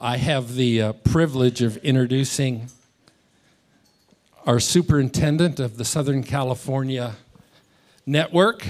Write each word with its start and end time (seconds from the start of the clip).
I 0.00 0.18
have 0.18 0.54
the 0.54 0.80
uh, 0.80 0.92
privilege 0.92 1.60
of 1.60 1.76
introducing 1.78 2.68
our 4.46 4.60
superintendent 4.60 5.58
of 5.58 5.76
the 5.76 5.84
Southern 5.84 6.22
California 6.22 7.16
Network. 8.06 8.64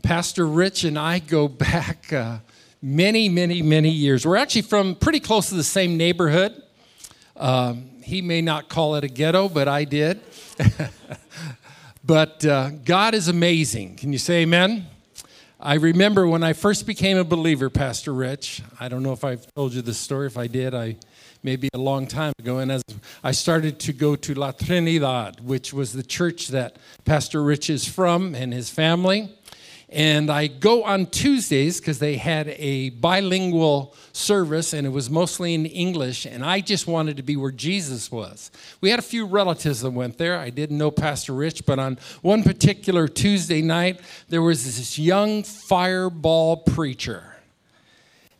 Pastor 0.00 0.46
Rich 0.46 0.84
and 0.84 0.96
I 0.96 1.18
go 1.18 1.48
back 1.48 2.12
uh, 2.12 2.38
many, 2.80 3.28
many, 3.28 3.62
many 3.62 3.90
years. 3.90 4.24
We're 4.24 4.36
actually 4.36 4.62
from 4.62 4.94
pretty 4.94 5.18
close 5.18 5.48
to 5.48 5.56
the 5.56 5.64
same 5.64 5.96
neighborhood. 5.96 6.62
Um, 7.36 7.90
he 8.00 8.22
may 8.22 8.42
not 8.42 8.68
call 8.68 8.94
it 8.94 9.02
a 9.02 9.08
ghetto, 9.08 9.48
but 9.48 9.66
I 9.66 9.82
did. 9.82 10.20
but 12.04 12.46
uh, 12.46 12.70
God 12.84 13.14
is 13.14 13.26
amazing. 13.26 13.96
Can 13.96 14.12
you 14.12 14.18
say 14.18 14.42
amen? 14.42 14.86
I 15.66 15.76
remember 15.76 16.26
when 16.26 16.42
I 16.42 16.52
first 16.52 16.86
became 16.86 17.16
a 17.16 17.24
believer, 17.24 17.70
Pastor 17.70 18.12
Rich. 18.12 18.60
I 18.78 18.90
don't 18.90 19.02
know 19.02 19.14
if 19.14 19.24
I've 19.24 19.46
told 19.54 19.72
you 19.72 19.80
this 19.80 19.96
story. 19.96 20.26
If 20.26 20.36
I 20.36 20.46
did, 20.46 20.74
I 20.74 20.96
maybe 21.42 21.70
a 21.72 21.78
long 21.78 22.06
time 22.06 22.34
ago. 22.38 22.58
And 22.58 22.70
as 22.70 22.82
I 23.22 23.32
started 23.32 23.78
to 23.80 23.94
go 23.94 24.14
to 24.14 24.34
La 24.34 24.52
Trinidad, 24.52 25.40
which 25.40 25.72
was 25.72 25.94
the 25.94 26.02
church 26.02 26.48
that 26.48 26.76
Pastor 27.06 27.42
Rich 27.42 27.70
is 27.70 27.88
from 27.88 28.34
and 28.34 28.52
his 28.52 28.68
family. 28.68 29.30
And 29.94 30.28
I 30.28 30.48
go 30.48 30.82
on 30.82 31.06
Tuesdays 31.06 31.80
because 31.80 32.00
they 32.00 32.16
had 32.16 32.48
a 32.58 32.90
bilingual 32.90 33.94
service 34.12 34.72
and 34.72 34.84
it 34.88 34.90
was 34.90 35.08
mostly 35.08 35.54
in 35.54 35.66
English. 35.66 36.26
And 36.26 36.44
I 36.44 36.60
just 36.60 36.88
wanted 36.88 37.16
to 37.16 37.22
be 37.22 37.36
where 37.36 37.52
Jesus 37.52 38.10
was. 38.10 38.50
We 38.80 38.90
had 38.90 38.98
a 38.98 39.02
few 39.02 39.24
relatives 39.24 39.82
that 39.82 39.90
went 39.92 40.18
there. 40.18 40.36
I 40.36 40.50
didn't 40.50 40.78
know 40.78 40.90
Pastor 40.90 41.32
Rich, 41.32 41.64
but 41.64 41.78
on 41.78 41.98
one 42.22 42.42
particular 42.42 43.06
Tuesday 43.06 43.62
night, 43.62 44.00
there 44.28 44.42
was 44.42 44.64
this 44.64 44.98
young 44.98 45.44
fireball 45.44 46.56
preacher 46.56 47.33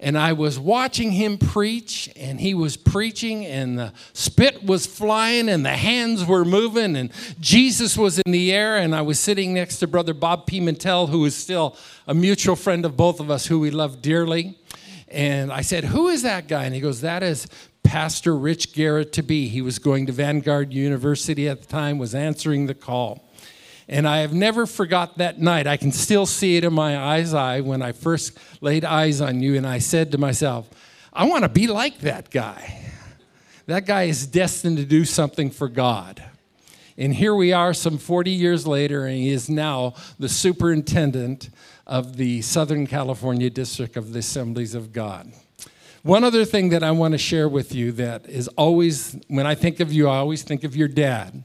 and 0.05 0.19
I 0.19 0.35
was 0.35 0.59
watching 0.59 1.13
him 1.13 1.39
preach, 1.39 2.11
and 2.15 2.39
he 2.39 2.53
was 2.53 2.77
preaching, 2.77 3.47
and 3.47 3.79
the 3.79 3.95
spit 4.13 4.63
was 4.63 4.85
flying, 4.85 5.49
and 5.49 5.65
the 5.65 5.71
hands 5.71 6.27
were 6.27 6.45
moving, 6.45 6.95
and 6.95 7.11
Jesus 7.41 7.97
was 7.97 8.19
in 8.19 8.31
the 8.31 8.53
air. 8.53 8.77
And 8.77 8.95
I 8.95 9.01
was 9.01 9.19
sitting 9.19 9.55
next 9.55 9.79
to 9.79 9.87
Brother 9.87 10.13
Bob 10.13 10.47
Pimentel, 10.47 11.09
who 11.09 11.25
is 11.25 11.35
still 11.35 11.75
a 12.07 12.13
mutual 12.13 12.55
friend 12.55 12.85
of 12.85 12.99
both 12.99 13.19
of 13.19 13.31
us, 13.31 13.47
who 13.47 13.59
we 13.59 13.71
love 13.71 14.03
dearly. 14.03 14.59
And 15.09 15.51
I 15.51 15.63
said, 15.63 15.85
Who 15.85 16.09
is 16.09 16.21
that 16.21 16.49
guy? 16.49 16.65
And 16.65 16.75
he 16.75 16.83
goes, 16.83 17.01
That 17.01 17.23
is 17.23 17.47
Pastor 17.83 18.37
Rich 18.37 18.75
Guerra 18.75 19.07
to 19.07 19.23
be. 19.23 19.49
He 19.49 19.63
was 19.63 19.79
going 19.79 20.05
to 20.05 20.13
Vanguard 20.13 20.75
University 20.75 21.49
at 21.49 21.63
the 21.63 21.67
time, 21.67 21.97
was 21.97 22.15
answering 22.15 22.67
the 22.67 22.75
call. 22.75 23.24
And 23.89 24.09
I 24.09 24.19
have 24.19 24.33
never 24.33 24.67
forgot 24.67 25.19
that 25.19 25.41
night. 25.41 25.67
I 25.67 25.77
can 25.77 25.93
still 25.93 26.27
see 26.27 26.57
it 26.57 26.65
in 26.65 26.73
my 26.73 26.99
eyes 26.99 27.35
eye 27.35 27.61
when 27.61 27.83
I 27.83 27.93
first 27.93 28.39
laid 28.61 28.85
eyes 28.85 29.21
on 29.21 29.41
you, 29.41 29.57
and 29.57 29.67
I 29.67 29.79
said 29.79 30.13
to 30.13 30.19
myself, 30.19 30.69
I 31.13 31.27
want 31.27 31.43
to 31.43 31.49
be 31.49 31.67
like 31.67 31.99
that 32.01 32.31
guy. 32.31 32.81
That 33.67 33.87
guy 33.87 34.05
is 34.05 34.27
destined 34.27 34.79
to 34.79 34.85
do 34.85 35.05
something 35.05 35.51
for 35.51 35.69
God. 35.69 36.23
And 36.97 37.15
here 37.15 37.35
we 37.35 37.53
are 37.53 37.75
some 37.75 37.99
40 37.99 38.31
years 38.31 38.67
later, 38.67 39.07
and 39.07 39.17
he 39.17 39.31
is 39.31 39.51
now 39.51 39.95
the 40.19 40.29
superintendent 40.29 41.51
of 41.87 42.17
the 42.17 42.41
Southern 42.43 42.87
California 42.87 43.51
District 43.51 43.97
of 43.97 44.13
the 44.13 44.21
Assemblies 44.21 44.75
of 44.75 44.93
God. 44.93 45.33
One 46.03 46.25
other 46.25 46.45
thing 46.45 46.69
that 46.69 46.83
I 46.83 46.91
want 46.91 47.13
to 47.13 47.19
share 47.19 47.49
with 47.49 47.75
you 47.75 47.91
that 47.93 48.27
is 48.27 48.49
always, 48.49 49.19
when 49.29 49.47
I 49.47 49.55
think 49.55 49.81
of 49.81 49.93
you, 49.93 50.09
I 50.09 50.17
always 50.17 50.43
think 50.43 50.63
of 50.63 50.77
your 50.77 50.89
dad 50.89 51.43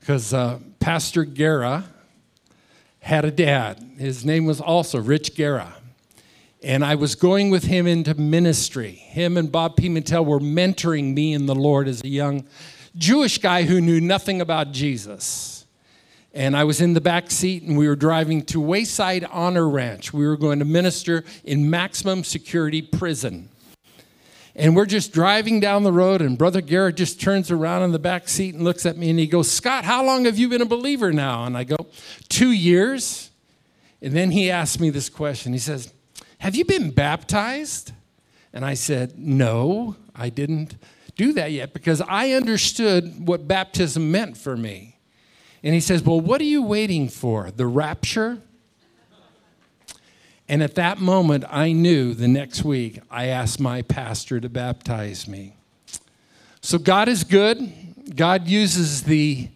because 0.00 0.34
uh, 0.34 0.58
Pastor 0.80 1.24
Guerra 1.24 1.84
had 3.00 3.24
a 3.24 3.30
dad. 3.30 3.78
His 3.98 4.24
name 4.24 4.46
was 4.46 4.60
also 4.60 4.98
Rich 4.98 5.36
Guerra. 5.36 5.74
And 6.62 6.84
I 6.84 6.94
was 6.94 7.14
going 7.14 7.50
with 7.50 7.64
him 7.64 7.86
into 7.86 8.14
ministry. 8.14 8.92
Him 8.92 9.36
and 9.36 9.50
Bob 9.50 9.76
Pimentel 9.76 10.26
were 10.26 10.40
mentoring 10.40 11.14
me 11.14 11.32
in 11.32 11.46
the 11.46 11.54
Lord 11.54 11.88
as 11.88 12.02
a 12.02 12.08
young 12.08 12.46
Jewish 12.96 13.38
guy 13.38 13.62
who 13.62 13.80
knew 13.80 14.00
nothing 14.00 14.40
about 14.40 14.72
Jesus. 14.72 15.66
And 16.32 16.56
I 16.56 16.64
was 16.64 16.80
in 16.80 16.92
the 16.92 17.00
back 17.00 17.30
seat 17.30 17.62
and 17.62 17.78
we 17.78 17.88
were 17.88 17.96
driving 17.96 18.42
to 18.46 18.60
Wayside 18.60 19.26
Honor 19.30 19.68
Ranch. 19.68 20.12
We 20.12 20.26
were 20.26 20.36
going 20.36 20.58
to 20.58 20.64
minister 20.64 21.24
in 21.44 21.70
maximum 21.70 22.24
security 22.24 22.82
prison. 22.82 23.48
And 24.60 24.76
we're 24.76 24.84
just 24.84 25.14
driving 25.14 25.58
down 25.58 25.84
the 25.84 25.92
road, 25.92 26.20
and 26.20 26.36
Brother 26.36 26.60
Guerra 26.60 26.92
just 26.92 27.18
turns 27.18 27.50
around 27.50 27.82
in 27.82 27.92
the 27.92 27.98
back 27.98 28.28
seat 28.28 28.54
and 28.54 28.62
looks 28.62 28.84
at 28.84 28.98
me 28.98 29.08
and 29.08 29.18
he 29.18 29.26
goes, 29.26 29.50
Scott, 29.50 29.86
how 29.86 30.04
long 30.04 30.26
have 30.26 30.36
you 30.36 30.50
been 30.50 30.60
a 30.60 30.66
believer 30.66 31.14
now? 31.14 31.44
And 31.44 31.56
I 31.56 31.64
go, 31.64 31.78
Two 32.28 32.50
years. 32.50 33.30
And 34.02 34.14
then 34.14 34.30
he 34.32 34.50
asked 34.50 34.78
me 34.78 34.90
this 34.90 35.08
question. 35.08 35.54
He 35.54 35.58
says, 35.58 35.94
Have 36.40 36.54
you 36.54 36.66
been 36.66 36.90
baptized? 36.90 37.92
And 38.52 38.62
I 38.62 38.74
said, 38.74 39.18
No, 39.18 39.96
I 40.14 40.28
didn't 40.28 40.76
do 41.16 41.32
that 41.32 41.52
yet 41.52 41.72
because 41.72 42.02
I 42.02 42.32
understood 42.32 43.26
what 43.26 43.48
baptism 43.48 44.12
meant 44.12 44.36
for 44.36 44.58
me. 44.58 44.98
And 45.62 45.72
he 45.72 45.80
says, 45.80 46.02
Well, 46.02 46.20
what 46.20 46.38
are 46.38 46.44
you 46.44 46.62
waiting 46.62 47.08
for? 47.08 47.50
The 47.50 47.66
rapture? 47.66 48.42
And 50.50 50.64
at 50.64 50.74
that 50.74 50.98
moment, 50.98 51.44
I 51.48 51.70
knew 51.70 52.12
the 52.12 52.26
next 52.26 52.64
week 52.64 52.98
I 53.08 53.26
asked 53.26 53.60
my 53.60 53.82
pastor 53.82 54.40
to 54.40 54.48
baptize 54.48 55.28
me. 55.28 55.54
So 56.60 56.76
God 56.76 57.08
is 57.08 57.22
good. 57.22 57.72
God 58.16 58.48
uses 58.48 59.04
the 59.04 59.48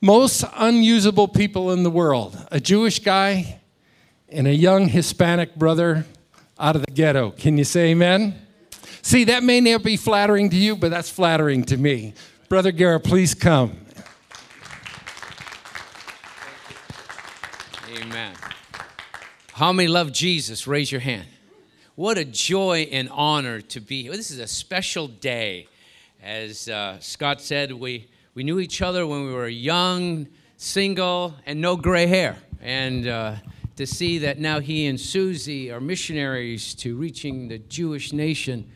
most 0.00 0.42
unusable 0.54 1.28
people 1.28 1.70
in 1.70 1.82
the 1.82 1.90
world 1.90 2.34
a 2.50 2.60
Jewish 2.60 3.00
guy 3.00 3.60
and 4.30 4.46
a 4.46 4.54
young 4.54 4.88
Hispanic 4.88 5.54
brother 5.54 6.06
out 6.58 6.76
of 6.76 6.86
the 6.86 6.90
ghetto. 6.90 7.32
Can 7.32 7.58
you 7.58 7.64
say 7.64 7.90
amen? 7.90 8.34
See, 9.02 9.24
that 9.24 9.42
may 9.42 9.60
not 9.60 9.82
be 9.82 9.98
flattering 9.98 10.48
to 10.48 10.56
you, 10.56 10.76
but 10.76 10.92
that's 10.92 11.10
flattering 11.10 11.62
to 11.64 11.76
me. 11.76 12.14
Brother 12.48 12.72
Guerra, 12.72 13.00
please 13.00 13.34
come. 13.34 13.76
How 19.54 19.72
many 19.72 19.86
love 19.86 20.10
Jesus? 20.10 20.66
Raise 20.66 20.90
your 20.90 21.00
hand. 21.00 21.28
What 21.94 22.18
a 22.18 22.24
joy 22.24 22.88
and 22.90 23.08
honor 23.12 23.60
to 23.60 23.80
be 23.80 24.02
here. 24.02 24.10
This 24.10 24.32
is 24.32 24.40
a 24.40 24.48
special 24.48 25.06
day. 25.06 25.68
As 26.20 26.68
uh, 26.68 26.98
Scott 26.98 27.40
said, 27.40 27.70
we, 27.70 28.08
we 28.34 28.42
knew 28.42 28.58
each 28.58 28.82
other 28.82 29.06
when 29.06 29.24
we 29.24 29.32
were 29.32 29.46
young, 29.46 30.26
single, 30.56 31.36
and 31.46 31.60
no 31.60 31.76
gray 31.76 32.06
hair. 32.06 32.36
And 32.60 33.06
uh, 33.06 33.36
to 33.76 33.86
see 33.86 34.18
that 34.18 34.40
now 34.40 34.58
he 34.58 34.86
and 34.86 35.00
Susie 35.00 35.70
are 35.70 35.80
missionaries 35.80 36.74
to 36.74 36.96
reaching 36.96 37.46
the 37.46 37.58
Jewish 37.58 38.12
nation. 38.12 38.68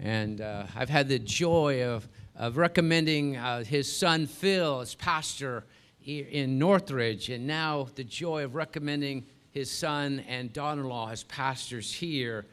And 0.00 0.40
uh, 0.40 0.66
I've 0.74 0.90
had 0.90 1.06
the 1.06 1.20
joy 1.20 1.84
of, 1.84 2.08
of 2.34 2.56
recommending 2.56 3.36
uh, 3.36 3.62
his 3.62 3.96
son 3.96 4.26
Phil 4.26 4.80
as 4.80 4.96
pastor 4.96 5.66
in 6.04 6.58
Northridge, 6.58 7.30
and 7.30 7.46
now 7.46 7.86
the 7.94 8.04
joy 8.04 8.42
of 8.44 8.56
recommending 8.56 9.26
his 9.56 9.70
son 9.70 10.22
and 10.28 10.52
daughter 10.52 10.82
in 10.82 10.86
law 10.86 11.08
as 11.10 11.22
pastors 11.24 11.90
here. 11.90 12.44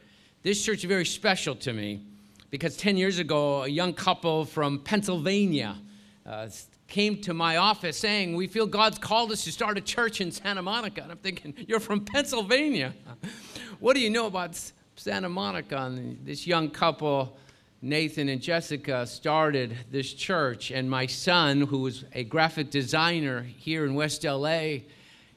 This 0.42 0.64
church 0.64 0.78
is 0.78 0.84
very 0.84 1.04
special 1.04 1.54
to 1.56 1.74
me 1.74 2.00
because 2.48 2.78
10 2.78 2.96
years 2.96 3.18
ago, 3.18 3.64
a 3.64 3.68
young 3.68 3.92
couple 3.92 4.46
from 4.46 4.78
Pennsylvania 4.78 5.76
uh, 6.24 6.48
came 6.88 7.20
to 7.20 7.34
my 7.34 7.58
office 7.58 7.98
saying, 7.98 8.34
We 8.34 8.46
feel 8.46 8.66
God's 8.66 8.96
called 8.96 9.32
us 9.32 9.44
to 9.44 9.52
start 9.52 9.76
a 9.76 9.82
church 9.82 10.22
in 10.22 10.32
Santa 10.32 10.62
Monica. 10.62 11.02
And 11.02 11.12
I'm 11.12 11.18
thinking, 11.18 11.52
You're 11.68 11.78
from 11.78 12.06
Pennsylvania. 12.06 12.94
what 13.80 13.92
do 13.92 14.00
you 14.00 14.08
know 14.08 14.26
about 14.26 14.58
Santa 14.96 15.28
Monica? 15.28 15.76
And 15.76 16.24
this 16.24 16.46
young 16.46 16.70
couple, 16.70 17.36
Nathan 17.82 18.30
and 18.30 18.40
Jessica, 18.40 19.06
started 19.06 19.76
this 19.90 20.14
church. 20.14 20.70
And 20.70 20.88
my 20.88 21.04
son, 21.04 21.60
who 21.60 21.80
was 21.80 22.06
a 22.14 22.24
graphic 22.24 22.70
designer 22.70 23.42
here 23.42 23.84
in 23.84 23.94
West 23.94 24.24
LA, 24.24 24.78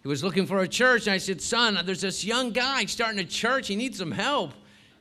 he 0.07 0.09
was 0.09 0.23
looking 0.23 0.45
for 0.45 0.59
a 0.59 0.67
church, 0.69 1.05
and 1.05 1.13
I 1.13 1.17
said, 1.17 1.41
Son, 1.41 1.77
there's 1.83 1.99
this 1.99 2.23
young 2.23 2.51
guy 2.51 2.85
starting 2.85 3.19
a 3.19 3.25
church. 3.25 3.67
He 3.67 3.75
needs 3.75 3.97
some 3.97 4.11
help. 4.13 4.53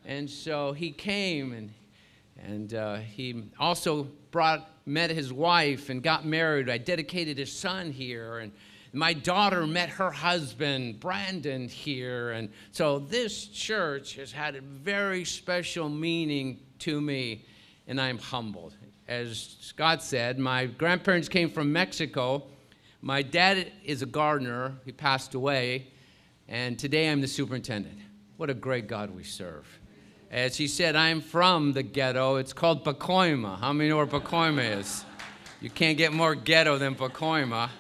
And 0.05 0.29
so 0.29 0.73
he 0.73 0.91
came, 0.91 1.53
and, 1.53 1.73
and 2.43 2.75
uh, 2.75 2.97
he 2.97 3.45
also 3.57 4.09
brought, 4.33 4.69
met 4.85 5.11
his 5.11 5.33
wife 5.33 5.91
and 5.91 6.03
got 6.03 6.27
married. 6.27 6.69
I 6.69 6.79
dedicated 6.79 7.39
his 7.39 7.53
son 7.53 7.93
here, 7.93 8.39
and 8.39 8.51
my 8.93 9.13
daughter 9.13 9.65
met 9.65 9.91
her 9.91 10.11
husband, 10.11 10.99
Brandon, 10.99 11.69
here. 11.69 12.33
And 12.33 12.49
so 12.73 12.99
this 12.99 13.47
church 13.47 14.17
has 14.17 14.33
had 14.33 14.57
a 14.57 14.61
very 14.61 15.25
special 15.25 15.89
meaning 15.89 16.59
to 16.81 17.01
me, 17.01 17.45
and 17.87 18.01
I'm 18.01 18.19
humbled. 18.19 18.75
As 19.07 19.57
Scott 19.61 20.03
said, 20.03 20.41
my 20.41 20.67
grandparents 20.67 21.29
came 21.29 21.49
from 21.49 21.73
Mexico 21.73 22.43
my 23.07 23.23
dad 23.23 23.71
is 23.85 24.03
a 24.03 24.07
gardener. 24.07 24.75
He 24.85 24.91
passed 24.91 25.35
away. 25.35 25.87
And 26.49 26.77
today 26.77 27.09
I'm 27.09 27.21
the 27.21 27.29
superintendent. 27.29 27.97
What 28.37 28.51
a 28.51 28.55
great 28.55 28.89
God 28.89 29.15
we 29.15 29.23
serve. 29.23 29.65
As 30.29 30.57
he 30.57 30.67
said, 30.67 30.97
I'm 30.97 31.21
from 31.21 31.73
the 31.73 31.85
ghetto. 31.85 32.35
It's 32.35 32.53
called 32.53 32.85
Pacoima. 32.85 33.61
How 33.61 33.73
many 33.73 33.91
know 33.91 33.99
where 33.99 34.09
Pacoima 34.09 34.79
is? 34.79 35.05
You 35.61 35.71
can't 35.71 35.97
get 35.97 36.13
more 36.13 36.35
ghetto 36.35 36.79
than 36.79 36.97
Pacoima. 36.97 37.71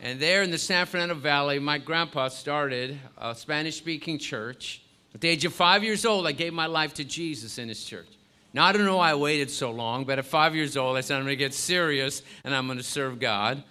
And 0.00 0.18
there 0.18 0.42
in 0.42 0.50
the 0.50 0.58
San 0.58 0.84
Fernando 0.86 1.14
Valley, 1.14 1.60
my 1.60 1.78
grandpa 1.78 2.26
started 2.26 2.98
a 3.18 3.36
Spanish 3.36 3.76
speaking 3.76 4.18
church. 4.18 4.82
At 5.14 5.20
the 5.20 5.28
age 5.28 5.44
of 5.44 5.54
five 5.54 5.84
years 5.84 6.04
old, 6.04 6.26
I 6.26 6.32
gave 6.32 6.52
my 6.52 6.66
life 6.66 6.92
to 6.94 7.04
Jesus 7.04 7.58
in 7.58 7.68
his 7.68 7.84
church. 7.84 8.08
Now, 8.52 8.64
I 8.64 8.72
don't 8.72 8.84
know 8.84 8.96
why 8.96 9.12
I 9.12 9.14
waited 9.14 9.48
so 9.48 9.70
long, 9.70 10.04
but 10.04 10.18
at 10.18 10.26
five 10.26 10.56
years 10.56 10.76
old, 10.76 10.96
I 10.96 11.02
said, 11.02 11.18
I'm 11.18 11.22
going 11.22 11.34
to 11.34 11.36
get 11.36 11.54
serious 11.54 12.22
and 12.42 12.52
I'm 12.52 12.66
going 12.66 12.78
to 12.78 12.84
serve 12.84 13.20
God. 13.20 13.62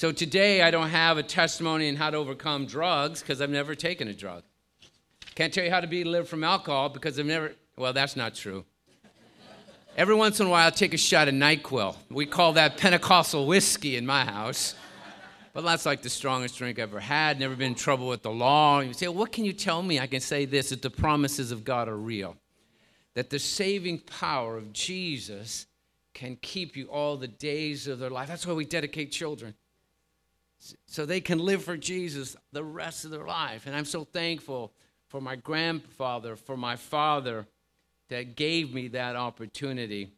So 0.00 0.12
today, 0.12 0.62
I 0.62 0.70
don't 0.70 0.88
have 0.88 1.18
a 1.18 1.22
testimony 1.22 1.86
in 1.86 1.94
how 1.94 2.08
to 2.08 2.16
overcome 2.16 2.64
drugs 2.64 3.20
because 3.20 3.42
I've 3.42 3.50
never 3.50 3.74
taken 3.74 4.08
a 4.08 4.14
drug. 4.14 4.44
Can't 5.34 5.52
tell 5.52 5.62
you 5.62 5.70
how 5.70 5.80
to 5.80 5.86
be 5.86 6.04
live 6.04 6.26
from 6.26 6.42
alcohol 6.42 6.88
because 6.88 7.18
I've 7.20 7.26
never, 7.26 7.52
well, 7.76 7.92
that's 7.92 8.16
not 8.16 8.34
true. 8.34 8.64
Every 9.98 10.14
once 10.14 10.40
in 10.40 10.46
a 10.46 10.48
while, 10.48 10.64
I'll 10.64 10.72
take 10.72 10.94
a 10.94 10.96
shot 10.96 11.28
of 11.28 11.34
NyQuil. 11.34 11.96
We 12.08 12.24
call 12.24 12.54
that 12.54 12.78
Pentecostal 12.78 13.46
whiskey 13.46 13.96
in 13.96 14.06
my 14.06 14.24
house. 14.24 14.74
But 15.52 15.64
that's 15.64 15.84
like 15.84 16.00
the 16.00 16.08
strongest 16.08 16.56
drink 16.56 16.78
I've 16.78 16.88
ever 16.88 17.00
had. 17.00 17.38
Never 17.38 17.54
been 17.54 17.72
in 17.72 17.74
trouble 17.74 18.08
with 18.08 18.22
the 18.22 18.30
law. 18.30 18.80
You 18.80 18.94
say, 18.94 19.06
well, 19.08 19.18
what 19.18 19.32
can 19.32 19.44
you 19.44 19.52
tell 19.52 19.82
me? 19.82 20.00
I 20.00 20.06
can 20.06 20.20
say 20.20 20.46
this 20.46 20.70
that 20.70 20.80
the 20.80 20.88
promises 20.88 21.52
of 21.52 21.62
God 21.62 21.90
are 21.90 21.98
real 21.98 22.38
that 23.12 23.28
the 23.28 23.38
saving 23.38 23.98
power 23.98 24.56
of 24.56 24.72
Jesus 24.72 25.66
can 26.14 26.38
keep 26.40 26.74
you 26.74 26.86
all 26.86 27.18
the 27.18 27.28
days 27.28 27.86
of 27.86 27.98
their 27.98 28.08
life. 28.08 28.28
That's 28.28 28.46
why 28.46 28.54
we 28.54 28.64
dedicate 28.64 29.12
children. 29.12 29.54
So 30.86 31.06
they 31.06 31.20
can 31.20 31.38
live 31.38 31.64
for 31.64 31.76
Jesus 31.76 32.36
the 32.52 32.64
rest 32.64 33.04
of 33.04 33.10
their 33.10 33.26
life. 33.26 33.66
And 33.66 33.74
I'm 33.74 33.84
so 33.86 34.04
thankful 34.04 34.72
for 35.08 35.20
my 35.20 35.36
grandfather, 35.36 36.36
for 36.36 36.56
my 36.56 36.76
father 36.76 37.46
that 38.08 38.36
gave 38.36 38.72
me 38.72 38.88
that 38.88 39.16
opportunity. 39.16 40.10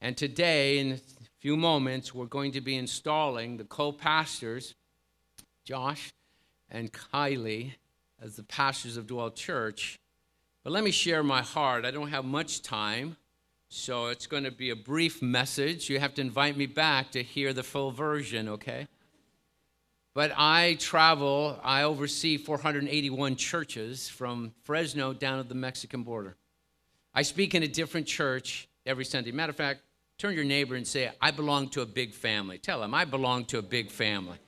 And 0.00 0.16
today, 0.16 0.78
in 0.78 0.92
a 0.92 0.98
few 1.38 1.56
moments, 1.56 2.14
we're 2.14 2.26
going 2.26 2.52
to 2.52 2.60
be 2.60 2.76
installing 2.76 3.56
the 3.56 3.64
co 3.64 3.92
pastors, 3.92 4.74
Josh 5.64 6.12
and 6.70 6.92
Kylie, 6.92 7.72
as 8.20 8.36
the 8.36 8.42
pastors 8.42 8.96
of 8.96 9.06
Dwell 9.06 9.30
Church. 9.30 9.98
But 10.64 10.72
let 10.72 10.84
me 10.84 10.90
share 10.90 11.22
my 11.22 11.42
heart. 11.42 11.84
I 11.84 11.90
don't 11.90 12.08
have 12.08 12.24
much 12.24 12.62
time, 12.62 13.16
so 13.68 14.06
it's 14.06 14.26
going 14.26 14.44
to 14.44 14.50
be 14.50 14.70
a 14.70 14.76
brief 14.76 15.22
message. 15.22 15.88
You 15.88 16.00
have 16.00 16.14
to 16.14 16.20
invite 16.20 16.56
me 16.56 16.66
back 16.66 17.10
to 17.12 17.22
hear 17.22 17.52
the 17.52 17.62
full 17.62 17.92
version, 17.92 18.48
okay? 18.48 18.88
But 20.14 20.32
I 20.36 20.76
travel, 20.80 21.58
I 21.62 21.82
oversee 21.82 22.38
481 22.38 23.36
churches 23.36 24.08
from 24.08 24.52
Fresno 24.64 25.12
down 25.12 25.42
to 25.42 25.48
the 25.48 25.54
Mexican 25.54 26.02
border. 26.02 26.36
I 27.14 27.22
speak 27.22 27.54
in 27.54 27.62
a 27.62 27.68
different 27.68 28.06
church 28.06 28.68
every 28.84 29.04
Sunday. 29.04 29.32
Matter 29.32 29.50
of 29.50 29.56
fact, 29.56 29.80
turn 30.18 30.34
your 30.34 30.44
neighbor 30.44 30.74
and 30.74 30.86
say, 30.86 31.10
I 31.20 31.30
belong 31.30 31.68
to 31.70 31.82
a 31.82 31.86
big 31.86 32.14
family. 32.14 32.58
Tell 32.58 32.82
him, 32.82 32.94
I 32.94 33.04
belong 33.04 33.44
to 33.46 33.58
a 33.58 33.62
big 33.62 33.90
family. 33.90 34.38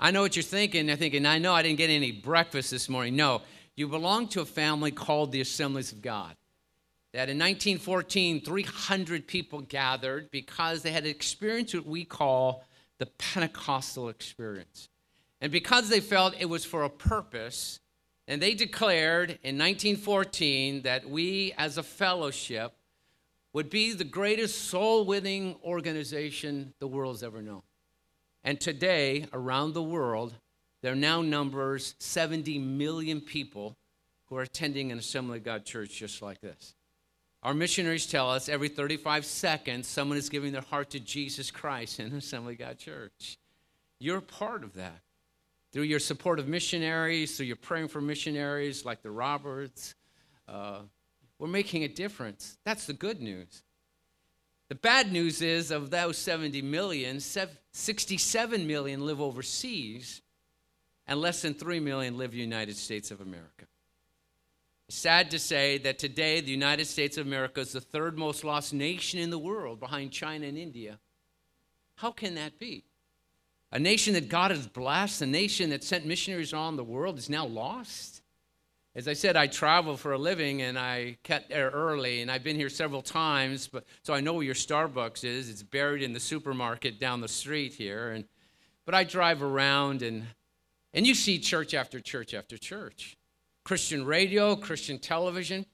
I 0.00 0.10
know 0.10 0.22
what 0.22 0.34
you're 0.34 0.42
thinking. 0.42 0.88
You're 0.88 0.96
thinking, 0.96 1.24
I 1.26 1.38
know 1.38 1.54
I 1.54 1.62
didn't 1.62 1.78
get 1.78 1.90
any 1.90 2.10
breakfast 2.10 2.70
this 2.70 2.88
morning. 2.88 3.14
No, 3.14 3.42
you 3.76 3.88
belong 3.88 4.28
to 4.28 4.40
a 4.40 4.44
family 4.44 4.90
called 4.90 5.32
the 5.32 5.40
Assemblies 5.40 5.92
of 5.92 6.02
God. 6.02 6.34
That 7.12 7.28
in 7.28 7.38
1914, 7.38 8.40
300 8.40 9.26
people 9.28 9.60
gathered 9.60 10.32
because 10.32 10.82
they 10.82 10.90
had 10.90 11.06
experienced 11.06 11.74
what 11.74 11.86
we 11.86 12.04
call 12.04 12.64
the 12.98 13.06
Pentecostal 13.06 14.08
experience. 14.08 14.88
And 15.44 15.52
because 15.52 15.90
they 15.90 16.00
felt 16.00 16.34
it 16.40 16.48
was 16.48 16.64
for 16.64 16.84
a 16.84 16.88
purpose, 16.88 17.78
and 18.26 18.40
they 18.40 18.54
declared 18.54 19.32
in 19.42 19.58
1914 19.58 20.80
that 20.84 21.06
we 21.06 21.52
as 21.58 21.76
a 21.76 21.82
fellowship 21.82 22.72
would 23.52 23.68
be 23.68 23.92
the 23.92 24.04
greatest 24.04 24.70
soul 24.70 25.04
winning 25.04 25.56
organization 25.62 26.72
the 26.78 26.86
world's 26.86 27.22
ever 27.22 27.42
known. 27.42 27.60
And 28.42 28.58
today, 28.58 29.26
around 29.34 29.74
the 29.74 29.82
world, 29.82 30.32
there 30.80 30.94
now 30.94 31.20
numbers 31.20 31.94
70 31.98 32.58
million 32.58 33.20
people 33.20 33.76
who 34.30 34.36
are 34.36 34.42
attending 34.44 34.92
an 34.92 34.98
Assembly 34.98 35.36
of 35.36 35.44
God 35.44 35.66
church 35.66 35.90
just 35.90 36.22
like 36.22 36.40
this. 36.40 36.74
Our 37.42 37.52
missionaries 37.52 38.06
tell 38.06 38.30
us 38.30 38.48
every 38.48 38.68
35 38.68 39.26
seconds 39.26 39.88
someone 39.88 40.16
is 40.16 40.30
giving 40.30 40.52
their 40.52 40.62
heart 40.62 40.88
to 40.92 41.00
Jesus 41.00 41.50
Christ 41.50 42.00
in 42.00 42.06
an 42.06 42.16
Assembly 42.16 42.54
of 42.54 42.60
God 42.60 42.78
church. 42.78 43.36
You're 43.98 44.22
part 44.22 44.64
of 44.64 44.72
that. 44.76 45.03
Through 45.74 45.82
your 45.82 45.98
support 45.98 46.38
of 46.38 46.46
missionaries, 46.46 47.36
through 47.36 47.46
your 47.46 47.56
praying 47.56 47.88
for 47.88 48.00
missionaries 48.00 48.84
like 48.84 49.02
the 49.02 49.10
Roberts, 49.10 49.96
uh, 50.46 50.82
we're 51.40 51.48
making 51.48 51.82
a 51.82 51.88
difference. 51.88 52.58
That's 52.64 52.86
the 52.86 52.92
good 52.92 53.20
news. 53.20 53.64
The 54.68 54.76
bad 54.76 55.10
news 55.10 55.42
is 55.42 55.72
of 55.72 55.90
those 55.90 56.16
70 56.16 56.62
million, 56.62 57.18
67 57.18 58.66
million 58.68 59.04
live 59.04 59.20
overseas 59.20 60.22
and 61.08 61.20
less 61.20 61.42
than 61.42 61.54
3 61.54 61.80
million 61.80 62.18
live 62.18 62.30
in 62.30 62.36
the 62.36 62.44
United 62.44 62.76
States 62.76 63.10
of 63.10 63.20
America. 63.20 63.66
Sad 64.90 65.28
to 65.32 65.40
say 65.40 65.78
that 65.78 65.98
today 65.98 66.40
the 66.40 66.52
United 66.52 66.84
States 66.84 67.18
of 67.18 67.26
America 67.26 67.60
is 67.60 67.72
the 67.72 67.80
third 67.80 68.16
most 68.16 68.44
lost 68.44 68.72
nation 68.72 69.18
in 69.18 69.30
the 69.30 69.38
world 69.40 69.80
behind 69.80 70.12
China 70.12 70.46
and 70.46 70.56
India. 70.56 71.00
How 71.96 72.12
can 72.12 72.36
that 72.36 72.60
be? 72.60 72.84
A 73.74 73.78
nation 73.80 74.14
that 74.14 74.28
God 74.28 74.52
has 74.52 74.68
blessed, 74.68 75.20
a 75.22 75.26
nation 75.26 75.70
that 75.70 75.82
sent 75.82 76.06
missionaries 76.06 76.52
around 76.52 76.76
the 76.76 76.84
world 76.84 77.18
is 77.18 77.28
now 77.28 77.44
lost. 77.44 78.22
As 78.94 79.08
I 79.08 79.14
said, 79.14 79.36
I 79.36 79.48
travel 79.48 79.96
for 79.96 80.12
a 80.12 80.18
living 80.18 80.62
and 80.62 80.78
I 80.78 81.18
cut 81.24 81.48
there 81.48 81.70
early, 81.70 82.22
and 82.22 82.30
I've 82.30 82.44
been 82.44 82.54
here 82.54 82.68
several 82.68 83.02
times, 83.02 83.66
but 83.66 83.84
so 84.02 84.14
I 84.14 84.20
know 84.20 84.34
where 84.34 84.44
your 84.44 84.54
Starbucks 84.54 85.24
is. 85.24 85.50
It's 85.50 85.64
buried 85.64 86.04
in 86.04 86.12
the 86.12 86.20
supermarket 86.20 87.00
down 87.00 87.20
the 87.20 87.26
street 87.26 87.74
here. 87.74 88.12
And 88.12 88.26
but 88.86 88.94
I 88.94 89.02
drive 89.02 89.42
around 89.42 90.02
and 90.02 90.24
and 90.92 91.04
you 91.04 91.14
see 91.16 91.40
church 91.40 91.74
after 91.74 91.98
church 91.98 92.32
after 92.32 92.56
church 92.56 93.16
Christian 93.64 94.06
radio, 94.06 94.54
Christian 94.54 95.00
television. 95.00 95.66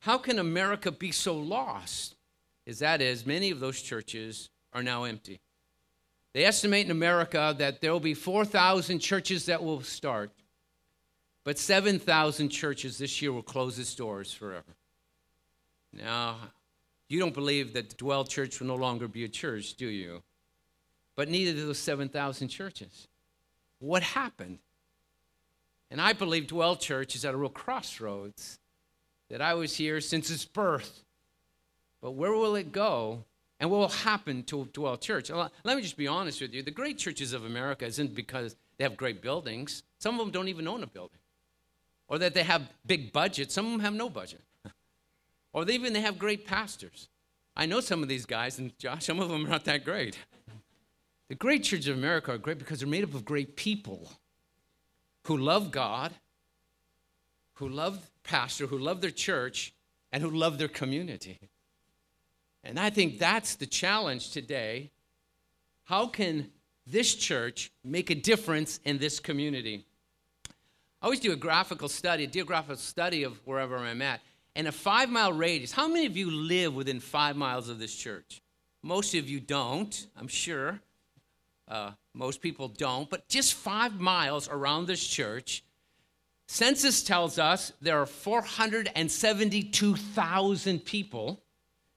How 0.00 0.18
can 0.18 0.38
America 0.38 0.92
be 0.92 1.10
so 1.10 1.34
lost? 1.38 2.16
Is 2.66 2.80
that 2.80 3.00
is, 3.00 3.24
many 3.24 3.50
of 3.50 3.60
those 3.60 3.80
churches 3.80 4.50
are 4.74 4.82
now 4.82 5.04
empty. 5.04 5.40
They 6.34 6.44
estimate 6.44 6.84
in 6.84 6.90
America 6.90 7.54
that 7.58 7.80
there 7.80 7.92
will 7.92 8.00
be 8.00 8.12
4,000 8.12 8.98
churches 8.98 9.46
that 9.46 9.62
will 9.62 9.80
start, 9.82 10.32
but 11.44 11.58
7,000 11.58 12.48
churches 12.50 12.98
this 12.98 13.22
year 13.22 13.32
will 13.32 13.42
close 13.42 13.78
its 13.78 13.94
doors 13.94 14.32
forever. 14.32 14.74
Now, 15.92 16.36
you 17.08 17.20
don't 17.20 17.34
believe 17.34 17.72
that 17.74 17.90
the 17.90 17.96
Dwell 17.96 18.24
Church 18.24 18.58
will 18.58 18.66
no 18.66 18.74
longer 18.74 19.06
be 19.06 19.24
a 19.24 19.28
church, 19.28 19.74
do 19.74 19.86
you? 19.86 20.22
But 21.14 21.28
neither 21.28 21.52
do 21.52 21.66
those 21.66 21.78
7,000 21.78 22.48
churches 22.48 23.08
what 23.78 24.02
happened. 24.02 24.58
And 25.90 26.00
I 26.00 26.14
believe 26.14 26.46
Dwell 26.46 26.74
Church 26.74 27.14
is 27.14 27.24
at 27.24 27.34
a 27.34 27.36
real 27.36 27.50
crossroads 27.50 28.58
that 29.28 29.40
I 29.40 29.54
was 29.54 29.76
here 29.76 30.00
since 30.00 30.30
its 30.30 30.44
birth. 30.44 31.04
But 32.00 32.12
where 32.12 32.32
will 32.32 32.56
it 32.56 32.72
go? 32.72 33.24
And 33.60 33.70
what 33.70 33.78
will 33.78 33.88
happen 33.88 34.42
to 34.44 34.66
to 34.74 34.86
our 34.86 34.96
Church? 34.96 35.30
Let 35.30 35.76
me 35.76 35.82
just 35.82 35.96
be 35.96 36.08
honest 36.08 36.40
with 36.40 36.52
you. 36.52 36.62
The 36.62 36.70
great 36.70 36.98
churches 36.98 37.32
of 37.32 37.44
America 37.44 37.86
isn't 37.86 38.14
because 38.14 38.56
they 38.76 38.84
have 38.84 38.96
great 38.96 39.22
buildings. 39.22 39.82
Some 39.98 40.14
of 40.14 40.20
them 40.20 40.32
don't 40.32 40.48
even 40.48 40.66
own 40.66 40.82
a 40.82 40.86
building. 40.86 41.18
Or 42.08 42.18
that 42.18 42.34
they 42.34 42.42
have 42.42 42.68
big 42.84 43.12
budgets. 43.12 43.54
Some 43.54 43.66
of 43.66 43.72
them 43.72 43.80
have 43.80 43.94
no 43.94 44.10
budget. 44.10 44.42
or 45.52 45.64
they 45.64 45.74
even 45.74 45.92
they 45.92 46.00
have 46.00 46.18
great 46.18 46.46
pastors. 46.46 47.08
I 47.56 47.66
know 47.66 47.80
some 47.80 48.02
of 48.02 48.08
these 48.08 48.26
guys, 48.26 48.58
and 48.58 48.76
Josh, 48.78 49.04
some 49.04 49.20
of 49.20 49.28
them 49.28 49.46
are 49.46 49.50
not 49.50 49.64
that 49.64 49.84
great. 49.84 50.18
The 51.28 51.34
great 51.34 51.64
churches 51.64 51.88
of 51.88 51.96
America 51.96 52.32
are 52.32 52.38
great 52.38 52.58
because 52.58 52.80
they're 52.80 52.88
made 52.88 53.02
up 53.02 53.14
of 53.14 53.24
great 53.24 53.56
people 53.56 54.12
who 55.24 55.38
love 55.38 55.70
God, 55.70 56.12
who 57.54 57.68
love 57.68 58.10
pastor, 58.22 58.66
who 58.66 58.76
love 58.76 59.00
their 59.00 59.10
church, 59.10 59.72
and 60.12 60.22
who 60.22 60.28
love 60.28 60.58
their 60.58 60.68
community. 60.68 61.38
And 62.64 62.80
I 62.80 62.90
think 62.90 63.18
that's 63.18 63.56
the 63.56 63.66
challenge 63.66 64.30
today. 64.30 64.90
How 65.84 66.06
can 66.06 66.50
this 66.86 67.14
church 67.14 67.70
make 67.84 68.08
a 68.10 68.14
difference 68.14 68.80
in 68.84 68.98
this 68.98 69.20
community? 69.20 69.84
I 71.02 71.06
always 71.06 71.20
do 71.20 71.32
a 71.32 71.36
graphical 71.36 71.90
study, 71.90 72.24
a 72.24 72.26
geographical 72.26 72.76
study 72.76 73.24
of 73.24 73.38
wherever 73.46 73.76
I'm 73.76 74.00
at. 74.00 74.22
And 74.56 74.66
a 74.66 74.72
five 74.72 75.10
mile 75.10 75.32
radius, 75.32 75.72
how 75.72 75.88
many 75.88 76.06
of 76.06 76.16
you 76.16 76.30
live 76.30 76.74
within 76.74 77.00
five 77.00 77.36
miles 77.36 77.68
of 77.68 77.78
this 77.78 77.94
church? 77.94 78.40
Most 78.82 79.14
of 79.14 79.28
you 79.28 79.40
don't, 79.40 80.06
I'm 80.16 80.28
sure. 80.28 80.80
Uh, 81.68 81.90
most 82.14 82.40
people 82.40 82.68
don't, 82.68 83.10
but 83.10 83.28
just 83.28 83.52
five 83.54 84.00
miles 84.00 84.48
around 84.48 84.86
this 84.86 85.06
church, 85.06 85.62
census 86.46 87.02
tells 87.02 87.38
us 87.38 87.74
there 87.80 88.00
are 88.00 88.06
472,000 88.06 90.84
people 90.84 91.43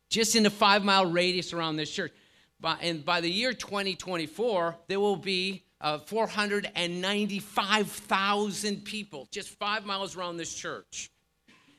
just 0.10 0.36
in 0.36 0.46
a 0.46 0.50
five 0.50 0.84
mile 0.84 1.06
radius 1.06 1.54
around 1.54 1.78
this 1.78 1.92
church. 1.92 2.12
By, 2.60 2.76
and 2.82 3.06
by 3.06 3.22
the 3.22 3.30
year 3.30 3.54
2024, 3.54 4.76
there 4.88 5.00
will 5.00 5.16
be 5.16 5.64
uh, 5.80 6.00
495,000 6.00 8.84
people 8.84 9.28
just 9.32 9.50
five 9.50 9.86
miles 9.86 10.18
around 10.18 10.38
this 10.38 10.52
church. 10.54 11.12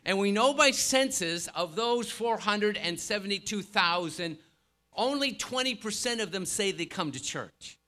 And 0.05 0.19
we 0.19 0.33
know 0.33 0.55
by 0.55 0.71
census 0.71 1.49
of 1.49 1.75
those 1.75 2.09
472,000, 2.11 4.39
only 4.95 5.35
20% 5.35 6.23
of 6.23 6.31
them 6.31 6.47
say 6.47 6.71
they 6.71 6.87
come 6.87 7.11
to 7.13 7.21
church. 7.21 7.79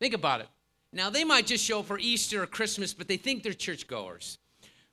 Think 0.00 0.14
about 0.14 0.40
it. 0.40 0.48
Now, 0.92 1.10
they 1.10 1.24
might 1.24 1.46
just 1.46 1.64
show 1.64 1.82
for 1.82 1.98
Easter 1.98 2.42
or 2.42 2.46
Christmas, 2.46 2.94
but 2.94 3.08
they 3.08 3.16
think 3.16 3.42
they're 3.42 3.52
churchgoers. 3.52 4.38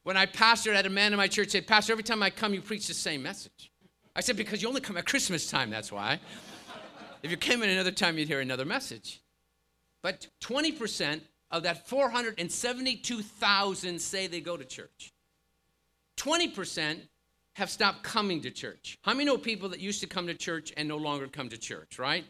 When 0.03 0.17
I 0.17 0.25
pastored, 0.25 0.73
I 0.73 0.77
had 0.77 0.87
a 0.87 0.89
man 0.89 1.13
in 1.13 1.17
my 1.17 1.27
church 1.27 1.49
say, 1.49 1.61
Pastor, 1.61 1.91
every 1.91 2.03
time 2.03 2.23
I 2.23 2.31
come, 2.31 2.53
you 2.53 2.61
preach 2.61 2.87
the 2.87 2.93
same 2.93 3.21
message. 3.21 3.70
I 4.15 4.21
said, 4.21 4.37
Because 4.37 4.61
you 4.61 4.67
only 4.67 4.81
come 4.81 4.97
at 4.97 5.05
Christmas 5.05 5.49
time, 5.49 5.69
that's 5.69 5.91
why. 5.91 6.19
if 7.23 7.31
you 7.31 7.37
came 7.37 7.63
in 7.63 7.69
another 7.69 7.91
time, 7.91 8.17
you'd 8.17 8.27
hear 8.27 8.41
another 8.41 8.65
message. 8.65 9.21
But 10.01 10.27
20% 10.41 11.21
of 11.51 11.63
that 11.63 11.87
472,000 11.87 13.99
say 13.99 14.27
they 14.27 14.41
go 14.41 14.57
to 14.57 14.65
church. 14.65 15.13
20% 16.17 16.97
have 17.53 17.69
stopped 17.69 18.03
coming 18.03 18.41
to 18.41 18.51
church. 18.51 18.97
How 19.01 19.13
many 19.13 19.25
know 19.25 19.37
people 19.37 19.69
that 19.69 19.79
used 19.79 20.01
to 20.01 20.07
come 20.07 20.27
to 20.27 20.33
church 20.33 20.73
and 20.77 20.87
no 20.87 20.97
longer 20.97 21.27
come 21.27 21.49
to 21.49 21.57
church, 21.57 21.99
right? 21.99 22.23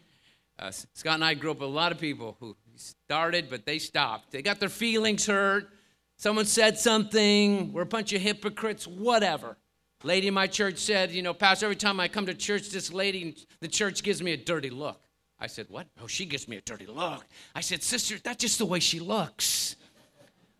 Uh, 0.57 0.71
Scott 0.71 1.15
and 1.15 1.25
I 1.25 1.33
grew 1.33 1.51
up 1.51 1.59
with 1.59 1.69
a 1.69 1.71
lot 1.71 1.91
of 1.91 1.99
people 1.99 2.37
who 2.39 2.55
started, 2.75 3.49
but 3.49 3.65
they 3.65 3.79
stopped. 3.79 4.31
They 4.31 4.41
got 4.41 4.59
their 4.59 4.69
feelings 4.69 5.25
hurt. 5.25 5.69
Someone 6.17 6.45
said 6.45 6.77
something. 6.77 7.73
We're 7.73 7.81
a 7.81 7.85
bunch 7.85 8.13
of 8.13 8.21
hypocrites, 8.21 8.87
whatever. 8.87 9.57
Lady 10.03 10.27
in 10.27 10.33
my 10.33 10.47
church 10.47 10.77
said, 10.77 11.11
You 11.11 11.21
know, 11.21 11.33
Pastor, 11.33 11.67
every 11.67 11.75
time 11.75 11.99
I 11.99 12.07
come 12.07 12.25
to 12.25 12.33
church, 12.33 12.69
this 12.69 12.91
lady 12.91 13.21
in 13.21 13.35
the 13.59 13.67
church 13.67 14.03
gives 14.03 14.21
me 14.21 14.33
a 14.33 14.37
dirty 14.37 14.69
look. 14.69 15.01
I 15.39 15.47
said, 15.47 15.67
What? 15.69 15.87
Oh, 16.01 16.07
she 16.07 16.25
gives 16.25 16.47
me 16.47 16.57
a 16.57 16.61
dirty 16.61 16.85
look. 16.85 17.25
I 17.53 17.61
said, 17.61 17.83
Sister, 17.83 18.17
that's 18.23 18.41
just 18.41 18.57
the 18.57 18.65
way 18.65 18.79
she 18.79 18.99
looks. 18.99 19.75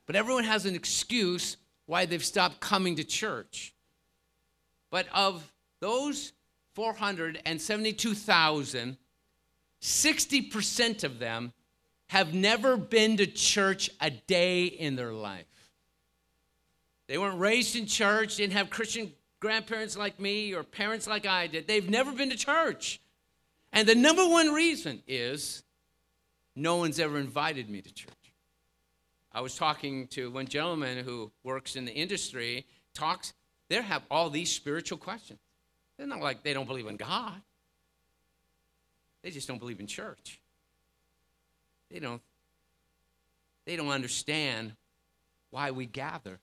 But 0.05 0.15
everyone 0.15 0.43
has 0.43 0.65
an 0.65 0.75
excuse 0.75 1.57
why 1.86 2.05
they've 2.05 2.24
stopped 2.24 2.60
coming 2.60 2.95
to 2.98 3.03
church. 3.03 3.74
But 4.89 5.07
of 5.13 5.51
those 5.79 6.33
472,000, 6.74 8.98
60% 9.81 11.03
of 11.03 11.19
them 11.19 11.53
have 12.07 12.33
never 12.33 12.77
been 12.77 13.17
to 13.17 13.25
church 13.25 13.89
a 14.00 14.10
day 14.10 14.65
in 14.65 14.95
their 14.95 15.13
life. 15.13 15.45
They 17.07 17.17
weren't 17.17 17.39
raised 17.39 17.75
in 17.75 17.88
church, 17.88 18.38
didn't 18.38 18.53
have 18.53 18.69
Christian 18.69 19.12
grandparents 19.41 19.98
like 19.98 20.19
me 20.19 20.53
or 20.53 20.63
parents 20.63 21.07
like 21.07 21.25
I 21.25 21.48
did. 21.48 21.67
They've 21.67 21.89
never 21.89 22.13
been 22.13 22.29
to 22.29 22.38
church. 22.38 23.01
And 23.74 23.88
the 23.88 23.95
number 23.95 24.25
one 24.25 24.53
reason 24.53 25.01
is 25.07 25.63
no 26.55 26.77
one's 26.77 27.00
ever 27.00 27.17
invited 27.17 27.69
me 27.69 27.81
to 27.81 27.93
church. 27.93 28.13
I 29.33 29.41
was 29.41 29.55
talking 29.55 30.07
to 30.10 30.29
one 30.29 30.48
gentleman 30.48 31.03
who 31.03 31.31
works 31.43 31.75
in 31.75 31.86
the 31.86 31.93
industry, 31.93 32.65
talks, 32.93 33.33
they 33.69 33.81
have 33.81 34.03
all 34.12 34.29
these 34.29 34.51
spiritual 34.51 34.98
questions. 34.98 35.39
They're 35.98 36.07
not 36.07 36.19
like 36.19 36.43
they 36.43 36.53
don't 36.53 36.67
believe 36.67 36.88
in 36.88 36.98
God. 36.98 37.41
They 39.21 39.31
just 39.31 39.48
don't 39.48 39.60
believe 39.60 39.79
in 39.79 39.88
church. 39.88 40.39
They 41.89 42.00
don't 42.00 42.21
they 43.65 43.75
don't 43.75 43.89
understand 43.89 44.74
why 45.51 45.71
we 45.71 45.86
gather. 45.86 46.39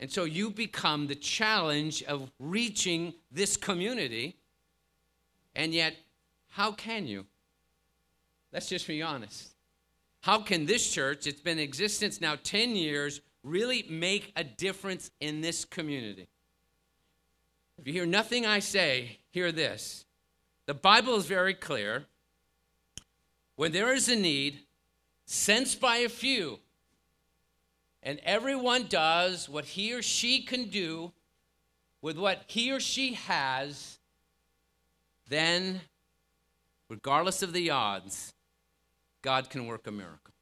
And 0.00 0.10
so 0.10 0.24
you 0.24 0.50
become 0.50 1.06
the 1.06 1.14
challenge 1.14 2.02
of 2.04 2.30
reaching 2.38 3.14
this 3.32 3.56
community. 3.56 4.36
And 5.56 5.74
yet, 5.74 5.96
how 6.50 6.72
can 6.72 7.06
you? 7.06 7.26
Let's 8.52 8.68
just 8.68 8.86
be 8.86 9.02
honest. 9.02 9.50
How 10.20 10.40
can 10.40 10.66
this 10.66 10.92
church, 10.92 11.26
it's 11.26 11.40
been 11.40 11.58
in 11.58 11.64
existence 11.64 12.20
now 12.20 12.36
10 12.42 12.76
years, 12.76 13.20
really 13.42 13.84
make 13.88 14.32
a 14.36 14.44
difference 14.44 15.10
in 15.20 15.40
this 15.40 15.64
community? 15.64 16.28
If 17.78 17.86
you 17.86 17.92
hear 17.92 18.06
nothing 18.06 18.44
I 18.44 18.58
say, 18.58 19.18
hear 19.30 19.52
this. 19.52 20.04
The 20.66 20.74
Bible 20.74 21.16
is 21.16 21.26
very 21.26 21.54
clear. 21.54 22.06
When 23.56 23.72
there 23.72 23.92
is 23.92 24.08
a 24.08 24.16
need, 24.16 24.60
sensed 25.24 25.80
by 25.80 25.98
a 25.98 26.08
few, 26.08 26.58
and 28.08 28.20
everyone 28.24 28.86
does 28.88 29.50
what 29.50 29.66
he 29.66 29.92
or 29.92 30.00
she 30.00 30.40
can 30.40 30.70
do 30.70 31.12
with 32.00 32.16
what 32.16 32.40
he 32.46 32.72
or 32.72 32.80
she 32.80 33.12
has, 33.12 33.98
then, 35.28 35.82
regardless 36.88 37.42
of 37.42 37.52
the 37.52 37.68
odds, 37.68 38.32
God 39.20 39.50
can 39.50 39.66
work 39.66 39.86
a 39.86 39.90
miracle. 39.90 40.32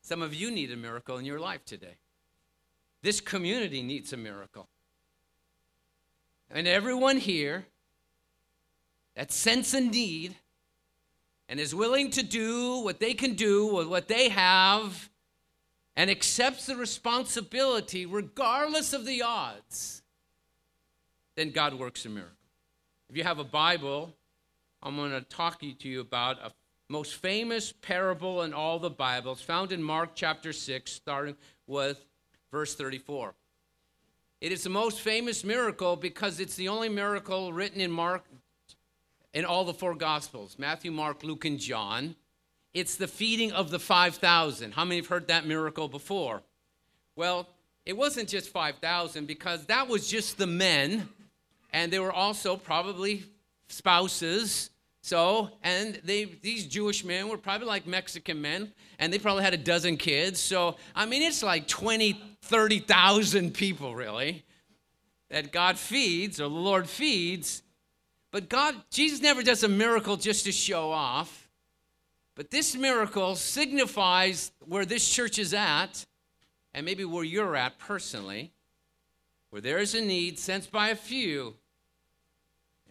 Some 0.00 0.22
of 0.22 0.34
you 0.34 0.50
need 0.50 0.72
a 0.72 0.76
miracle 0.76 1.18
in 1.18 1.26
your 1.26 1.38
life 1.38 1.66
today. 1.66 1.96
This 3.02 3.20
community 3.20 3.82
needs 3.82 4.14
a 4.14 4.16
miracle. 4.16 4.68
And 6.50 6.66
everyone 6.66 7.18
here 7.18 7.66
that 9.16 9.32
sense 9.32 9.74
a 9.74 9.82
need 9.82 10.34
and 11.46 11.60
is 11.60 11.74
willing 11.74 12.10
to 12.12 12.22
do 12.22 12.80
what 12.80 13.00
they 13.00 13.12
can 13.12 13.34
do 13.34 13.66
with 13.66 13.86
what 13.86 14.08
they 14.08 14.30
have 14.30 15.09
and 16.00 16.08
accepts 16.08 16.64
the 16.64 16.76
responsibility 16.76 18.06
regardless 18.06 18.94
of 18.94 19.04
the 19.04 19.20
odds, 19.20 20.00
then 21.36 21.50
God 21.50 21.74
works 21.74 22.06
a 22.06 22.08
miracle. 22.08 22.32
If 23.10 23.18
you 23.18 23.22
have 23.22 23.38
a 23.38 23.44
Bible, 23.44 24.14
I'm 24.82 24.96
going 24.96 25.10
to 25.10 25.20
talk 25.20 25.60
to 25.60 25.66
you 25.86 26.00
about 26.00 26.38
a 26.38 26.52
most 26.88 27.16
famous 27.16 27.74
parable 27.82 28.44
in 28.44 28.54
all 28.54 28.78
the 28.78 28.88
Bibles, 28.88 29.42
found 29.42 29.72
in 29.72 29.82
Mark 29.82 30.12
chapter 30.14 30.54
6, 30.54 30.90
starting 30.90 31.36
with 31.66 32.02
verse 32.50 32.74
34. 32.74 33.34
It 34.40 34.52
is 34.52 34.62
the 34.62 34.70
most 34.70 35.00
famous 35.00 35.44
miracle 35.44 35.96
because 35.96 36.40
it's 36.40 36.56
the 36.56 36.68
only 36.68 36.88
miracle 36.88 37.52
written 37.52 37.82
in 37.82 37.90
Mark 37.90 38.24
in 39.34 39.44
all 39.44 39.66
the 39.66 39.74
four 39.74 39.94
gospels 39.94 40.56
Matthew, 40.58 40.92
Mark, 40.92 41.22
Luke, 41.22 41.44
and 41.44 41.58
John. 41.58 42.16
It's 42.72 42.96
the 42.96 43.08
feeding 43.08 43.52
of 43.52 43.70
the 43.70 43.78
5,000. 43.78 44.72
How 44.72 44.84
many 44.84 44.96
have 44.96 45.08
heard 45.08 45.28
that 45.28 45.46
miracle 45.46 45.88
before? 45.88 46.42
Well, 47.16 47.48
it 47.84 47.96
wasn't 47.96 48.28
just 48.28 48.50
5,000 48.50 49.26
because 49.26 49.66
that 49.66 49.88
was 49.88 50.08
just 50.08 50.38
the 50.38 50.46
men, 50.46 51.08
and 51.72 51.92
they 51.92 51.98
were 51.98 52.12
also 52.12 52.56
probably 52.56 53.24
spouses 53.68 54.70
so, 55.02 55.50
and 55.62 55.98
they 56.04 56.24
these 56.24 56.66
Jewish 56.66 57.04
men 57.04 57.28
were 57.28 57.38
probably 57.38 57.66
like 57.66 57.86
Mexican 57.86 58.40
men, 58.40 58.72
and 58.98 59.12
they 59.12 59.18
probably 59.18 59.42
had 59.42 59.54
a 59.54 59.58
dozen 59.58 59.96
kids. 59.96 60.38
So, 60.40 60.76
I 60.94 61.06
mean, 61.06 61.22
it's 61.22 61.42
like 61.42 61.66
20, 61.66 62.20
30,000 62.42 63.54
people 63.54 63.94
really 63.94 64.44
that 65.30 65.52
God 65.52 65.78
feeds 65.78 66.40
or 66.40 66.44
the 66.44 66.48
Lord 66.50 66.88
feeds. 66.88 67.62
But 68.30 68.48
God, 68.48 68.74
Jesus 68.90 69.20
never 69.20 69.42
does 69.42 69.62
a 69.62 69.68
miracle 69.68 70.16
just 70.16 70.44
to 70.44 70.52
show 70.52 70.90
off. 70.90 71.48
But 72.34 72.50
this 72.50 72.76
miracle 72.76 73.36
signifies 73.36 74.52
where 74.60 74.86
this 74.86 75.08
church 75.08 75.38
is 75.38 75.52
at, 75.52 76.06
and 76.72 76.86
maybe 76.86 77.04
where 77.04 77.24
you're 77.24 77.56
at 77.56 77.78
personally, 77.78 78.52
where 79.50 79.60
there 79.60 79.78
is 79.78 79.94
a 79.94 80.00
need 80.00 80.38
sensed 80.38 80.70
by 80.70 80.88
a 80.88 80.96
few 80.96 81.56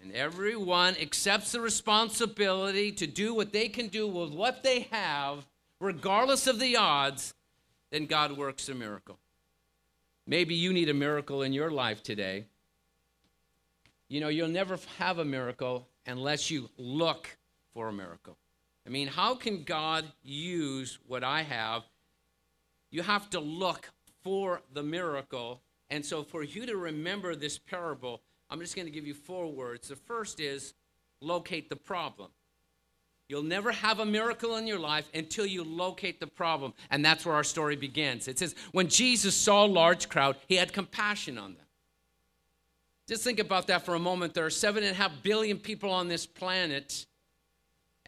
and 0.01 0.13
everyone 0.13 0.95
accepts 0.99 1.51
the 1.51 1.61
responsibility 1.61 2.91
to 2.93 3.07
do 3.07 3.33
what 3.33 3.51
they 3.51 3.67
can 3.67 3.87
do 3.87 4.07
with 4.07 4.31
what 4.31 4.63
they 4.63 4.81
have, 4.91 5.45
regardless 5.79 6.47
of 6.47 6.59
the 6.59 6.77
odds, 6.77 7.33
then 7.91 8.05
God 8.05 8.37
works 8.37 8.69
a 8.69 8.75
miracle. 8.75 9.17
Maybe 10.25 10.55
you 10.55 10.71
need 10.71 10.89
a 10.89 10.93
miracle 10.93 11.41
in 11.41 11.53
your 11.53 11.71
life 11.71 12.03
today. 12.03 12.45
You 14.07 14.21
know, 14.21 14.29
you'll 14.29 14.47
never 14.47 14.79
have 14.97 15.19
a 15.19 15.25
miracle 15.25 15.87
unless 16.05 16.49
you 16.49 16.69
look 16.77 17.37
for 17.73 17.89
a 17.89 17.93
miracle. 17.93 18.37
I 18.89 18.91
mean, 18.91 19.07
how 19.07 19.35
can 19.35 19.61
God 19.61 20.05
use 20.23 20.97
what 21.05 21.23
I 21.23 21.43
have? 21.43 21.83
You 22.89 23.03
have 23.03 23.29
to 23.29 23.39
look 23.39 23.91
for 24.23 24.63
the 24.73 24.81
miracle. 24.81 25.61
And 25.91 26.03
so, 26.03 26.23
for 26.23 26.41
you 26.41 26.65
to 26.65 26.75
remember 26.75 27.35
this 27.35 27.59
parable, 27.59 28.21
I'm 28.49 28.59
just 28.59 28.75
going 28.75 28.87
to 28.87 28.91
give 28.91 29.05
you 29.05 29.13
four 29.13 29.45
words. 29.45 29.89
The 29.89 29.95
first 29.95 30.39
is 30.39 30.73
locate 31.21 31.69
the 31.69 31.75
problem. 31.75 32.31
You'll 33.27 33.43
never 33.43 33.71
have 33.71 33.99
a 33.99 34.05
miracle 34.07 34.55
in 34.55 34.65
your 34.65 34.79
life 34.79 35.07
until 35.13 35.45
you 35.45 35.63
locate 35.63 36.19
the 36.19 36.25
problem. 36.25 36.73
And 36.89 37.05
that's 37.05 37.27
where 37.27 37.35
our 37.35 37.43
story 37.43 37.75
begins. 37.75 38.27
It 38.27 38.39
says, 38.39 38.55
when 38.71 38.87
Jesus 38.87 39.35
saw 39.35 39.65
a 39.65 39.67
large 39.67 40.09
crowd, 40.09 40.35
he 40.47 40.55
had 40.55 40.73
compassion 40.73 41.37
on 41.37 41.53
them. 41.53 41.65
Just 43.07 43.23
think 43.23 43.37
about 43.37 43.67
that 43.67 43.85
for 43.85 43.93
a 43.93 43.99
moment. 43.99 44.33
There 44.33 44.47
are 44.47 44.49
seven 44.49 44.83
and 44.83 44.93
a 44.93 44.95
half 44.95 45.11
billion 45.21 45.59
people 45.59 45.91
on 45.91 46.07
this 46.07 46.25
planet, 46.25 47.05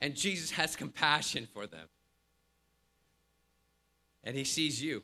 and 0.01 0.15
Jesus 0.15 0.51
has 0.51 0.75
compassion 0.75 1.47
for 1.53 1.67
them. 1.67 1.87
And 4.23 4.35
he 4.35 4.43
sees 4.43 4.81
you. 4.81 5.03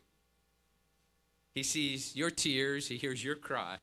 He 1.53 1.63
sees 1.63 2.15
your 2.15 2.29
tears, 2.29 2.87
he 2.87 2.97
hears 2.97 3.23
your 3.23 3.35
cry 3.35 3.79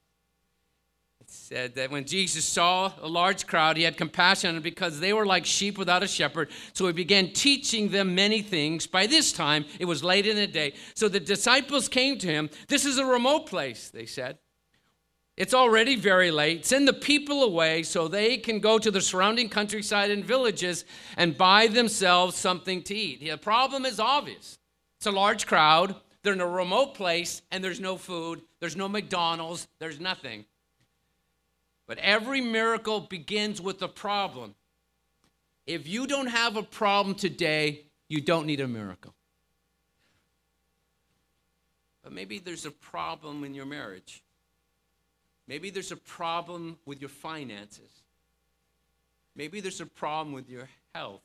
It 1.20 1.28
said 1.28 1.74
that 1.74 1.90
when 1.90 2.04
Jesus 2.04 2.44
saw 2.44 2.92
a 3.00 3.08
large 3.08 3.48
crowd, 3.48 3.76
he 3.76 3.82
had 3.82 3.96
compassion 3.96 4.60
because 4.60 5.00
they 5.00 5.12
were 5.12 5.26
like 5.26 5.44
sheep 5.44 5.76
without 5.76 6.04
a 6.04 6.06
shepherd. 6.06 6.50
So 6.72 6.86
he 6.86 6.92
began 6.92 7.32
teaching 7.32 7.88
them 7.88 8.14
many 8.14 8.42
things. 8.42 8.86
By 8.86 9.08
this 9.08 9.32
time, 9.32 9.64
it 9.80 9.86
was 9.86 10.04
late 10.04 10.26
in 10.26 10.36
the 10.36 10.46
day. 10.46 10.74
So 10.94 11.08
the 11.08 11.18
disciples 11.18 11.88
came 11.88 12.16
to 12.18 12.28
him. 12.28 12.48
This 12.68 12.84
is 12.84 12.98
a 12.98 13.04
remote 13.04 13.46
place, 13.46 13.90
they 13.90 14.06
said. 14.06 14.38
It's 15.36 15.54
already 15.54 15.96
very 15.96 16.30
late. 16.30 16.64
Send 16.64 16.86
the 16.86 16.92
people 16.92 17.42
away 17.42 17.82
so 17.82 18.06
they 18.06 18.36
can 18.36 18.60
go 18.60 18.78
to 18.78 18.90
the 18.90 19.00
surrounding 19.00 19.48
countryside 19.48 20.10
and 20.10 20.24
villages 20.24 20.84
and 21.16 21.36
buy 21.36 21.66
themselves 21.66 22.36
something 22.36 22.82
to 22.84 22.94
eat. 22.94 23.20
The 23.20 23.36
problem 23.36 23.84
is 23.84 23.98
obvious. 23.98 24.58
It's 24.98 25.06
a 25.06 25.10
large 25.10 25.46
crowd. 25.46 25.96
They're 26.22 26.32
in 26.32 26.40
a 26.40 26.46
remote 26.46 26.94
place 26.94 27.42
and 27.50 27.62
there's 27.62 27.80
no 27.80 27.96
food, 27.96 28.40
there's 28.60 28.76
no 28.76 28.88
McDonald's, 28.88 29.68
there's 29.78 30.00
nothing. 30.00 30.46
But 31.86 31.98
every 31.98 32.40
miracle 32.40 33.00
begins 33.00 33.60
with 33.60 33.82
a 33.82 33.88
problem. 33.88 34.54
If 35.66 35.86
you 35.86 36.06
don't 36.06 36.28
have 36.28 36.56
a 36.56 36.62
problem 36.62 37.14
today, 37.14 37.82
you 38.08 38.22
don't 38.22 38.46
need 38.46 38.60
a 38.60 38.68
miracle. 38.68 39.14
But 42.02 42.12
maybe 42.12 42.38
there's 42.38 42.64
a 42.64 42.70
problem 42.70 43.44
in 43.44 43.54
your 43.54 43.66
marriage. 43.66 44.23
Maybe 45.46 45.70
there's 45.70 45.92
a 45.92 45.96
problem 45.96 46.78
with 46.86 47.00
your 47.00 47.10
finances. 47.10 48.02
Maybe 49.36 49.60
there's 49.60 49.80
a 49.80 49.86
problem 49.86 50.34
with 50.34 50.48
your 50.48 50.68
health. 50.94 51.22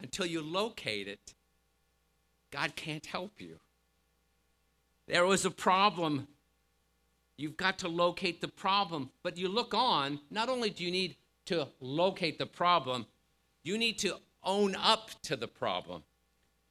Until 0.00 0.26
you 0.26 0.42
locate 0.42 1.06
it, 1.06 1.34
God 2.50 2.74
can't 2.74 3.06
help 3.06 3.40
you. 3.40 3.58
There 5.06 5.24
was 5.24 5.44
a 5.44 5.50
problem. 5.50 6.26
You've 7.36 7.56
got 7.56 7.78
to 7.80 7.88
locate 7.88 8.40
the 8.40 8.48
problem. 8.48 9.10
But 9.22 9.36
you 9.36 9.48
look 9.48 9.74
on, 9.74 10.20
not 10.30 10.48
only 10.48 10.70
do 10.70 10.84
you 10.84 10.90
need 10.90 11.16
to 11.46 11.68
locate 11.80 12.38
the 12.38 12.46
problem, 12.46 13.06
you 13.62 13.78
need 13.78 13.98
to 14.00 14.16
own 14.42 14.74
up 14.74 15.10
to 15.22 15.36
the 15.36 15.48
problem. 15.48 16.02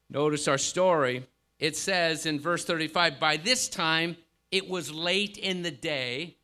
Notice 0.09 0.47
our 0.47 0.57
story. 0.57 1.25
It 1.59 1.77
says 1.77 2.25
in 2.25 2.39
verse 2.39 2.65
35 2.65 3.19
By 3.19 3.37
this 3.37 3.69
time 3.69 4.17
it 4.51 4.69
was 4.69 4.91
late 4.91 5.37
in 5.37 5.61
the 5.61 5.71
day. 5.71 6.35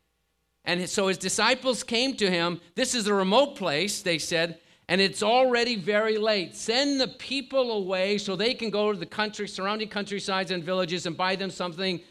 And 0.68 0.88
so 0.90 1.08
his 1.08 1.18
disciples 1.18 1.82
came 1.82 2.16
to 2.18 2.30
him. 2.30 2.60
This 2.76 2.94
is 2.94 3.08
a 3.08 3.14
remote 3.14 3.56
place, 3.56 4.02
they 4.02 4.18
said, 4.18 4.60
and 4.90 5.00
it's 5.00 5.24
already 5.24 5.78
very 5.78 6.18
late. 6.18 6.58
Send 6.58 7.00
the 7.00 7.08
people 7.08 7.72
away 7.72 8.18
so 8.18 8.36
they 8.36 8.54
can 8.54 8.70
go 8.70 8.92
to 8.92 9.00
the 9.00 9.06
country, 9.06 9.48
surrounding 9.48 9.88
countrysides 9.88 10.52
and 10.52 10.62
villages 10.62 11.06
and 11.06 11.16
buy 11.16 11.38
them 11.38 11.50
something 11.50 12.02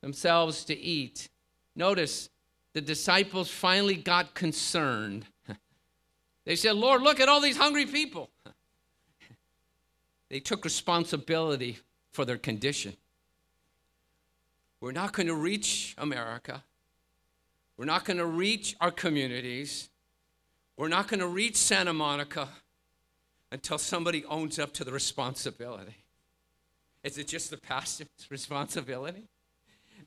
themselves 0.00 0.64
to 0.64 0.76
eat. 0.76 1.28
Notice 1.76 2.30
the 2.72 2.80
disciples 2.80 3.48
finally 3.48 3.96
got 3.96 4.34
concerned. 4.34 5.26
They 6.44 6.56
said, 6.56 6.76
Lord, 6.76 7.00
look 7.00 7.20
at 7.20 7.28
all 7.30 7.40
these 7.40 7.56
hungry 7.56 7.86
people. 7.86 8.28
They 10.28 10.40
took 10.40 10.64
responsibility 10.64 11.78
for 12.10 12.24
their 12.24 12.38
condition. 12.38 12.96
We're 14.80 14.92
not 14.92 15.12
going 15.12 15.28
to 15.28 15.34
reach 15.34 15.94
America. 15.96 16.64
We're 17.76 17.84
not 17.86 18.04
going 18.04 18.18
to 18.18 18.26
reach 18.26 18.76
our 18.80 18.90
communities. 18.90 19.88
We're 20.76 20.88
not 20.88 21.08
going 21.08 21.20
to 21.20 21.26
reach 21.26 21.56
Santa 21.56 21.92
Monica 21.92 22.48
until 23.50 23.78
somebody 23.78 24.24
owns 24.26 24.58
up 24.58 24.72
to 24.74 24.84
the 24.84 24.92
responsibility. 24.92 25.96
Is 27.02 27.18
it 27.18 27.28
just 27.28 27.50
the 27.50 27.56
pastor's 27.56 28.08
responsibility? 28.30 29.28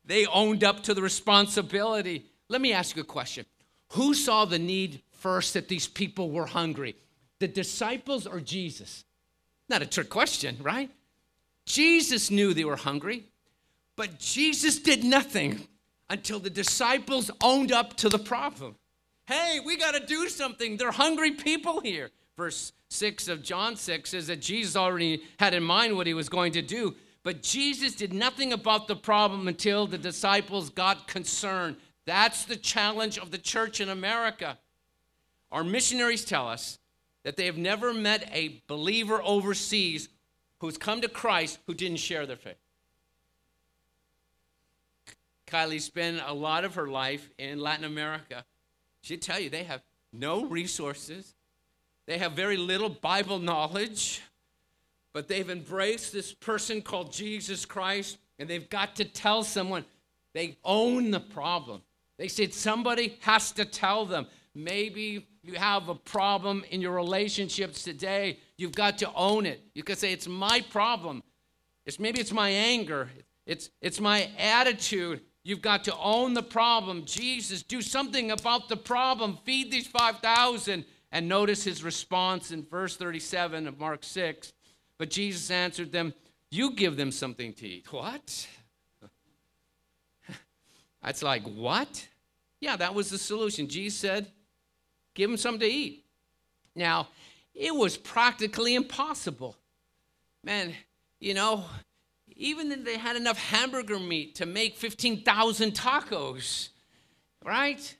They 0.05 0.25
owned 0.25 0.63
up 0.63 0.83
to 0.83 0.93
the 0.93 1.01
responsibility. 1.01 2.25
Let 2.49 2.61
me 2.61 2.73
ask 2.73 2.95
you 2.95 3.01
a 3.01 3.05
question 3.05 3.45
Who 3.89 4.13
saw 4.13 4.45
the 4.45 4.59
need 4.59 5.01
first 5.11 5.53
that 5.53 5.67
these 5.67 5.87
people 5.87 6.31
were 6.31 6.45
hungry? 6.45 6.95
The 7.39 7.47
disciples 7.47 8.25
or 8.25 8.39
Jesus? 8.39 9.03
Not 9.69 9.81
a 9.81 9.85
trick 9.85 10.09
question, 10.09 10.57
right? 10.61 10.89
Jesus 11.65 12.31
knew 12.31 12.53
they 12.53 12.63
were 12.63 12.77
hungry, 12.77 13.25
but 13.97 14.17
Jesus 14.17 14.79
did 14.79 15.03
nothing 15.03 15.67
until 16.09 16.39
the 16.39 16.49
disciples 16.49 17.29
owned 17.41 17.71
up 17.71 17.95
to 17.97 18.09
the 18.09 18.19
problem. 18.19 18.75
Hey, 19.25 19.59
we 19.65 19.75
got 19.75 19.93
to 19.93 20.05
do 20.05 20.29
something. 20.29 20.77
They're 20.77 20.91
hungry 20.91 21.31
people 21.31 21.81
here. 21.81 22.11
Verse 22.37 22.71
6 22.89 23.27
of 23.27 23.43
John 23.43 23.75
6 23.75 24.09
says 24.09 24.27
that 24.27 24.41
Jesus 24.41 24.75
already 24.75 25.23
had 25.39 25.53
in 25.53 25.63
mind 25.63 25.97
what 25.97 26.07
he 26.07 26.13
was 26.13 26.29
going 26.29 26.53
to 26.53 26.61
do, 26.61 26.95
but 27.23 27.43
Jesus 27.43 27.93
did 27.93 28.13
nothing 28.13 28.53
about 28.53 28.87
the 28.87 28.95
problem 28.95 29.47
until 29.47 29.87
the 29.87 29.97
disciples 29.97 30.69
got 30.69 31.07
concerned. 31.07 31.75
That's 32.05 32.45
the 32.45 32.55
challenge 32.55 33.17
of 33.17 33.31
the 33.31 33.37
church 33.37 33.81
in 33.81 33.89
America. 33.89 34.57
Our 35.51 35.63
missionaries 35.63 36.23
tell 36.23 36.47
us 36.47 36.79
that 37.23 37.35
they 37.35 37.45
have 37.45 37.57
never 37.57 37.93
met 37.93 38.29
a 38.31 38.61
believer 38.67 39.21
overseas 39.21 40.07
who's 40.59 40.77
come 40.77 41.01
to 41.01 41.09
Christ 41.09 41.59
who 41.67 41.73
didn't 41.73 41.97
share 41.97 42.25
their 42.25 42.37
faith. 42.37 42.55
Kylie 45.47 45.81
spent 45.81 46.21
a 46.25 46.33
lot 46.33 46.65
of 46.65 46.75
her 46.75 46.87
life 46.87 47.29
in 47.37 47.59
Latin 47.59 47.85
America. 47.85 48.45
She'd 49.01 49.21
tell 49.21 49.39
you 49.39 49.49
they 49.49 49.63
have 49.63 49.81
no 50.13 50.45
resources, 50.45 51.35
they 52.05 52.17
have 52.17 52.33
very 52.33 52.57
little 52.57 52.89
Bible 52.89 53.39
knowledge, 53.39 54.21
but 55.13 55.27
they've 55.27 55.49
embraced 55.49 56.13
this 56.13 56.33
person 56.33 56.81
called 56.81 57.11
Jesus 57.11 57.65
Christ, 57.65 58.17
and 58.39 58.49
they've 58.49 58.69
got 58.69 58.95
to 58.97 59.05
tell 59.05 59.43
someone. 59.43 59.85
They 60.33 60.57
own 60.63 61.09
the 61.09 61.19
problem. 61.19 61.81
They 62.17 62.27
said 62.27 62.53
somebody 62.53 63.17
has 63.21 63.51
to 63.53 63.65
tell 63.65 64.05
them. 64.05 64.27
Maybe 64.53 65.25
you 65.43 65.53
have 65.53 65.89
a 65.89 65.95
problem 65.95 66.63
in 66.69 66.81
your 66.81 66.93
relationships 66.93 67.83
today. 67.83 68.39
You've 68.57 68.75
got 68.75 68.97
to 68.99 69.11
own 69.13 69.45
it. 69.45 69.61
You 69.73 69.83
can 69.83 69.95
say, 69.95 70.11
It's 70.13 70.27
my 70.27 70.61
problem. 70.69 71.23
It's 71.85 71.99
maybe 71.99 72.19
it's 72.19 72.33
my 72.33 72.49
anger. 72.49 73.09
It's, 73.45 73.69
it's 73.81 74.01
my 74.01 74.29
attitude. 74.37 75.21
You've 75.47 75.61
got 75.61 75.85
to 75.85 75.95
own 75.95 76.33
the 76.33 76.43
problem. 76.43 77.05
Jesus, 77.05 77.63
do 77.63 77.81
something 77.81 78.31
about 78.31 78.67
the 78.67 78.75
problem. 78.75 79.37
Feed 79.45 79.71
these 79.71 79.87
5,000. 79.87 80.83
And 81.13 81.29
notice 81.29 81.63
his 81.63 81.85
response 81.85 82.51
in 82.51 82.65
verse 82.65 82.97
37 82.97 83.65
of 83.65 83.79
Mark 83.79 84.03
6. 84.03 84.51
But 84.97 85.09
Jesus 85.09 85.49
answered 85.49 85.93
them, 85.93 86.13
You 86.51 86.73
give 86.73 86.97
them 86.97 87.13
something 87.13 87.53
to 87.53 87.65
eat. 87.65 87.93
What? 87.93 88.45
That's 91.01 91.23
like, 91.23 91.43
what? 91.43 92.05
Yeah, 92.59 92.75
that 92.75 92.93
was 92.93 93.09
the 93.09 93.17
solution. 93.17 93.69
Jesus 93.69 93.97
said, 93.97 94.27
Give 95.13 95.29
them 95.29 95.37
something 95.37 95.61
to 95.61 95.73
eat. 95.73 96.03
Now, 96.75 97.07
it 97.55 97.73
was 97.73 97.95
practically 97.95 98.75
impossible. 98.75 99.55
Man, 100.43 100.73
you 101.21 101.33
know, 101.33 101.63
even 102.37 102.71
if 102.71 102.85
they 102.85 102.97
had 102.97 103.15
enough 103.15 103.37
hamburger 103.37 103.99
meat 103.99 104.35
to 104.35 104.45
make 104.45 104.75
15,000 104.75 105.71
tacos, 105.73 106.69
right? 107.43 107.95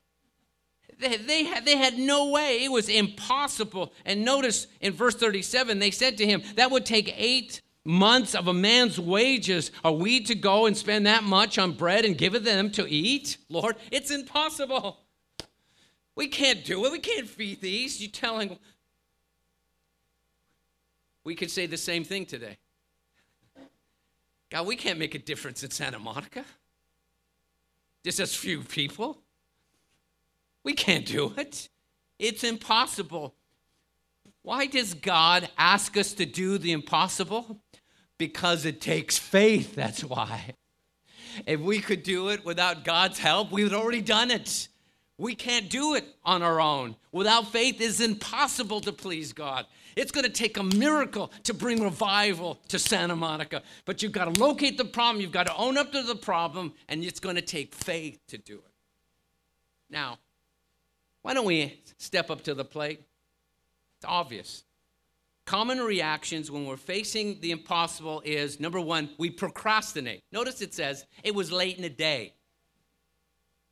They, 0.99 1.17
they, 1.17 1.43
had, 1.43 1.65
they 1.65 1.77
had 1.77 1.97
no 1.97 2.29
way. 2.29 2.63
It 2.63 2.71
was 2.71 2.89
impossible. 2.89 3.93
And 4.05 4.23
notice 4.23 4.67
in 4.79 4.93
verse 4.93 5.15
37, 5.15 5.79
they 5.79 5.91
said 5.91 6.17
to 6.17 6.25
him, 6.25 6.41
That 6.55 6.71
would 6.71 6.85
take 6.85 7.13
eight 7.17 7.61
months 7.83 8.35
of 8.35 8.47
a 8.47 8.53
man's 8.53 8.99
wages. 8.99 9.71
Are 9.83 9.91
we 9.91 10.21
to 10.21 10.35
go 10.35 10.65
and 10.65 10.75
spend 10.75 11.05
that 11.07 11.23
much 11.23 11.57
on 11.57 11.73
bread 11.73 12.05
and 12.05 12.17
give 12.17 12.35
it 12.35 12.43
them 12.43 12.71
to 12.71 12.87
eat? 12.87 13.37
Lord, 13.49 13.75
it's 13.91 14.11
impossible. 14.11 14.99
We 16.15 16.27
can't 16.27 16.65
do 16.65 16.85
it. 16.85 16.91
We 16.91 16.99
can't 16.99 17.27
feed 17.27 17.61
these. 17.61 18.01
You 18.01 18.07
telling. 18.07 18.57
We 21.23 21.35
could 21.35 21.51
say 21.51 21.65
the 21.67 21.77
same 21.77 22.03
thing 22.03 22.25
today. 22.25 22.57
God, 24.49 24.65
we 24.65 24.75
can't 24.75 24.99
make 24.99 25.15
a 25.15 25.19
difference 25.19 25.63
in 25.63 25.71
Santa 25.71 25.99
Monica. 25.99 26.45
Just 28.03 28.19
as 28.19 28.35
few 28.35 28.61
people. 28.61 29.19
We 30.63 30.73
can't 30.73 31.05
do 31.05 31.33
it. 31.37 31.69
It's 32.19 32.43
impossible. 32.43 33.35
Why 34.41 34.65
does 34.65 34.93
God 34.93 35.49
ask 35.57 35.97
us 35.97 36.13
to 36.13 36.25
do 36.25 36.57
the 36.57 36.71
impossible? 36.71 37.61
Because 38.17 38.65
it 38.65 38.79
takes 38.79 39.17
faith, 39.17 39.75
that's 39.75 40.03
why. 40.03 40.55
If 41.45 41.59
we 41.59 41.79
could 41.79 42.03
do 42.03 42.29
it 42.29 42.45
without 42.45 42.83
God's 42.83 43.19
help, 43.19 43.51
we 43.51 43.63
would 43.63 43.73
already 43.73 44.01
done 44.01 44.31
it. 44.31 44.69
We 45.17 45.35
can't 45.35 45.69
do 45.69 45.95
it 45.95 46.05
on 46.23 46.43
our 46.43 46.61
own. 46.61 46.95
Without 47.11 47.51
faith, 47.51 47.81
it's 47.81 47.99
impossible 47.99 48.81
to 48.81 48.93
please 48.93 49.33
God. 49.33 49.65
It's 49.97 50.11
going 50.11 50.25
to 50.25 50.31
take 50.31 50.57
a 50.57 50.63
miracle 50.63 51.31
to 51.43 51.55
bring 51.55 51.81
revival 51.81 52.59
to 52.67 52.77
Santa 52.77 53.15
Monica. 53.15 53.63
But 53.85 54.03
you've 54.03 54.11
got 54.11 54.33
to 54.33 54.39
locate 54.39 54.77
the 54.77 54.85
problem, 54.85 55.21
you've 55.21 55.31
got 55.31 55.47
to 55.47 55.55
own 55.55 55.75
up 55.75 55.91
to 55.91 56.03
the 56.03 56.15
problem, 56.15 56.73
and 56.87 57.03
it's 57.03 57.19
going 57.19 57.35
to 57.35 57.41
take 57.41 57.73
faith 57.73 58.19
to 58.27 58.37
do 58.37 58.55
it. 58.55 58.71
Now, 59.89 60.19
why 61.23 61.33
don't 61.33 61.45
we 61.45 61.81
step 61.97 62.29
up 62.29 62.43
to 62.43 62.53
the 62.53 62.63
plate? 62.63 63.01
It's 63.97 64.05
obvious. 64.07 64.63
Common 65.45 65.79
reactions 65.79 66.51
when 66.51 66.67
we're 66.67 66.77
facing 66.77 67.39
the 67.39 67.49
impossible 67.49 68.21
is 68.23 68.59
number 68.59 68.79
one, 68.79 69.09
we 69.17 69.31
procrastinate. 69.31 70.21
Notice 70.31 70.61
it 70.61 70.75
says 70.75 71.05
it 71.23 71.33
was 71.33 71.51
late 71.51 71.75
in 71.75 71.81
the 71.81 71.89
day. 71.89 72.33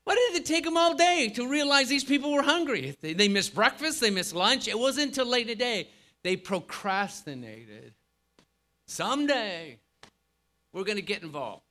Why 0.05 0.15
did 0.15 0.41
it 0.41 0.45
take 0.45 0.63
them 0.63 0.77
all 0.77 0.95
day 0.95 1.31
to 1.35 1.47
realize 1.47 1.87
these 1.87 2.03
people 2.03 2.31
were 2.31 2.41
hungry? 2.41 2.95
They, 3.01 3.13
they 3.13 3.27
missed 3.27 3.53
breakfast, 3.53 4.01
they 4.01 4.09
missed 4.09 4.33
lunch. 4.33 4.67
It 4.67 4.79
wasn't 4.79 5.07
until 5.07 5.27
late 5.27 5.43
in 5.43 5.47
the 5.49 5.55
day 5.55 5.89
they 6.25 6.35
procrastinated. 6.35 7.93
Someday 8.87 9.77
we're 10.73 10.83
going 10.83 10.97
to 10.97 11.03
get 11.03 11.21
involved. 11.21 11.61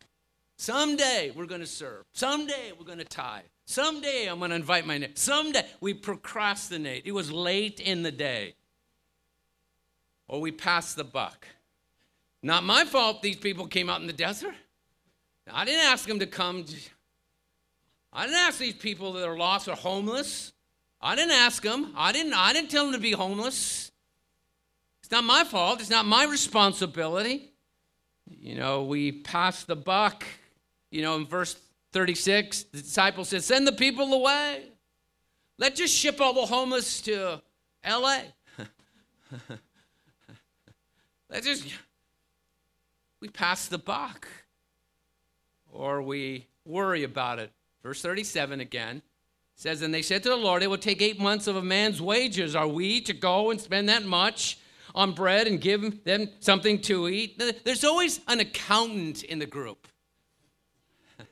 Someday 0.56 1.32
we're 1.34 1.46
going 1.46 1.60
to 1.60 1.66
serve. 1.66 2.04
Someday 2.12 2.70
we're 2.78 2.86
going 2.86 2.98
to 2.98 3.04
tithe. 3.04 3.42
Someday 3.64 4.28
I'm 4.28 4.38
going 4.38 4.50
to 4.50 4.56
invite 4.56 4.86
my 4.86 4.96
neighbor. 4.96 5.14
Someday 5.16 5.66
we 5.80 5.92
procrastinate. 5.92 7.02
It 7.04 7.10
was 7.10 7.32
late 7.32 7.80
in 7.80 8.04
the 8.04 8.12
day. 8.12 8.54
Or 10.28 10.40
we 10.40 10.52
pass 10.52 10.94
the 10.94 11.02
buck. 11.02 11.48
Not 12.40 12.62
my 12.62 12.84
fault 12.84 13.22
these 13.22 13.34
people 13.34 13.66
came 13.66 13.90
out 13.90 14.02
in 14.02 14.06
the 14.06 14.12
desert. 14.12 14.54
I 15.52 15.64
didn't 15.64 15.84
ask 15.84 16.06
them 16.06 16.20
to 16.20 16.26
come. 16.26 16.64
I 18.12 18.26
didn't 18.26 18.38
ask 18.38 18.58
these 18.58 18.74
people 18.74 19.14
that 19.14 19.28
are 19.28 19.36
lost 19.36 19.66
or 19.66 19.74
homeless. 19.74 20.52
I 21.00 21.16
didn't 21.16 21.32
ask 21.32 21.60
them. 21.60 21.92
I 21.96 22.12
didn't, 22.12 22.34
I 22.34 22.52
didn't 22.52 22.70
tell 22.70 22.84
them 22.84 22.92
to 22.92 23.00
be 23.00 23.10
homeless. 23.10 23.90
It's 25.04 25.10
not 25.10 25.24
my 25.24 25.44
fault. 25.44 25.80
It's 25.80 25.90
not 25.90 26.06
my 26.06 26.24
responsibility. 26.24 27.52
You 28.26 28.54
know, 28.54 28.84
we 28.84 29.12
pass 29.12 29.62
the 29.62 29.76
buck. 29.76 30.24
You 30.90 31.02
know, 31.02 31.16
in 31.16 31.26
verse 31.26 31.58
36, 31.92 32.62
the 32.62 32.80
disciple 32.80 33.26
says, 33.26 33.44
Send 33.44 33.66
the 33.66 33.72
people 33.72 34.14
away. 34.14 34.62
Let's 35.58 35.78
just 35.78 35.94
ship 35.94 36.22
all 36.22 36.32
the 36.32 36.46
homeless 36.46 37.02
to 37.02 37.42
LA. 37.86 38.20
Let's 41.28 41.44
just, 41.44 41.66
we 43.20 43.28
pass 43.28 43.66
the 43.66 43.76
buck. 43.76 44.26
Or 45.70 46.00
we 46.00 46.46
worry 46.64 47.02
about 47.02 47.40
it. 47.40 47.52
Verse 47.82 48.00
37 48.00 48.58
again 48.58 49.02
says, 49.54 49.82
And 49.82 49.92
they 49.92 50.00
said 50.00 50.22
to 50.22 50.30
the 50.30 50.36
Lord, 50.36 50.62
It 50.62 50.70
will 50.70 50.78
take 50.78 51.02
eight 51.02 51.20
months 51.20 51.46
of 51.46 51.56
a 51.56 51.62
man's 51.62 52.00
wages. 52.00 52.56
Are 52.56 52.66
we 52.66 53.02
to 53.02 53.12
go 53.12 53.50
and 53.50 53.60
spend 53.60 53.90
that 53.90 54.06
much 54.06 54.56
on 54.94 55.12
bread 55.12 55.46
and 55.46 55.60
give 55.60 56.04
them 56.04 56.28
something 56.40 56.80
to 56.82 57.08
eat? 57.08 57.42
There's 57.64 57.84
always 57.84 58.20
an 58.28 58.40
accountant 58.40 59.22
in 59.22 59.38
the 59.38 59.46
group. 59.46 59.88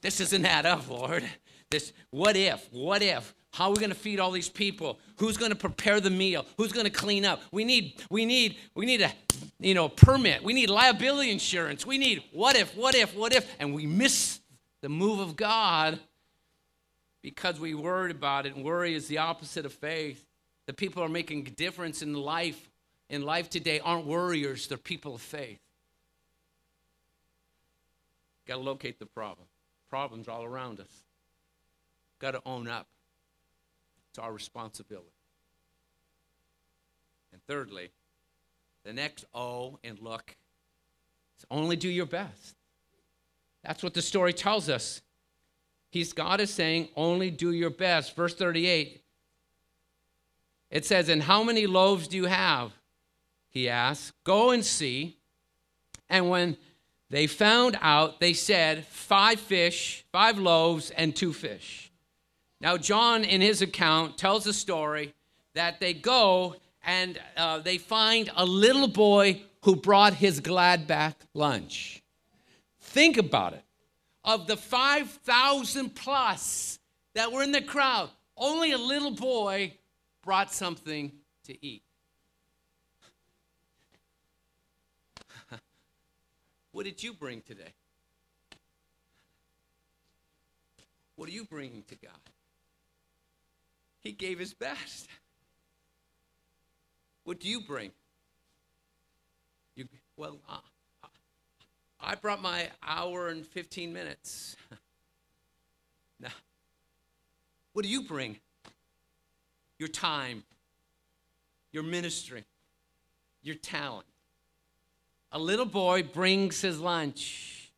this 0.00 0.18
doesn't 0.18 0.44
add 0.44 0.66
up, 0.66 0.88
Lord. 0.88 1.24
This, 1.70 1.92
what 2.10 2.36
if? 2.36 2.68
What 2.72 3.02
if? 3.02 3.34
How 3.56 3.68
are 3.68 3.70
we 3.70 3.76
going 3.76 3.90
to 3.90 3.96
feed 3.96 4.20
all 4.20 4.30
these 4.30 4.50
people? 4.50 4.98
Who's 5.16 5.38
going 5.38 5.50
to 5.50 5.56
prepare 5.56 5.98
the 5.98 6.10
meal? 6.10 6.44
Who's 6.58 6.72
going 6.72 6.84
to 6.84 6.90
clean 6.90 7.24
up? 7.24 7.40
We 7.50 7.64
need, 7.64 8.02
we 8.10 8.26
need, 8.26 8.56
we 8.74 8.84
need 8.84 9.00
a, 9.00 9.10
you 9.58 9.72
know, 9.72 9.88
permit. 9.88 10.44
We 10.44 10.52
need 10.52 10.68
liability 10.68 11.30
insurance. 11.30 11.86
We 11.86 11.96
need 11.96 12.22
what 12.32 12.54
if, 12.54 12.76
what 12.76 12.94
if, 12.94 13.16
what 13.16 13.34
if, 13.34 13.50
and 13.58 13.74
we 13.74 13.86
miss 13.86 14.40
the 14.82 14.90
move 14.90 15.20
of 15.20 15.36
God 15.36 15.98
because 17.22 17.58
we 17.58 17.72
worried 17.72 18.14
about 18.14 18.44
it. 18.44 18.54
And 18.54 18.62
worry 18.62 18.94
is 18.94 19.08
the 19.08 19.18
opposite 19.18 19.64
of 19.64 19.72
faith. 19.72 20.25
The 20.66 20.72
people 20.72 21.02
are 21.02 21.08
making 21.08 21.46
a 21.46 21.50
difference 21.50 22.02
in 22.02 22.14
life 22.14 22.70
in 23.08 23.22
life 23.22 23.48
today 23.48 23.78
aren't 23.80 24.06
worriers; 24.06 24.66
they're 24.66 24.76
people 24.76 25.14
of 25.14 25.22
faith. 25.22 25.60
Got 28.46 28.56
to 28.56 28.60
locate 28.60 28.98
the 28.98 29.06
problem. 29.06 29.46
Problems 29.88 30.28
all 30.28 30.44
around 30.44 30.80
us. 30.80 31.02
Got 32.18 32.32
to 32.32 32.42
own 32.44 32.68
up. 32.68 32.86
It's 34.10 34.18
our 34.18 34.32
responsibility. 34.32 35.10
And 37.32 37.40
thirdly, 37.46 37.90
the 38.84 38.92
next 38.92 39.24
O 39.34 39.78
and 39.84 40.00
look 40.00 40.36
is 41.38 41.44
only 41.50 41.76
do 41.76 41.88
your 41.88 42.06
best. 42.06 42.56
That's 43.62 43.82
what 43.82 43.94
the 43.94 44.02
story 44.02 44.32
tells 44.32 44.68
us. 44.68 45.02
He's 45.90 46.12
God 46.12 46.40
is 46.40 46.52
saying, 46.52 46.88
only 46.96 47.30
do 47.30 47.52
your 47.52 47.70
best. 47.70 48.14
Verse 48.14 48.34
38. 48.34 49.02
It 50.70 50.84
says, 50.84 51.08
And 51.08 51.22
how 51.22 51.42
many 51.42 51.66
loaves 51.66 52.08
do 52.08 52.16
you 52.16 52.26
have? 52.26 52.72
He 53.48 53.68
asked. 53.68 54.12
Go 54.24 54.50
and 54.50 54.64
see. 54.64 55.16
And 56.08 56.28
when 56.28 56.56
they 57.10 57.26
found 57.26 57.78
out, 57.80 58.20
they 58.20 58.32
said, 58.32 58.86
Five 58.86 59.40
fish, 59.40 60.04
five 60.12 60.38
loaves, 60.38 60.90
and 60.90 61.14
two 61.14 61.32
fish. 61.32 61.90
Now, 62.60 62.76
John, 62.76 63.24
in 63.24 63.40
his 63.40 63.62
account, 63.62 64.18
tells 64.18 64.46
a 64.46 64.52
story 64.52 65.14
that 65.54 65.80
they 65.80 65.94
go 65.94 66.56
and 66.84 67.18
uh, 67.36 67.58
they 67.58 67.78
find 67.78 68.30
a 68.36 68.44
little 68.44 68.88
boy 68.88 69.42
who 69.62 69.76
brought 69.76 70.14
his 70.14 70.40
Glad 70.40 70.86
bag 70.86 71.14
lunch. 71.34 72.02
Think 72.80 73.18
about 73.18 73.52
it. 73.52 73.62
Of 74.24 74.46
the 74.46 74.56
5,000 74.56 75.94
plus 75.94 76.78
that 77.14 77.32
were 77.32 77.42
in 77.42 77.52
the 77.52 77.60
crowd, 77.60 78.10
only 78.36 78.72
a 78.72 78.78
little 78.78 79.10
boy 79.10 79.72
brought 80.26 80.52
something 80.52 81.12
to 81.44 81.64
eat. 81.64 81.84
what 86.72 86.84
did 86.84 87.00
you 87.02 87.14
bring 87.14 87.40
today? 87.42 87.72
What 91.14 91.28
are 91.28 91.32
you 91.32 91.44
bringing 91.44 91.84
to 91.84 91.94
God? 91.94 92.10
He 94.00 94.10
gave 94.10 94.40
his 94.40 94.52
best. 94.52 95.06
What 97.22 97.38
do 97.38 97.48
you 97.48 97.60
bring? 97.60 97.92
You, 99.76 99.86
well, 100.16 100.38
uh, 100.48 100.58
I 102.00 102.16
brought 102.16 102.42
my 102.42 102.68
hour 102.86 103.28
and 103.28 103.46
15 103.46 103.92
minutes. 103.92 104.56
now, 106.20 106.30
what 107.72 107.84
do 107.84 107.88
you 107.88 108.02
bring? 108.02 108.38
Your 109.78 109.88
time, 109.88 110.44
your 111.72 111.82
ministry, 111.82 112.44
your 113.42 113.56
talent. 113.56 114.06
A 115.32 115.38
little 115.38 115.66
boy 115.66 116.02
brings 116.02 116.60
his 116.60 116.80
lunch. 116.80 117.70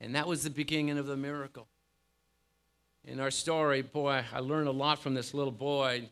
And 0.00 0.14
that 0.14 0.26
was 0.26 0.44
the 0.44 0.50
beginning 0.50 0.98
of 0.98 1.06
the 1.06 1.16
miracle 1.16 1.66
in 3.06 3.20
our 3.20 3.30
story, 3.30 3.82
boy, 3.82 4.24
I 4.32 4.40
learned 4.40 4.68
a 4.68 4.72
lot 4.72 4.98
from 4.98 5.14
this 5.14 5.34
little 5.34 5.52
boy. 5.52 6.08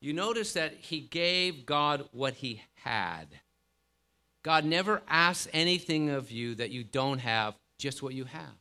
You 0.00 0.12
notice 0.12 0.54
that 0.54 0.74
he 0.74 1.00
gave 1.00 1.66
God 1.66 2.08
what 2.12 2.34
he 2.34 2.62
had. 2.84 3.26
God 4.42 4.64
never 4.64 5.02
asks 5.08 5.48
anything 5.52 6.10
of 6.10 6.30
you 6.30 6.54
that 6.54 6.70
you 6.70 6.84
don't 6.84 7.18
have, 7.18 7.54
just 7.78 8.02
what 8.02 8.14
you 8.14 8.24
have. 8.24 8.54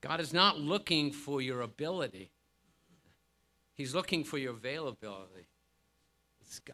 God 0.00 0.20
is 0.20 0.32
not 0.32 0.58
looking 0.58 1.10
for 1.10 1.40
your 1.40 1.62
ability, 1.62 2.30
He's 3.74 3.94
looking 3.94 4.24
for 4.24 4.38
your 4.38 4.52
availability. 4.52 5.46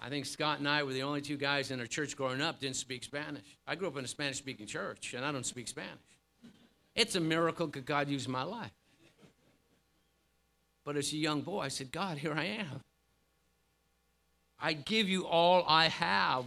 I 0.01 0.09
think 0.09 0.27
Scott 0.27 0.59
and 0.59 0.69
I 0.69 0.83
were 0.83 0.93
the 0.93 1.03
only 1.03 1.21
two 1.21 1.37
guys 1.37 1.71
in 1.71 1.79
our 1.79 1.87
church 1.87 2.17
growing 2.17 2.41
up 2.41 2.59
didn't 2.59 2.77
speak 2.77 3.05
Spanish. 3.05 3.45
I 3.67 3.77
grew 3.77 3.87
up 3.87 3.97
in 3.97 4.05
a 4.05 4.09
Spanish 4.09 4.39
speaking 4.39 4.67
church, 4.67 5.15
and 5.15 5.25
I 5.25 5.31
don't 5.31 5.47
speak 5.47 5.69
Spanish. 5.69 5.93
It's 6.97 7.15
a 7.15 7.21
miracle 7.21 7.69
that 7.69 7.87
God 7.87 8.09
used 8.09 8.29
my 8.29 8.43
life. 8.43 8.73
But 10.85 10.97
as 10.97 11.13
a 11.13 11.17
young 11.17 11.43
boy, 11.43 11.61
I 11.61 11.69
said, 11.69 11.93
God, 11.93 12.19
here 12.19 12.33
I 12.33 12.45
am. 12.45 12.83
I 14.59 14.73
give 14.73 15.09
you 15.09 15.27
all 15.27 15.65
I 15.69 15.89
have. 15.89 16.45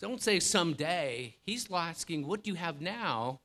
Don't 0.00 0.22
say 0.22 0.38
someday. 0.38 1.34
He's 1.44 1.68
asking, 1.72 2.26
what 2.26 2.44
do 2.44 2.50
you 2.50 2.56
have 2.56 2.80
now 2.80 3.40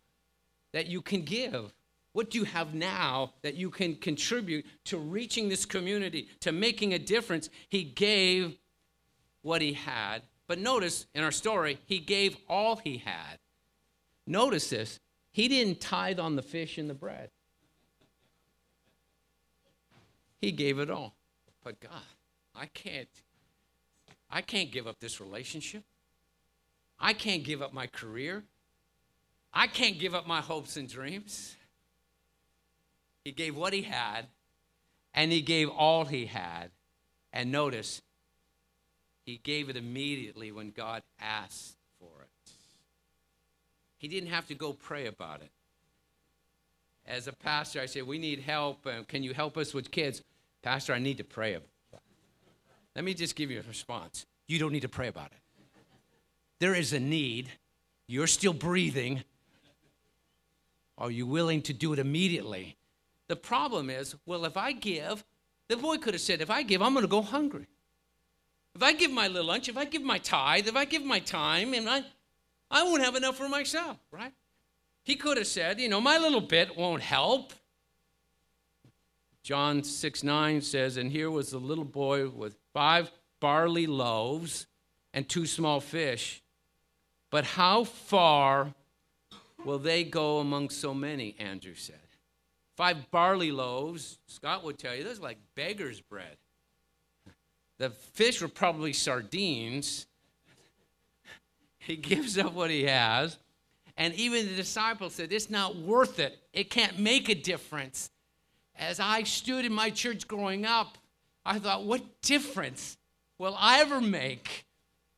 that 0.73 0.87
you 0.87 1.01
can 1.01 1.23
give? 1.23 1.73
What 2.15 2.29
do 2.29 2.37
you 2.37 2.45
have 2.45 2.73
now 2.73 3.33
that 3.41 3.55
you 3.55 3.69
can 3.69 3.97
contribute 3.97 4.65
to 4.85 4.97
reaching 4.97 5.49
this 5.49 5.65
community, 5.65 6.29
to 6.39 6.53
making 6.53 6.93
a 6.93 6.97
difference? 6.97 7.49
He 7.67 7.83
gave 7.83 8.57
what 9.41 9.61
he 9.61 9.73
had. 9.73 10.21
But 10.47 10.57
notice 10.57 11.07
in 11.13 11.25
our 11.25 11.31
story, 11.33 11.77
he 11.87 11.99
gave 11.99 12.37
all 12.47 12.77
he 12.77 12.99
had. 12.99 13.39
Notice 14.25 14.69
this. 14.69 15.01
He 15.33 15.49
didn't 15.49 15.81
tithe 15.81 16.17
on 16.17 16.37
the 16.37 16.41
fish 16.41 16.77
and 16.77 16.89
the 16.89 16.93
bread. 16.93 17.31
He 20.39 20.53
gave 20.53 20.79
it 20.79 20.89
all. 20.89 21.17
But 21.65 21.81
God, 21.81 21.91
I 22.55 22.67
can't 22.67 23.09
I 24.29 24.39
can't 24.39 24.71
give 24.71 24.87
up 24.87 25.01
this 25.01 25.19
relationship. 25.19 25.83
I 26.97 27.11
can't 27.11 27.43
give 27.43 27.61
up 27.61 27.73
my 27.73 27.87
career. 27.87 28.45
I 29.53 29.67
can't 29.67 29.99
give 29.99 30.15
up 30.15 30.25
my 30.25 30.39
hopes 30.39 30.77
and 30.77 30.87
dreams. 30.87 31.57
He 33.25 33.31
gave 33.31 33.57
what 33.57 33.73
he 33.73 33.81
had, 33.81 34.27
and 35.13 35.31
he 35.31 35.41
gave 35.41 35.69
all 35.69 36.05
he 36.05 36.27
had. 36.27 36.69
And 37.33 37.51
notice, 37.51 38.01
he 39.25 39.37
gave 39.43 39.67
it 39.67 39.75
immediately 39.75 40.51
when 40.51 40.69
God 40.69 41.01
asked 41.19 41.75
for 41.99 42.21
it. 42.21 42.51
He 43.97 44.07
didn't 44.07 44.29
have 44.29 44.47
to 44.47 44.55
go 44.55 44.73
pray 44.73 45.07
about 45.07 45.41
it. 45.41 45.49
As 47.07 47.27
a 47.27 47.33
pastor, 47.33 47.81
I 47.81 47.87
say, 47.87 48.03
We 48.03 48.19
need 48.19 48.39
help. 48.39 48.85
Uh, 48.85 49.03
can 49.07 49.23
you 49.23 49.33
help 49.33 49.57
us 49.57 49.73
with 49.73 49.89
kids? 49.89 50.21
Pastor, 50.61 50.93
I 50.93 50.99
need 50.99 51.17
to 51.17 51.23
pray. 51.23 51.55
About 51.55 51.67
it. 51.93 51.99
Let 52.95 53.03
me 53.03 53.15
just 53.15 53.35
give 53.35 53.49
you 53.49 53.59
a 53.59 53.63
response. 53.63 54.25
You 54.47 54.59
don't 54.59 54.71
need 54.71 54.81
to 54.81 54.89
pray 54.89 55.07
about 55.07 55.27
it. 55.27 55.39
There 56.59 56.75
is 56.75 56.93
a 56.93 56.99
need. 56.99 57.51
You're 58.07 58.27
still 58.27 58.53
breathing. 58.53 59.23
Are 60.97 61.11
you 61.11 61.25
willing 61.25 61.63
to 61.63 61.73
do 61.73 61.91
it 61.93 61.99
immediately? 61.99 62.77
The 63.27 63.35
problem 63.35 63.89
is, 63.89 64.15
well, 64.25 64.45
if 64.45 64.57
I 64.57 64.71
give, 64.71 65.23
the 65.67 65.77
boy 65.77 65.97
could 65.97 66.13
have 66.13 66.21
said, 66.21 66.41
if 66.41 66.49
I 66.49 66.63
give, 66.63 66.81
I'm 66.81 66.93
going 66.93 67.03
to 67.03 67.09
go 67.09 67.21
hungry. 67.21 67.67
If 68.75 68.83
I 68.83 68.93
give 68.93 69.11
my 69.11 69.27
little 69.27 69.47
lunch, 69.47 69.69
if 69.69 69.77
I 69.77 69.85
give 69.85 70.03
my 70.03 70.17
tithe, 70.19 70.67
if 70.67 70.75
I 70.75 70.85
give 70.85 71.03
my 71.03 71.19
time, 71.19 71.73
and 71.73 71.89
I, 71.89 72.03
I 72.69 72.83
won't 72.83 73.03
have 73.03 73.15
enough 73.15 73.37
for 73.37 73.47
myself, 73.47 73.97
right? 74.11 74.33
He 75.03 75.15
could 75.15 75.37
have 75.37 75.47
said, 75.47 75.79
you 75.79 75.87
know, 75.87 76.01
my 76.01 76.17
little 76.17 76.41
bit 76.41 76.75
won't 76.75 77.01
help. 77.01 77.53
John 79.43 79.83
6 79.83 80.23
9 80.23 80.61
says, 80.61 80.97
And 80.97 81.11
here 81.11 81.31
was 81.31 81.51
the 81.51 81.59
little 81.59 81.85
boy 81.85 82.27
with 82.27 82.57
five 82.73 83.11
barley 83.39 83.87
loaves 83.87 84.67
and 85.13 85.29
two 85.29 85.45
small 85.45 85.79
fish. 85.79 86.41
But 87.29 87.45
how 87.45 87.83
far 87.83 88.73
will 89.63 89.79
they 89.79 90.03
go 90.03 90.39
among 90.39 90.69
so 90.69 90.93
many? 90.93 91.35
Andrew 91.39 91.75
said. 91.75 92.04
Five 92.75 93.09
barley 93.09 93.51
loaves, 93.51 94.19
Scott 94.27 94.63
would 94.63 94.77
tell 94.77 94.93
you, 94.93 95.03
those 95.03 95.19
are 95.19 95.23
like 95.23 95.37
beggar's 95.55 96.01
bread. 96.01 96.37
The 97.77 97.89
fish 97.89 98.41
were 98.41 98.47
probably 98.47 98.93
sardines. 98.93 100.07
He 101.77 101.95
gives 101.95 102.37
up 102.37 102.53
what 102.53 102.69
he 102.69 102.83
has. 102.85 103.37
And 103.97 104.13
even 104.15 104.47
the 104.47 104.55
disciples 104.55 105.13
said, 105.13 105.31
It's 105.31 105.49
not 105.49 105.75
worth 105.75 106.19
it. 106.19 106.37
It 106.51 106.69
can't 106.69 106.99
make 106.99 107.29
a 107.29 107.35
difference. 107.35 108.09
As 108.75 108.99
I 108.99 109.23
stood 109.23 109.65
in 109.65 109.71
my 109.71 109.89
church 109.89 110.27
growing 110.27 110.65
up, 110.65 110.97
I 111.45 111.59
thought, 111.59 111.85
What 111.85 112.21
difference 112.21 112.97
will 113.37 113.55
I 113.57 113.79
ever 113.79 114.01
make? 114.01 114.65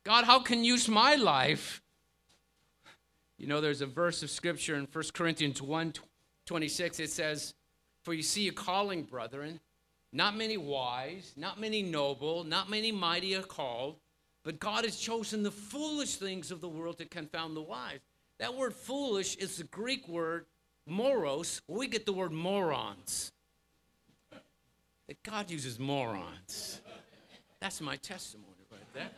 God, 0.04 0.26
how 0.26 0.40
can 0.40 0.64
you 0.64 0.74
use 0.74 0.88
my 0.88 1.16
life? 1.16 1.82
You 3.38 3.48
know, 3.48 3.62
there's 3.62 3.82
a 3.82 3.86
verse 3.86 4.24
of 4.24 4.30
scripture 4.30 4.76
in 4.76 4.88
1 4.92 5.04
Corinthians 5.14 5.62
1 5.62 5.94
26. 6.48 7.00
It 7.00 7.12
says, 7.12 7.54
For 8.04 8.14
you 8.14 8.24
see 8.24 8.48
a 8.48 8.52
calling, 8.52 9.04
brethren, 9.04 9.60
not 10.12 10.36
many 10.36 10.58
wise, 10.58 11.34
not 11.38 11.60
many 11.60 11.84
noble, 11.84 12.44
not 12.44 12.70
many 12.70 12.92
mighty 12.92 13.36
are 13.36 13.44
called, 13.44 13.98
but 14.44 14.60
God 14.60 14.86
has 14.86 14.98
chosen 14.98 15.44
the 15.44 15.52
foolish 15.52 16.16
things 16.16 16.50
of 16.50 16.62
the 16.62 16.70
world 16.70 16.98
to 16.98 17.06
confound 17.06 17.56
the 17.56 17.62
wise. 17.62 18.00
That 18.40 18.56
word 18.56 18.74
foolish 18.74 19.36
is 19.36 19.58
the 19.58 19.66
Greek 19.66 20.08
word 20.08 20.46
moros. 20.86 21.62
We 21.68 21.88
get 21.88 22.06
the 22.06 22.14
word 22.14 22.32
morons. 22.32 23.32
That 25.08 25.22
God 25.24 25.52
uses 25.52 25.80
morons. 25.80 26.82
That's 27.60 27.82
my 27.82 27.96
testimony 27.98 28.54
right 28.72 28.94
there. 28.94 29.10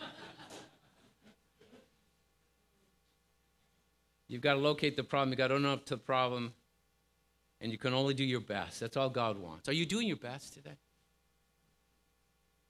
You've 4.28 4.42
got 4.42 4.54
to 4.54 4.60
locate 4.60 4.96
the 4.96 5.04
problem. 5.04 5.30
You've 5.30 5.40
got 5.40 5.48
to 5.48 5.56
own 5.56 5.66
up 5.66 5.86
to 5.86 5.96
the 5.96 6.02
problem. 6.02 6.54
And 7.62 7.72
you 7.72 7.78
can 7.78 7.94
only 7.94 8.14
do 8.14 8.24
your 8.24 8.40
best. 8.40 8.80
That's 8.80 8.96
all 8.96 9.10
God 9.10 9.38
wants. 9.38 9.68
Are 9.68 9.74
you 9.74 9.86
doing 9.86 10.08
your 10.08 10.18
best 10.18 10.54
today? 10.54 10.78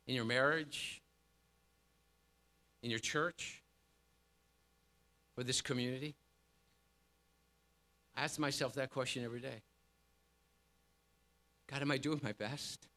In 0.07 0.15
your 0.15 0.25
marriage? 0.25 1.01
In 2.81 2.89
your 2.89 2.99
church? 2.99 3.61
For 5.35 5.43
this 5.43 5.61
community? 5.61 6.15
I 8.17 8.23
ask 8.23 8.39
myself 8.39 8.73
that 8.73 8.89
question 8.89 9.23
every 9.23 9.39
day. 9.39 9.61
God, 11.67 11.81
am 11.81 11.91
I 11.91 11.97
doing 11.97 12.19
my 12.23 12.31
best? 12.31 12.87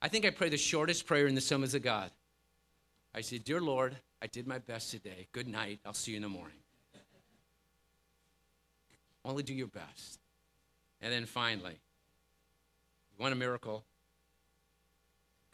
I 0.00 0.08
think 0.08 0.24
I 0.24 0.30
pray 0.30 0.48
the 0.48 0.56
shortest 0.56 1.06
prayer 1.06 1.26
in 1.26 1.34
the 1.34 1.40
Assemblies 1.40 1.74
of 1.74 1.82
God. 1.82 2.10
I 3.12 3.22
say, 3.22 3.38
Dear 3.38 3.60
Lord, 3.60 3.96
I 4.22 4.28
did 4.28 4.46
my 4.46 4.58
best 4.58 4.90
today. 4.90 5.26
Good 5.32 5.48
night. 5.48 5.80
I'll 5.84 5.92
see 5.92 6.12
you 6.12 6.16
in 6.16 6.22
the 6.22 6.28
morning. 6.28 6.58
Only 9.24 9.42
do 9.42 9.52
your 9.52 9.66
best. 9.66 10.20
And 11.00 11.12
then 11.12 11.26
finally, 11.26 11.78
you 13.16 13.22
want 13.22 13.32
a 13.32 13.36
miracle? 13.36 13.84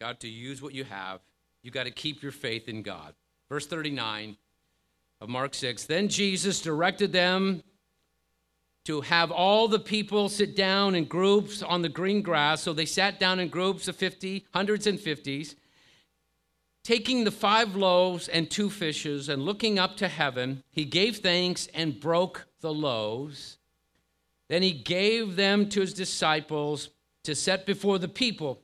God, 0.00 0.20
to 0.20 0.28
use 0.28 0.61
what 0.61 0.74
you 0.74 0.85
have, 0.85 1.20
you 1.62 1.70
got 1.70 1.85
to 1.85 1.90
keep 1.90 2.22
your 2.22 2.33
faith 2.33 2.68
in 2.68 2.83
God. 2.83 3.14
Verse 3.48 3.66
39 3.66 4.37
of 5.20 5.28
Mark 5.28 5.55
6 5.55 5.85
Then 5.85 6.09
Jesus 6.09 6.61
directed 6.61 7.12
them 7.12 7.62
to 8.85 9.00
have 9.02 9.31
all 9.31 9.68
the 9.68 9.78
people 9.78 10.28
sit 10.28 10.57
down 10.57 10.94
in 10.94 11.05
groups 11.05 11.62
on 11.62 11.83
the 11.83 11.88
green 11.88 12.20
grass. 12.20 12.62
So 12.62 12.72
they 12.72 12.87
sat 12.87 13.20
down 13.20 13.38
in 13.38 13.48
groups 13.48 13.87
of 13.87 13.94
50, 13.96 14.46
hundreds 14.52 14.87
and 14.87 14.98
fifties. 14.98 15.55
Taking 16.83 17.22
the 17.22 17.31
five 17.31 17.76
loaves 17.76 18.26
and 18.26 18.50
two 18.50 18.68
fishes 18.68 19.28
and 19.28 19.44
looking 19.44 19.78
up 19.78 19.96
to 19.98 20.09
heaven, 20.09 20.64
he 20.72 20.85
gave 20.85 21.18
thanks 21.18 21.68
and 21.72 22.00
broke 22.00 22.46
the 22.61 22.74
loaves 22.74 23.59
then 24.52 24.62
he 24.62 24.72
gave 24.72 25.34
them 25.34 25.66
to 25.70 25.80
his 25.80 25.94
disciples 25.94 26.90
to 27.24 27.34
set 27.34 27.64
before 27.64 27.98
the 27.98 28.06
people. 28.06 28.60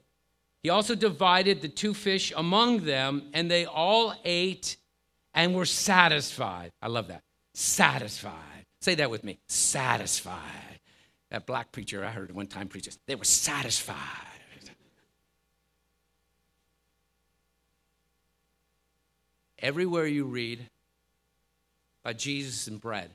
He 0.62 0.68
also 0.68 0.94
divided 0.94 1.62
the 1.62 1.68
two 1.68 1.94
fish 1.94 2.30
among 2.36 2.80
them, 2.80 3.30
and 3.32 3.50
they 3.50 3.64
all 3.64 4.14
ate 4.22 4.76
and 5.32 5.54
were 5.54 5.64
satisfied. 5.64 6.72
I 6.82 6.88
love 6.88 7.08
that. 7.08 7.22
Satisfied. 7.54 8.66
Say 8.82 8.96
that 8.96 9.10
with 9.10 9.24
me. 9.24 9.38
Satisfied. 9.46 10.80
That 11.30 11.46
black 11.46 11.72
preacher 11.72 12.04
I 12.04 12.10
heard 12.10 12.34
one 12.34 12.48
time 12.48 12.68
preach 12.68 12.86
They 13.06 13.14
were 13.14 13.24
satisfied. 13.24 13.96
Everywhere 19.58 20.06
you 20.06 20.26
read 20.26 20.68
about 22.04 22.18
Jesus 22.18 22.66
and 22.68 22.78
bread, 22.78 23.10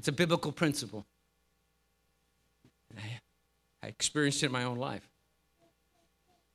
it's 0.00 0.08
a 0.08 0.12
biblical 0.12 0.50
principle. 0.50 1.04
I, 2.96 3.86
experienced 3.86 4.42
it 4.42 4.46
in 4.46 4.52
my 4.52 4.64
own 4.64 4.78
life. 4.78 5.06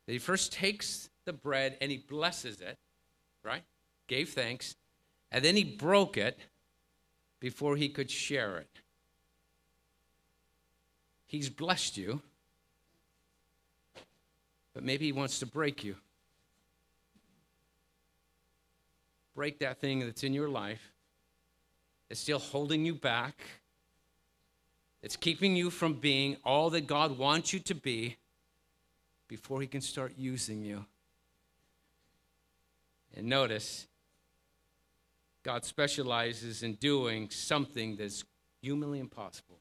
He 0.08 0.18
first 0.18 0.52
takes 0.52 1.10
the 1.26 1.32
bread 1.32 1.76
and 1.80 1.92
he 1.92 1.98
blesses 1.98 2.60
it, 2.60 2.76
right? 3.44 3.62
Gave 4.08 4.30
thanks. 4.30 4.74
And 5.30 5.44
then 5.44 5.54
he 5.54 5.62
broke 5.62 6.16
it 6.16 6.40
before 7.38 7.76
he 7.76 7.88
could 7.88 8.10
share 8.10 8.58
it. 8.58 8.80
He's 11.26 11.48
blessed 11.48 11.96
you, 11.96 12.22
but 14.74 14.82
maybe 14.82 15.04
he 15.04 15.12
wants 15.12 15.38
to 15.38 15.46
break 15.46 15.84
you. 15.84 15.94
Break 19.36 19.60
that 19.60 19.80
thing 19.80 20.00
that's 20.00 20.24
in 20.24 20.34
your 20.34 20.48
life 20.48 20.90
it's 22.08 22.20
still 22.20 22.38
holding 22.38 22.84
you 22.84 22.94
back. 22.94 23.40
It's 25.02 25.16
keeping 25.16 25.54
you 25.56 25.70
from 25.70 25.94
being 25.94 26.36
all 26.44 26.70
that 26.70 26.86
God 26.86 27.18
wants 27.18 27.52
you 27.52 27.60
to 27.60 27.74
be 27.74 28.16
before 29.28 29.60
He 29.60 29.66
can 29.66 29.80
start 29.80 30.12
using 30.16 30.64
you. 30.64 30.84
And 33.16 33.26
notice, 33.26 33.86
God 35.42 35.64
specializes 35.64 36.62
in 36.62 36.74
doing 36.74 37.30
something 37.30 37.96
that's 37.96 38.24
humanly 38.60 39.00
impossible. 39.00 39.58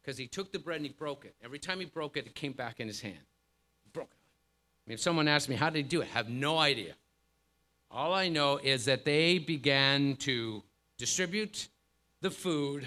Because 0.00 0.18
He 0.18 0.26
took 0.26 0.52
the 0.52 0.58
bread 0.58 0.76
and 0.76 0.86
He 0.86 0.92
broke 0.92 1.24
it. 1.24 1.34
Every 1.42 1.58
time 1.58 1.80
He 1.80 1.86
broke 1.86 2.16
it, 2.16 2.26
it 2.26 2.34
came 2.34 2.52
back 2.52 2.80
in 2.80 2.86
His 2.86 3.00
hand. 3.00 3.18
He 3.82 3.90
broke 3.92 4.10
it. 4.12 4.18
I 4.86 4.90
mean, 4.90 4.94
if 4.94 5.00
someone 5.00 5.28
asked 5.28 5.48
me, 5.48 5.56
How 5.56 5.70
did 5.70 5.78
He 5.78 5.82
do 5.84 6.00
it? 6.00 6.08
I 6.12 6.18
have 6.18 6.28
no 6.28 6.58
idea. 6.58 6.94
All 7.90 8.12
I 8.12 8.28
know 8.28 8.58
is 8.62 8.86
that 8.86 9.04
they 9.04 9.38
began 9.38 10.16
to 10.16 10.62
distribute 10.96 11.68
the 12.20 12.30
food. 12.30 12.86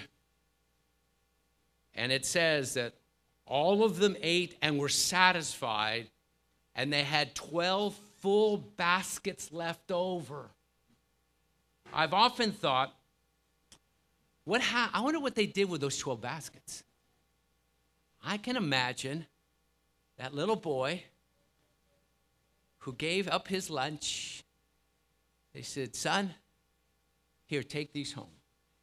And 1.94 2.12
it 2.12 2.24
says 2.24 2.74
that 2.74 2.94
all 3.46 3.82
of 3.82 3.98
them 3.98 4.16
ate 4.20 4.56
and 4.62 4.78
were 4.78 4.88
satisfied, 4.88 6.08
and 6.74 6.92
they 6.92 7.02
had 7.02 7.34
12 7.34 7.98
full 8.20 8.58
baskets 8.58 9.52
left 9.52 9.90
over. 9.90 10.50
I've 11.92 12.12
often 12.12 12.52
thought, 12.52 12.94
what 14.44 14.60
ha- 14.60 14.90
I 14.92 15.00
wonder 15.00 15.20
what 15.20 15.34
they 15.34 15.46
did 15.46 15.68
with 15.68 15.80
those 15.80 15.98
12 15.98 16.20
baskets. 16.20 16.84
I 18.24 18.36
can 18.36 18.56
imagine 18.56 19.26
that 20.18 20.34
little 20.34 20.56
boy 20.56 21.04
who 22.78 22.92
gave 22.92 23.28
up 23.28 23.48
his 23.48 23.70
lunch. 23.70 24.42
They 25.54 25.62
said, 25.62 25.94
Son, 25.94 26.34
here, 27.48 27.62
take 27.62 27.92
these 27.92 28.12
home. 28.12 28.30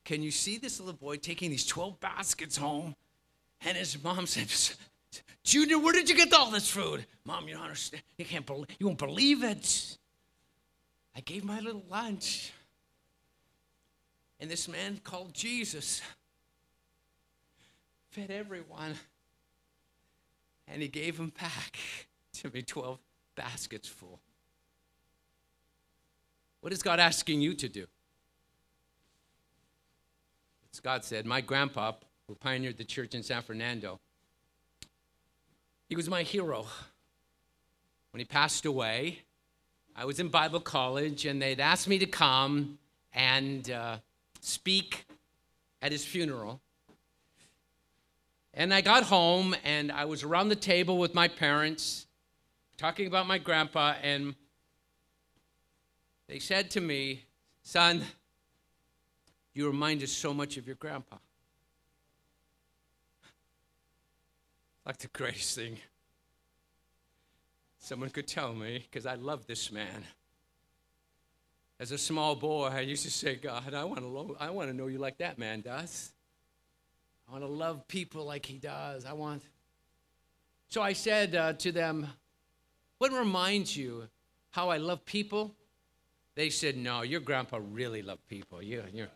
Can 0.04 0.22
you 0.22 0.32
see 0.32 0.58
this 0.58 0.80
little 0.80 0.94
boy 0.94 1.18
taking 1.18 1.50
these 1.50 1.66
12 1.66 2.00
baskets 2.00 2.58
home? 2.58 2.96
And 3.62 3.78
his 3.78 4.04
mom 4.04 4.28
said, 4.28 4.52
Junior, 5.44 5.80
where 5.80 5.94
did 5.94 6.10
you 6.10 6.16
get 6.16 6.34
all 6.34 6.52
this 6.52 6.70
food? 6.70 7.06
Mom, 7.24 7.48
you 7.48 7.54
don't 7.54 7.64
understand. 7.64 8.04
You 8.18 8.26
can't 8.26 8.46
believe 8.46 8.68
you 8.80 8.88
won't 8.88 9.00
believe 9.00 9.44
it. 9.44 9.98
I 11.16 11.22
gave 11.22 11.46
my 11.46 11.60
little 11.60 11.86
lunch. 11.90 12.52
And 14.40 14.52
this 14.52 14.68
man 14.68 15.00
called 15.04 15.34
Jesus 15.34 16.02
fed 18.10 18.32
everyone. 18.32 18.96
And 20.68 20.82
he 20.82 20.88
gave 20.88 21.18
them 21.18 21.32
back 21.40 21.78
to 22.34 22.50
me 22.50 22.64
12 22.64 22.98
baskets 23.36 23.88
full. 23.88 24.20
What 26.62 26.74
is 26.74 26.82
God 26.82 27.00
asking 27.00 27.42
you 27.42 27.54
to 27.54 27.70
do? 27.70 27.86
Scott 30.76 31.06
said, 31.06 31.26
my 31.26 31.40
grandpa, 31.40 31.94
who 32.28 32.36
pioneered 32.36 32.76
the 32.76 32.84
church 32.84 33.16
in 33.16 33.24
San 33.24 33.42
Fernando, 33.42 34.02
he 35.88 35.96
was 35.96 36.10
my 36.10 36.22
hero. 36.22 36.66
When 38.12 38.20
he 38.20 38.26
passed 38.26 38.66
away, 38.66 39.20
I 39.96 40.04
was 40.04 40.20
in 40.20 40.28
Bible 40.28 40.60
college, 40.60 41.26
and 41.26 41.42
they'd 41.42 41.62
asked 41.62 41.88
me 41.88 41.98
to 42.00 42.06
come 42.06 42.78
and 43.14 43.72
uh, 43.72 44.00
speak 44.42 45.06
at 45.82 45.94
his 45.94 46.04
funeral. 46.04 46.60
And 48.54 48.74
I 48.74 48.82
got 48.82 49.04
home, 49.04 49.56
and 49.64 49.94
I 49.94 50.04
was 50.04 50.24
around 50.24 50.50
the 50.50 50.58
table 50.58 50.98
with 50.98 51.16
my 51.16 51.30
parents, 51.30 52.06
talking 52.76 53.08
about 53.08 53.28
my 53.28 53.38
grandpa, 53.38 53.94
and 54.04 54.36
They 56.28 56.40
said 56.40 56.70
to 56.72 56.82
me, 56.82 57.24
Son, 57.64 58.04
you 59.56 59.66
remind 59.66 60.04
us 60.04 60.12
so 60.12 60.34
much 60.34 60.58
of 60.58 60.68
your 60.68 60.76
grandpa. 60.76 61.16
Like 64.86 64.98
the 64.98 65.08
greatest 65.08 65.56
thing 65.56 65.80
someone 67.80 68.10
could 68.10 68.28
tell 68.28 68.54
me, 68.54 68.84
because 68.90 69.06
I 69.06 69.14
love 69.14 69.46
this 69.46 69.72
man. 69.72 70.04
As 71.80 71.92
a 71.92 71.98
small 71.98 72.36
boy, 72.36 72.68
I 72.68 72.82
used 72.82 73.04
to 73.04 73.12
say, 73.12 73.36
God, 73.36 73.74
I 73.74 73.84
want 73.84 74.00
to, 74.00 74.08
lo- 74.08 74.38
I 74.40 74.50
want 74.50 74.70
to 74.70 74.76
know 74.76 74.88
you 74.88 74.98
like 74.98 75.20
that 75.20 75.38
man 75.38 75.62
does. 75.62 76.12
I 77.28 77.32
want 77.32 77.44
to 77.44 77.50
love 77.50 77.88
people 77.88 78.26
like 78.26 78.46
he 78.46 78.58
does. 78.58 79.06
I 79.06 79.14
want. 79.14 79.44
So 80.68 80.82
I 80.82 80.94
said 80.94 81.36
uh, 81.36 81.54
to 81.54 81.72
them, 81.72 82.08
What 82.98 83.12
reminds 83.12 83.76
you 83.76 84.08
how 84.52 84.70
I 84.70 84.78
love 84.78 85.06
people? 85.06 85.54
They 86.36 86.50
said, 86.50 86.78
No, 86.78 87.02
your 87.02 87.20
grandpa 87.20 87.60
really 87.72 88.02
loved 88.02 88.28
people. 88.28 88.62
You, 88.62 88.84
you're. 88.92 89.10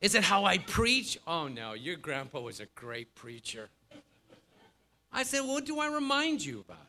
Is 0.00 0.14
it 0.14 0.22
how 0.22 0.44
I 0.44 0.58
preach? 0.58 1.18
Oh, 1.26 1.48
no, 1.48 1.72
your 1.72 1.96
grandpa 1.96 2.40
was 2.40 2.60
a 2.60 2.66
great 2.76 3.14
preacher. 3.14 3.68
I 5.12 5.24
said, 5.24 5.40
well, 5.40 5.54
What 5.54 5.66
do 5.66 5.80
I 5.80 5.92
remind 5.92 6.44
you 6.44 6.60
about? 6.60 6.86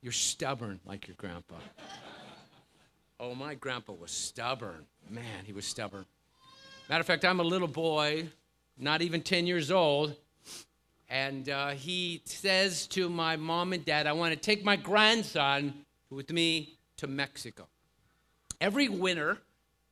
You're 0.00 0.12
stubborn 0.12 0.80
like 0.86 1.06
your 1.06 1.16
grandpa. 1.16 1.56
oh, 3.20 3.34
my 3.34 3.54
grandpa 3.54 3.92
was 3.92 4.10
stubborn. 4.10 4.86
Man, 5.10 5.44
he 5.44 5.52
was 5.52 5.66
stubborn. 5.66 6.06
Matter 6.88 7.00
of 7.00 7.06
fact, 7.06 7.24
I'm 7.24 7.40
a 7.40 7.44
little 7.44 7.68
boy, 7.68 8.28
not 8.78 9.02
even 9.02 9.20
10 9.20 9.46
years 9.46 9.70
old, 9.70 10.14
and 11.08 11.48
uh, 11.48 11.70
he 11.70 12.22
says 12.24 12.86
to 12.88 13.08
my 13.08 13.36
mom 13.36 13.72
and 13.72 13.84
dad, 13.84 14.06
I 14.06 14.12
want 14.12 14.32
to 14.32 14.38
take 14.40 14.64
my 14.64 14.76
grandson 14.76 15.74
with 16.10 16.30
me 16.30 16.78
to 16.98 17.06
Mexico. 17.06 17.66
Every 18.60 18.88
winter, 18.88 19.38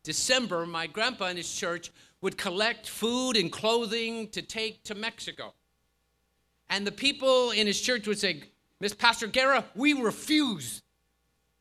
December, 0.05 0.67
my 0.67 0.87
grandpa 0.87 1.27
and 1.27 1.39
his 1.39 1.53
church 1.53 1.91
would 2.21 2.39
collect 2.39 2.89
food 2.89 3.37
and 3.37 3.51
clothing 3.51 4.29
to 4.29 4.43
take 4.43 4.85
to 4.85 4.95
Mexico. 4.95 5.55
And 6.71 6.87
the 6.87 6.93
people 6.93 7.51
in 7.51 7.67
his 7.67 7.81
church 7.81 8.07
would 8.07 8.19
say, 8.19 8.45
Miss 8.81 8.95
Pastor 8.95 9.27
Guerra, 9.27 9.65
we 9.75 9.95
refuse 9.95 10.83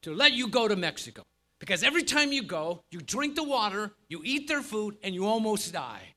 to 0.02 0.14
let 0.14 0.34
you 0.34 0.48
go 0.48 0.68
to 0.68 0.76
Mexico. 0.76 1.24
Because 1.60 1.84
every 1.84 2.04
time 2.04 2.34
you 2.34 2.44
go, 2.44 2.84
you 2.92 3.00
drink 3.00 3.36
the 3.36 3.44
water, 3.44 3.92
you 4.10 4.22
eat 4.24 4.48
their 4.48 4.62
food, 4.62 4.98
and 5.02 5.16
you 5.16 5.26
almost 5.26 5.72
die. 5.72 6.14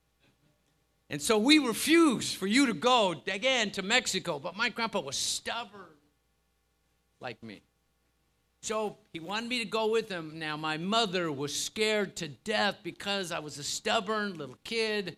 And 1.08 1.22
so 1.22 1.38
we 1.38 1.58
refuse 1.60 2.32
for 2.32 2.48
you 2.48 2.66
to 2.66 2.74
go 2.74 3.14
again 3.28 3.70
to 3.72 3.82
Mexico. 3.82 4.40
But 4.40 4.56
my 4.56 4.70
grandpa 4.70 5.00
was 5.00 5.16
stubborn 5.16 5.94
like 7.20 7.40
me. 7.44 7.62
So 8.66 8.96
he 9.12 9.20
wanted 9.20 9.48
me 9.48 9.60
to 9.60 9.64
go 9.64 9.86
with 9.86 10.08
him. 10.08 10.40
Now, 10.40 10.56
my 10.56 10.76
mother 10.76 11.30
was 11.30 11.54
scared 11.54 12.16
to 12.16 12.26
death 12.26 12.78
because 12.82 13.30
I 13.30 13.38
was 13.38 13.58
a 13.58 13.62
stubborn 13.62 14.36
little 14.36 14.58
kid. 14.64 15.16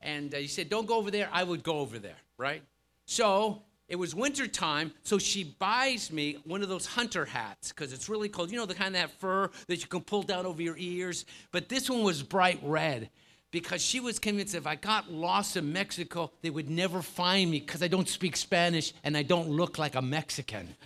And 0.00 0.32
uh, 0.32 0.38
he 0.38 0.46
said, 0.46 0.68
Don't 0.68 0.86
go 0.86 0.96
over 0.96 1.10
there. 1.10 1.28
I 1.32 1.42
would 1.42 1.64
go 1.64 1.80
over 1.80 1.98
there, 1.98 2.18
right? 2.38 2.62
So 3.06 3.62
it 3.88 3.96
was 3.96 4.14
winter 4.14 4.46
time, 4.46 4.92
so 5.02 5.18
she 5.18 5.42
buys 5.42 6.12
me 6.12 6.36
one 6.44 6.62
of 6.62 6.68
those 6.68 6.86
hunter 6.86 7.24
hats 7.24 7.70
because 7.70 7.92
it's 7.92 8.08
really 8.08 8.28
cold. 8.28 8.52
You 8.52 8.58
know, 8.58 8.66
the 8.66 8.74
kind 8.76 8.94
of 8.94 9.02
that 9.02 9.18
fur 9.18 9.50
that 9.66 9.80
you 9.80 9.88
can 9.88 10.02
pull 10.02 10.22
down 10.22 10.46
over 10.46 10.62
your 10.62 10.76
ears. 10.78 11.24
But 11.50 11.68
this 11.68 11.90
one 11.90 12.04
was 12.04 12.22
bright 12.22 12.60
red 12.62 13.10
because 13.50 13.82
she 13.82 13.98
was 13.98 14.20
convinced 14.20 14.54
if 14.54 14.68
I 14.68 14.76
got 14.76 15.10
lost 15.10 15.56
in 15.56 15.72
Mexico, 15.72 16.30
they 16.40 16.50
would 16.50 16.70
never 16.70 17.02
find 17.02 17.50
me 17.50 17.58
because 17.58 17.82
I 17.82 17.88
don't 17.88 18.08
speak 18.08 18.36
Spanish 18.36 18.94
and 19.02 19.16
I 19.16 19.24
don't 19.24 19.48
look 19.48 19.76
like 19.76 19.96
a 19.96 20.02
Mexican. 20.02 20.76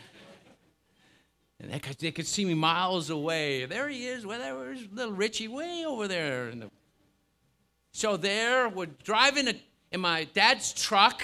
And 1.64 1.72
they 1.72 1.79
could, 1.79 1.96
they 1.96 2.11
could 2.11 2.27
see 2.27 2.44
me 2.44 2.53
miles 2.53 3.09
away. 3.09 3.64
There 3.64 3.88
he 3.88 4.07
is. 4.07 4.27
Well, 4.27 4.38
was 4.55 4.87
little 4.92 5.14
Richie 5.14 5.48
way 5.48 5.85
over 5.87 6.07
there. 6.07 6.50
The... 6.50 6.70
So 7.90 8.18
there, 8.18 8.68
we're 8.68 8.85
driving 9.03 9.48
a, 9.48 9.55
in 9.90 10.00
my 10.00 10.24
dad's 10.35 10.74
truck. 10.74 11.22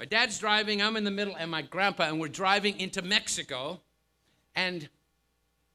My 0.00 0.04
dad's 0.04 0.40
driving, 0.40 0.82
I'm 0.82 0.96
in 0.96 1.04
the 1.04 1.12
middle, 1.12 1.36
and 1.38 1.48
my 1.48 1.62
grandpa, 1.62 2.08
and 2.08 2.18
we're 2.18 2.26
driving 2.26 2.80
into 2.80 3.02
Mexico. 3.02 3.80
And 4.56 4.88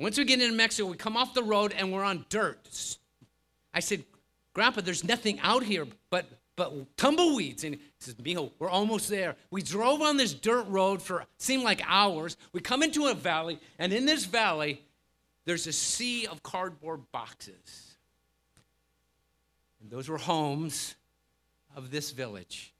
once 0.01 0.17
we 0.17 0.25
get 0.25 0.41
into 0.41 0.53
Mexico, 0.53 0.89
we 0.89 0.97
come 0.97 1.15
off 1.15 1.33
the 1.33 1.41
road 1.41 1.73
and 1.75 1.93
we're 1.93 2.03
on 2.03 2.25
dirt. 2.27 2.97
I 3.73 3.79
said, 3.79 4.03
Grandpa, 4.53 4.81
there's 4.81 5.05
nothing 5.05 5.39
out 5.39 5.63
here 5.63 5.87
but 6.09 6.25
but 6.61 6.95
tumbleweeds. 6.95 7.63
And 7.63 7.73
he 7.73 7.81
says, 7.97 8.13
Mijo, 8.15 8.51
we're 8.59 8.69
almost 8.69 9.09
there. 9.09 9.35
We 9.49 9.63
drove 9.63 9.99
on 10.03 10.17
this 10.17 10.31
dirt 10.31 10.67
road 10.67 11.01
for 11.01 11.25
seemed 11.39 11.63
like 11.63 11.81
hours. 11.87 12.37
We 12.53 12.61
come 12.61 12.83
into 12.83 13.07
a 13.07 13.15
valley, 13.15 13.59
and 13.79 13.91
in 13.91 14.05
this 14.05 14.25
valley, 14.25 14.83
there's 15.45 15.65
a 15.65 15.73
sea 15.73 16.27
of 16.27 16.43
cardboard 16.43 17.11
boxes. 17.11 17.95
And 19.81 19.89
those 19.89 20.07
were 20.07 20.19
homes 20.19 20.93
of 21.75 21.89
this 21.89 22.11
village. 22.11 22.75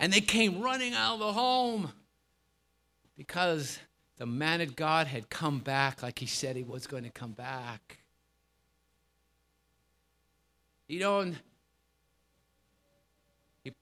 And 0.00 0.12
they 0.12 0.20
came 0.20 0.60
running 0.60 0.92
out 0.92 1.14
of 1.14 1.20
the 1.20 1.32
home 1.32 1.92
because 3.16 3.78
the 4.16 4.26
man 4.26 4.60
of 4.60 4.74
God 4.74 5.06
had 5.06 5.30
come 5.30 5.60
back 5.60 6.02
like 6.02 6.18
he 6.18 6.26
said 6.26 6.56
he 6.56 6.64
was 6.64 6.88
going 6.88 7.04
to 7.04 7.10
come 7.10 7.32
back. 7.32 7.98
You 10.88 10.98
know, 10.98 11.20
and 11.20 11.36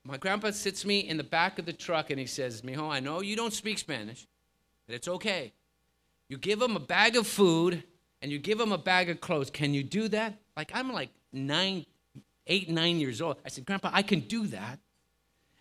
my 0.04 0.16
grandpa 0.16 0.50
sits 0.50 0.84
me 0.84 1.00
in 1.00 1.16
the 1.16 1.24
back 1.24 1.58
of 1.58 1.66
the 1.66 1.72
truck 1.72 2.10
and 2.10 2.18
he 2.18 2.26
says, 2.26 2.62
Mijo, 2.62 2.90
I 2.90 3.00
know 3.00 3.20
you 3.20 3.36
don't 3.36 3.52
speak 3.52 3.78
Spanish, 3.78 4.26
but 4.86 4.94
it's 4.94 5.08
okay. 5.08 5.52
You 6.28 6.36
give 6.36 6.60
him 6.60 6.76
a 6.76 6.80
bag 6.80 7.16
of 7.16 7.26
food 7.26 7.82
and 8.20 8.32
you 8.32 8.38
give 8.38 8.60
him 8.60 8.72
a 8.72 8.78
bag 8.78 9.08
of 9.08 9.20
clothes. 9.20 9.50
Can 9.50 9.74
you 9.74 9.82
do 9.82 10.08
that? 10.08 10.34
Like, 10.56 10.72
I'm 10.74 10.92
like 10.92 11.10
nine, 11.32 11.86
eight, 12.46 12.68
nine 12.68 12.98
years 12.98 13.20
old. 13.20 13.36
I 13.44 13.48
said, 13.48 13.64
Grandpa, 13.64 13.90
I 13.92 14.02
can 14.02 14.20
do 14.20 14.46
that. 14.48 14.78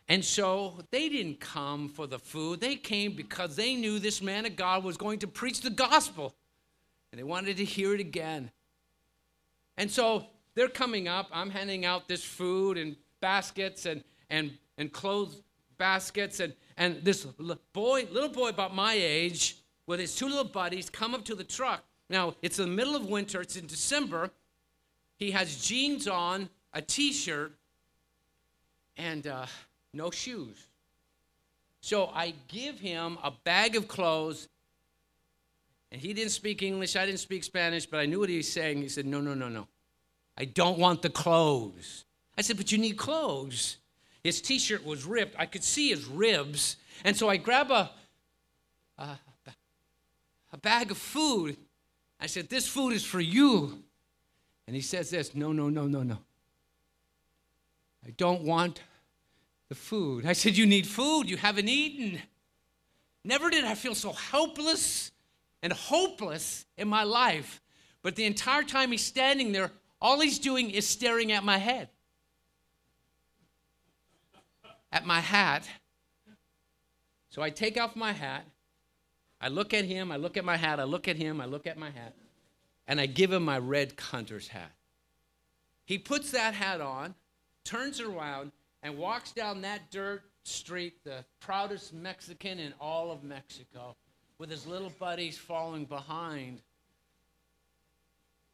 And 0.10 0.24
so 0.24 0.80
they 0.90 1.10
didn't 1.10 1.40
come 1.40 1.90
for 1.90 2.08
the 2.08 2.18
food. 2.18 2.62
They 2.62 2.76
came 2.76 3.12
because 3.14 3.56
they 3.56 3.76
knew 3.76 4.00
this 4.00 4.22
man 4.22 4.46
of 4.46 4.56
God 4.56 4.84
was 4.84 4.98
going 4.98 5.20
to 5.20 5.28
preach 5.28 5.62
the 5.62 5.70
gospel. 5.70 6.34
And 7.12 7.20
they 7.20 7.24
wanted 7.24 7.58
to 7.58 7.66
hear 7.66 7.94
it 7.94 8.00
again. 8.00 8.52
And 9.78 9.92
so 9.92 10.26
they're 10.56 10.70
coming 10.70 11.08
up. 11.08 11.30
I'm 11.32 11.50
handing 11.50 11.86
out 11.86 12.08
this 12.08 12.24
food 12.24 12.78
and 12.78 12.96
baskets 13.20 13.86
and, 13.86 14.04
and, 14.30 14.52
and 14.78 14.92
clothes 14.92 15.42
baskets. 15.78 16.40
And, 16.40 16.54
and 16.78 17.04
this 17.04 17.26
boy, 17.74 18.08
little 18.12 18.30
boy 18.30 18.50
about 18.50 18.76
my 18.76 18.94
age, 18.94 19.58
with 19.86 20.00
his 20.00 20.16
two 20.16 20.28
little 20.28 20.44
buddies, 20.44 20.90
come 20.90 21.16
up 21.16 21.24
to 21.26 21.36
the 21.36 21.44
truck. 21.44 21.84
Now, 22.10 22.36
it's 22.42 22.58
the 22.58 22.68
middle 22.68 22.96
of 22.96 23.08
winter, 23.10 23.42
it's 23.42 23.56
in 23.56 23.68
December. 23.68 24.30
He 25.18 25.32
has 25.32 25.66
jeans 25.66 26.08
on, 26.08 26.50
a 26.74 26.82
t 26.82 27.12
shirt, 27.14 27.54
and 28.98 29.28
uh, 29.28 29.46
no 29.94 30.12
shoes. 30.12 30.68
So 31.82 32.08
I 32.14 32.34
give 32.48 32.80
him 32.80 33.18
a 33.24 33.32
bag 33.32 33.76
of 33.76 33.88
clothes, 33.88 34.50
and 35.92 36.02
he 36.02 36.14
didn't 36.14 36.32
speak 36.32 36.62
English, 36.62 36.96
I 36.96 37.06
didn't 37.06 37.20
speak 37.20 37.44
Spanish, 37.44 37.86
but 37.86 38.00
I 38.00 38.06
knew 38.06 38.20
what 38.20 38.30
he 38.30 38.38
was 38.38 38.52
saying. 38.52 38.82
He 38.82 38.90
said, 38.90 39.06
No, 39.06 39.22
no, 39.22 39.34
no, 39.34 39.48
no. 39.48 39.68
I 40.38 40.46
don't 40.46 40.78
want 40.78 41.02
the 41.02 41.10
clothes. 41.10 42.06
I 42.38 42.42
said, 42.42 42.58
But 42.58 42.72
you 42.72 42.78
need 42.78 42.98
clothes. 42.98 43.78
His 44.24 44.42
t 44.42 44.60
shirt 44.60 44.86
was 44.86 45.06
ripped. 45.06 45.36
I 45.38 45.46
could 45.46 45.64
see 45.64 45.90
his 45.90 46.06
ribs. 46.06 46.78
And 47.04 47.16
so 47.16 47.30
I 47.30 47.38
grab 47.38 47.72
a, 47.72 47.92
a, 48.98 49.18
a 50.52 50.58
bag 50.58 50.92
of 50.92 50.98
food. 50.98 51.58
I 52.20 52.28
said, 52.28 52.50
This 52.50 52.68
food 52.68 52.94
is 52.94 53.04
for 53.04 53.20
you. 53.20 53.84
And 54.68 54.76
he 54.76 54.82
says 54.82 55.10
this 55.10 55.34
No, 55.34 55.52
no, 55.52 55.70
no, 55.70 55.88
no, 55.88 56.04
no. 56.04 56.18
I 58.06 58.12
don't 58.12 58.44
want 58.44 58.82
the 59.70 59.76
food. 59.76 60.26
I 60.26 60.34
said, 60.34 60.58
You 60.58 60.66
need 60.66 60.88
food. 60.88 61.30
You 61.30 61.38
haven't 61.38 61.70
eaten. 61.70 62.20
Never 63.24 63.50
did 63.50 63.66
I 63.66 63.76
feel 63.76 63.96
so 63.96 64.14
helpless 64.14 65.12
and 65.62 65.74
hopeless 65.74 66.66
in 66.78 66.88
my 66.88 67.04
life. 67.04 67.62
But 68.02 68.16
the 68.16 68.26
entire 68.26 68.64
time 68.64 68.92
he's 68.92 69.04
standing 69.04 69.52
there, 69.52 69.72
all 70.02 70.20
he's 70.22 70.40
doing 70.40 70.70
is 70.70 70.88
staring 70.88 71.32
at 71.32 71.44
my 71.44 71.58
head, 71.58 71.90
at 74.92 75.06
my 75.06 75.20
hat. 75.20 75.68
So 77.30 77.42
I 77.42 77.50
take 77.50 77.80
off 77.80 77.96
my 77.96 78.14
hat. 78.14 78.46
I 79.40 79.50
look 79.50 79.74
at 79.74 79.86
him, 79.86 80.12
I 80.12 80.16
look 80.16 80.36
at 80.36 80.46
my 80.46 80.58
hat, 80.58 80.80
I 80.80 80.84
look 80.84 81.08
at 81.08 81.16
him, 81.16 81.40
I 81.40 81.46
look 81.46 81.68
at 81.68 81.78
my 81.78 81.92
hat, 81.92 82.16
and 82.88 83.00
I 83.00 83.06
give 83.06 83.32
him 83.32 83.46
my 83.46 83.60
red 83.60 83.94
hunter's 84.00 84.48
hat. 84.48 84.72
He 85.86 86.00
puts 86.00 86.32
that 86.32 86.56
hat 86.56 86.82
on, 86.82 87.14
turns 87.64 88.02
around, 88.02 88.52
and 88.82 88.98
walks 88.98 89.32
down 89.32 89.62
that 89.62 89.92
dirt 89.92 90.24
street, 90.44 91.04
the 91.04 91.24
proudest 91.40 91.94
Mexican 91.94 92.58
in 92.58 92.74
all 92.82 93.12
of 93.12 93.24
Mexico, 93.24 93.96
with 94.40 94.50
his 94.50 94.66
little 94.66 94.92
buddies 94.98 95.38
following 95.38 95.86
behind. 95.86 96.62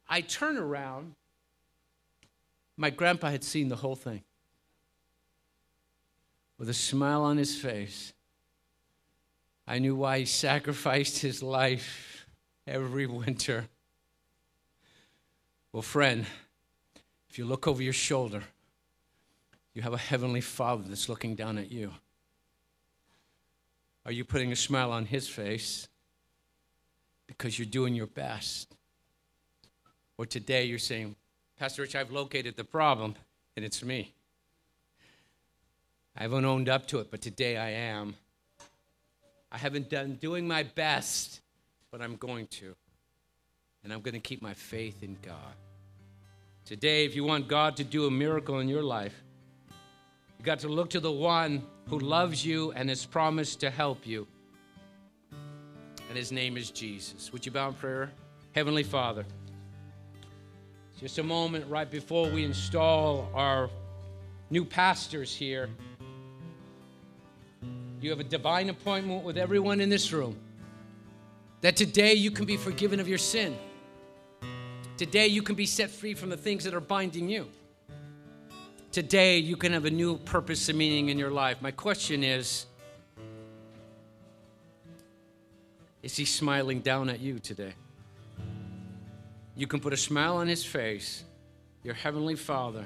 I 0.06 0.20
turn 0.20 0.58
around 0.58 1.14
my 2.76 2.90
grandpa 2.90 3.30
had 3.30 3.44
seen 3.44 3.68
the 3.68 3.76
whole 3.76 3.96
thing. 3.96 4.22
With 6.58 6.68
a 6.68 6.74
smile 6.74 7.22
on 7.22 7.36
his 7.36 7.56
face, 7.56 8.12
I 9.66 9.78
knew 9.78 9.96
why 9.96 10.20
he 10.20 10.24
sacrificed 10.24 11.18
his 11.18 11.42
life 11.42 12.26
every 12.66 13.06
winter. 13.06 13.66
Well, 15.72 15.82
friend, 15.82 16.26
if 17.28 17.38
you 17.38 17.44
look 17.44 17.66
over 17.66 17.82
your 17.82 17.92
shoulder, 17.92 18.44
you 19.72 19.82
have 19.82 19.92
a 19.92 19.98
heavenly 19.98 20.40
Father 20.40 20.84
that's 20.86 21.08
looking 21.08 21.34
down 21.34 21.58
at 21.58 21.72
you. 21.72 21.92
Are 24.06 24.12
you 24.12 24.24
putting 24.24 24.52
a 24.52 24.56
smile 24.56 24.92
on 24.92 25.06
his 25.06 25.28
face 25.28 25.88
because 27.26 27.58
you're 27.58 27.66
doing 27.66 27.94
your 27.94 28.06
best? 28.06 28.76
Or 30.16 30.26
today 30.26 30.64
you're 30.66 30.78
saying, 30.78 31.16
Pastor 31.58 31.82
Rich, 31.82 31.96
I've 31.96 32.12
located 32.12 32.56
the 32.56 32.64
problem 32.64 33.16
and 33.56 33.64
it's 33.64 33.82
me. 33.82 34.14
I 36.16 36.22
haven't 36.22 36.44
owned 36.44 36.68
up 36.68 36.86
to 36.88 37.00
it, 37.00 37.10
but 37.10 37.20
today 37.20 37.56
I 37.56 37.70
am. 37.70 38.14
I 39.50 39.58
haven't 39.58 39.90
done 39.90 40.14
doing 40.20 40.46
my 40.46 40.62
best, 40.62 41.40
but 41.90 42.00
I'm 42.00 42.16
going 42.16 42.46
to. 42.48 42.74
And 43.82 43.92
I'm 43.92 44.00
going 44.00 44.14
to 44.14 44.20
keep 44.20 44.40
my 44.40 44.54
faith 44.54 45.02
in 45.02 45.16
God. 45.22 45.54
Today, 46.64 47.04
if 47.04 47.14
you 47.14 47.24
want 47.24 47.48
God 47.48 47.76
to 47.76 47.84
do 47.84 48.06
a 48.06 48.10
miracle 48.10 48.60
in 48.60 48.68
your 48.68 48.82
life, 48.82 49.22
you 50.38 50.44
got 50.44 50.60
to 50.60 50.68
look 50.68 50.90
to 50.90 51.00
the 51.00 51.12
one 51.12 51.62
who 51.88 51.98
loves 51.98 52.44
you 52.44 52.72
and 52.72 52.88
has 52.88 53.04
promised 53.04 53.60
to 53.60 53.70
help 53.70 54.06
you. 54.06 54.26
And 56.08 56.16
his 56.16 56.32
name 56.32 56.56
is 56.56 56.70
Jesus. 56.70 57.32
Would 57.32 57.44
you 57.44 57.52
bow 57.52 57.68
in 57.68 57.74
prayer? 57.74 58.10
Heavenly 58.52 58.84
Father, 58.84 59.26
just 60.98 61.18
a 61.18 61.22
moment 61.22 61.66
right 61.68 61.90
before 61.90 62.30
we 62.30 62.44
install 62.44 63.28
our 63.34 63.68
new 64.50 64.64
pastors 64.64 65.34
here. 65.34 65.68
You 68.00 68.10
have 68.10 68.20
a 68.20 68.24
divine 68.24 68.70
appointment 68.70 69.24
with 69.24 69.38
everyone 69.38 69.80
in 69.80 69.88
this 69.88 70.12
room. 70.12 70.36
That 71.60 71.76
today 71.76 72.14
you 72.14 72.30
can 72.30 72.44
be 72.44 72.56
forgiven 72.56 73.00
of 73.00 73.08
your 73.08 73.18
sin. 73.18 73.56
Today 74.96 75.26
you 75.26 75.42
can 75.42 75.54
be 75.54 75.66
set 75.66 75.90
free 75.90 76.14
from 76.14 76.30
the 76.30 76.36
things 76.36 76.64
that 76.64 76.74
are 76.74 76.80
binding 76.80 77.28
you. 77.28 77.48
Today 78.92 79.38
you 79.38 79.56
can 79.56 79.72
have 79.72 79.86
a 79.86 79.90
new 79.90 80.18
purpose 80.18 80.68
and 80.68 80.78
meaning 80.78 81.08
in 81.08 81.18
your 81.18 81.30
life. 81.30 81.60
My 81.60 81.70
question 81.70 82.22
is 82.22 82.66
Is 86.02 86.16
he 86.16 86.26
smiling 86.26 86.80
down 86.80 87.08
at 87.08 87.18
you 87.18 87.38
today? 87.38 87.72
You 89.56 89.66
can 89.66 89.80
put 89.80 89.92
a 89.92 89.96
smile 89.96 90.36
on 90.36 90.48
his 90.48 90.64
face, 90.64 91.24
your 91.82 91.94
heavenly 91.94 92.34
Father, 92.34 92.84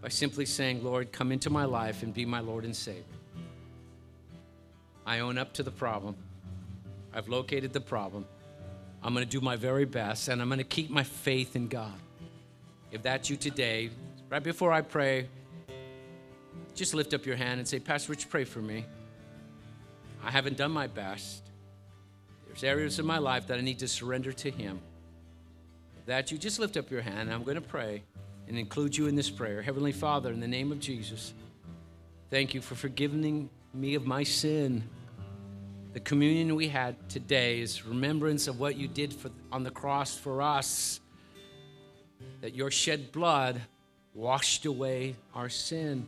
by 0.00 0.08
simply 0.08 0.46
saying, 0.46 0.82
Lord, 0.82 1.12
come 1.12 1.32
into 1.32 1.50
my 1.50 1.64
life 1.64 2.02
and 2.02 2.14
be 2.14 2.24
my 2.24 2.40
Lord 2.40 2.64
and 2.64 2.74
Savior. 2.74 3.02
I 5.06 5.20
own 5.20 5.38
up 5.38 5.52
to 5.54 5.62
the 5.62 5.70
problem. 5.70 6.16
I've 7.14 7.28
located 7.28 7.72
the 7.72 7.80
problem. 7.80 8.26
I'm 9.02 9.14
going 9.14 9.24
to 9.24 9.30
do 9.30 9.40
my 9.40 9.54
very 9.54 9.84
best, 9.84 10.26
and 10.26 10.42
I'm 10.42 10.48
going 10.48 10.58
to 10.58 10.64
keep 10.64 10.90
my 10.90 11.04
faith 11.04 11.54
in 11.54 11.68
God. 11.68 11.94
If 12.90 13.02
that's 13.02 13.30
you 13.30 13.36
today, 13.36 13.90
right 14.28 14.42
before 14.42 14.72
I 14.72 14.80
pray, 14.80 15.28
just 16.74 16.92
lift 16.92 17.14
up 17.14 17.24
your 17.24 17.36
hand 17.36 17.60
and 17.60 17.68
say, 17.68 17.78
Pastor 17.78 18.10
Rich, 18.10 18.28
pray 18.28 18.44
for 18.44 18.58
me. 18.58 18.84
I 20.24 20.30
haven't 20.30 20.56
done 20.56 20.72
my 20.72 20.88
best. 20.88 21.42
There's 22.46 22.64
areas 22.64 22.98
in 22.98 23.06
my 23.06 23.18
life 23.18 23.46
that 23.46 23.58
I 23.58 23.60
need 23.60 23.78
to 23.78 23.88
surrender 23.88 24.32
to 24.32 24.50
Him. 24.50 24.80
If 26.00 26.06
that 26.06 26.32
you, 26.32 26.38
just 26.38 26.58
lift 26.58 26.76
up 26.76 26.90
your 26.90 27.02
hand. 27.02 27.32
I'm 27.32 27.44
going 27.44 27.54
to 27.54 27.60
pray 27.60 28.02
and 28.48 28.58
include 28.58 28.96
you 28.96 29.06
in 29.06 29.14
this 29.14 29.30
prayer. 29.30 29.62
Heavenly 29.62 29.92
Father, 29.92 30.32
in 30.32 30.40
the 30.40 30.48
name 30.48 30.72
of 30.72 30.80
Jesus, 30.80 31.32
thank 32.30 32.54
you 32.54 32.60
for 32.60 32.74
forgiving 32.74 33.48
me 33.74 33.94
of 33.94 34.06
my 34.06 34.22
sin. 34.22 34.82
The 35.92 36.00
communion 36.00 36.54
we 36.54 36.68
had 36.68 37.08
today 37.08 37.60
is 37.60 37.86
remembrance 37.86 38.48
of 38.48 38.60
what 38.60 38.76
you 38.76 38.88
did 38.88 39.12
for, 39.12 39.30
on 39.50 39.62
the 39.62 39.70
cross 39.70 40.16
for 40.16 40.42
us, 40.42 41.00
that 42.40 42.54
your 42.54 42.70
shed 42.70 43.12
blood 43.12 43.60
washed 44.14 44.66
away 44.66 45.16
our 45.34 45.48
sin. 45.48 46.06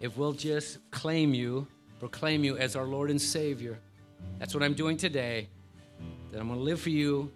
If 0.00 0.16
we'll 0.16 0.32
just 0.32 0.78
claim 0.90 1.34
you, 1.34 1.66
proclaim 1.98 2.42
you 2.42 2.56
as 2.56 2.74
our 2.74 2.86
Lord 2.86 3.10
and 3.10 3.20
Savior, 3.20 3.78
that's 4.38 4.54
what 4.54 4.62
I'm 4.62 4.74
doing 4.74 4.96
today. 4.96 5.48
That 6.30 6.40
I'm 6.40 6.48
going 6.48 6.58
to 6.58 6.64
live 6.64 6.80
for 6.80 6.90
you. 6.90 7.30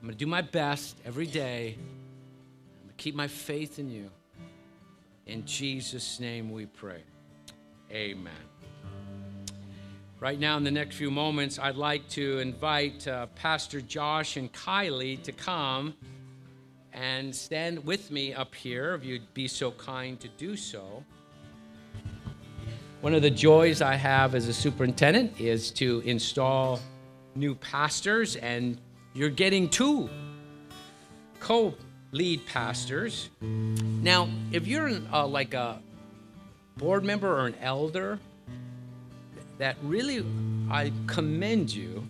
I'm 0.00 0.06
going 0.06 0.12
to 0.12 0.18
do 0.18 0.26
my 0.26 0.42
best 0.42 0.96
every 1.04 1.26
day. 1.26 1.76
I'm 1.78 2.86
going 2.86 2.88
to 2.88 2.94
keep 2.96 3.14
my 3.14 3.28
faith 3.28 3.78
in 3.78 3.90
you. 3.90 4.10
In 5.26 5.44
Jesus' 5.44 6.18
name 6.18 6.50
we 6.50 6.66
pray. 6.66 7.02
Amen. 7.92 8.49
Right 10.20 10.38
now, 10.38 10.58
in 10.58 10.64
the 10.64 10.70
next 10.70 10.96
few 10.96 11.10
moments, 11.10 11.58
I'd 11.58 11.76
like 11.76 12.06
to 12.10 12.40
invite 12.40 13.08
uh, 13.08 13.24
Pastor 13.36 13.80
Josh 13.80 14.36
and 14.36 14.52
Kylie 14.52 15.22
to 15.22 15.32
come 15.32 15.94
and 16.92 17.34
stand 17.34 17.86
with 17.86 18.10
me 18.10 18.34
up 18.34 18.54
here, 18.54 18.94
if 18.94 19.02
you'd 19.02 19.32
be 19.32 19.48
so 19.48 19.70
kind 19.70 20.20
to 20.20 20.28
do 20.36 20.58
so. 20.58 21.02
One 23.00 23.14
of 23.14 23.22
the 23.22 23.30
joys 23.30 23.80
I 23.80 23.94
have 23.94 24.34
as 24.34 24.46
a 24.46 24.52
superintendent 24.52 25.40
is 25.40 25.70
to 25.72 26.02
install 26.04 26.80
new 27.34 27.54
pastors, 27.54 28.36
and 28.36 28.78
you're 29.14 29.30
getting 29.30 29.70
two 29.70 30.10
co 31.38 31.72
lead 32.12 32.44
pastors. 32.44 33.30
Now, 33.40 34.28
if 34.52 34.66
you're 34.66 34.90
uh, 35.10 35.26
like 35.26 35.54
a 35.54 35.80
board 36.76 37.06
member 37.06 37.40
or 37.40 37.46
an 37.46 37.54
elder, 37.62 38.18
that 39.60 39.76
really 39.82 40.24
I 40.70 40.90
commend 41.06 41.72
you 41.72 42.02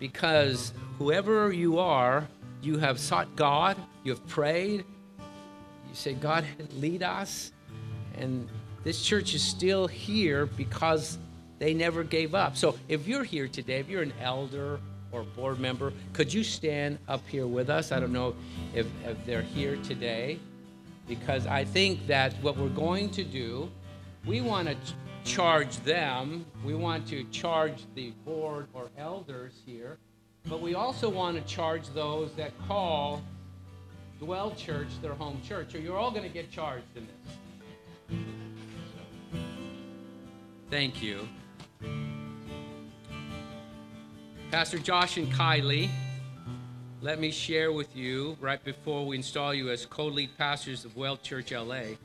because 0.00 0.72
whoever 0.98 1.52
you 1.52 1.78
are, 1.78 2.26
you 2.60 2.78
have 2.78 2.98
sought 2.98 3.36
God, 3.36 3.76
you 4.02 4.12
have 4.12 4.26
prayed, 4.26 4.84
you 5.20 5.94
say, 5.94 6.14
God, 6.14 6.44
lead 6.74 7.04
us. 7.04 7.52
And 8.18 8.48
this 8.82 9.00
church 9.00 9.32
is 9.32 9.42
still 9.42 9.86
here 9.86 10.44
because 10.44 11.18
they 11.60 11.72
never 11.72 12.02
gave 12.02 12.34
up. 12.34 12.56
So 12.56 12.76
if 12.88 13.06
you're 13.06 13.24
here 13.24 13.46
today, 13.46 13.78
if 13.78 13.88
you're 13.88 14.02
an 14.02 14.12
elder 14.20 14.80
or 15.12 15.22
board 15.22 15.60
member, 15.60 15.92
could 16.14 16.34
you 16.34 16.42
stand 16.42 16.98
up 17.06 17.26
here 17.28 17.46
with 17.46 17.70
us? 17.70 17.92
I 17.92 18.00
don't 18.00 18.12
know 18.12 18.34
if, 18.74 18.88
if 19.04 19.24
they're 19.24 19.42
here 19.42 19.76
today 19.84 20.40
because 21.06 21.46
I 21.46 21.64
think 21.64 22.08
that 22.08 22.32
what 22.42 22.56
we're 22.56 22.68
going 22.70 23.10
to 23.10 23.22
do, 23.22 23.70
we 24.24 24.40
want 24.40 24.66
to 24.66 24.76
charge 25.26 25.76
them. 25.78 26.46
We 26.64 26.74
want 26.74 27.06
to 27.08 27.24
charge 27.24 27.82
the 27.94 28.12
board 28.24 28.68
or 28.72 28.88
elders 28.96 29.60
here, 29.66 29.98
but 30.48 30.62
we 30.62 30.74
also 30.74 31.10
want 31.10 31.36
to 31.36 31.42
charge 31.52 31.88
those 31.90 32.32
that 32.34 32.52
call 32.66 33.22
Dwell 34.20 34.52
Church 34.52 34.88
their 35.02 35.14
home 35.14 35.40
church. 35.46 35.72
So 35.72 35.78
you're 35.78 35.98
all 35.98 36.10
going 36.10 36.22
to 36.22 36.28
get 36.28 36.50
charged 36.50 36.86
in 36.94 37.06
this. 37.06 38.18
Thank 40.70 41.02
you. 41.02 41.28
Pastor 44.50 44.78
Josh 44.78 45.16
and 45.16 45.30
Kylie, 45.32 45.90
let 47.02 47.18
me 47.18 47.30
share 47.30 47.72
with 47.72 47.94
you 47.96 48.36
right 48.40 48.62
before 48.64 49.04
we 49.04 49.16
install 49.16 49.52
you 49.52 49.70
as 49.70 49.86
co 49.86 50.06
lead 50.06 50.30
pastors 50.38 50.84
of 50.84 50.94
Dwell 50.94 51.16
Church 51.16 51.50
LA. 51.52 51.74
In 51.74 51.98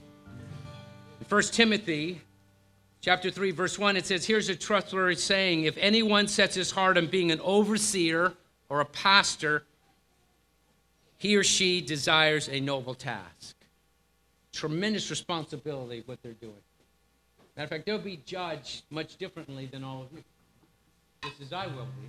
1 1.29 1.41
Timothy 1.43 2.21
Chapter 3.01 3.31
3, 3.31 3.49
verse 3.49 3.79
1, 3.79 3.97
it 3.97 4.05
says, 4.05 4.25
Here's 4.27 4.47
a 4.47 4.55
trustworthy 4.55 5.15
saying 5.15 5.63
if 5.63 5.75
anyone 5.77 6.27
sets 6.27 6.53
his 6.53 6.69
heart 6.69 6.99
on 6.99 7.07
being 7.07 7.31
an 7.31 7.39
overseer 7.41 8.33
or 8.69 8.81
a 8.81 8.85
pastor, 8.85 9.63
he 11.17 11.35
or 11.35 11.43
she 11.43 11.81
desires 11.81 12.47
a 12.47 12.59
noble 12.59 12.93
task. 12.93 13.55
Tremendous 14.53 15.09
responsibility 15.09 16.03
what 16.05 16.21
they're 16.21 16.33
doing. 16.33 16.53
Matter 17.57 17.63
of 17.63 17.69
fact, 17.69 17.87
they'll 17.87 17.97
be 17.97 18.21
judged 18.23 18.83
much 18.91 19.17
differently 19.17 19.65
than 19.65 19.83
all 19.83 20.03
of 20.03 20.07
you, 20.13 20.23
just 21.23 21.41
as 21.41 21.53
I 21.53 21.65
will 21.67 21.85
be. 21.85 22.07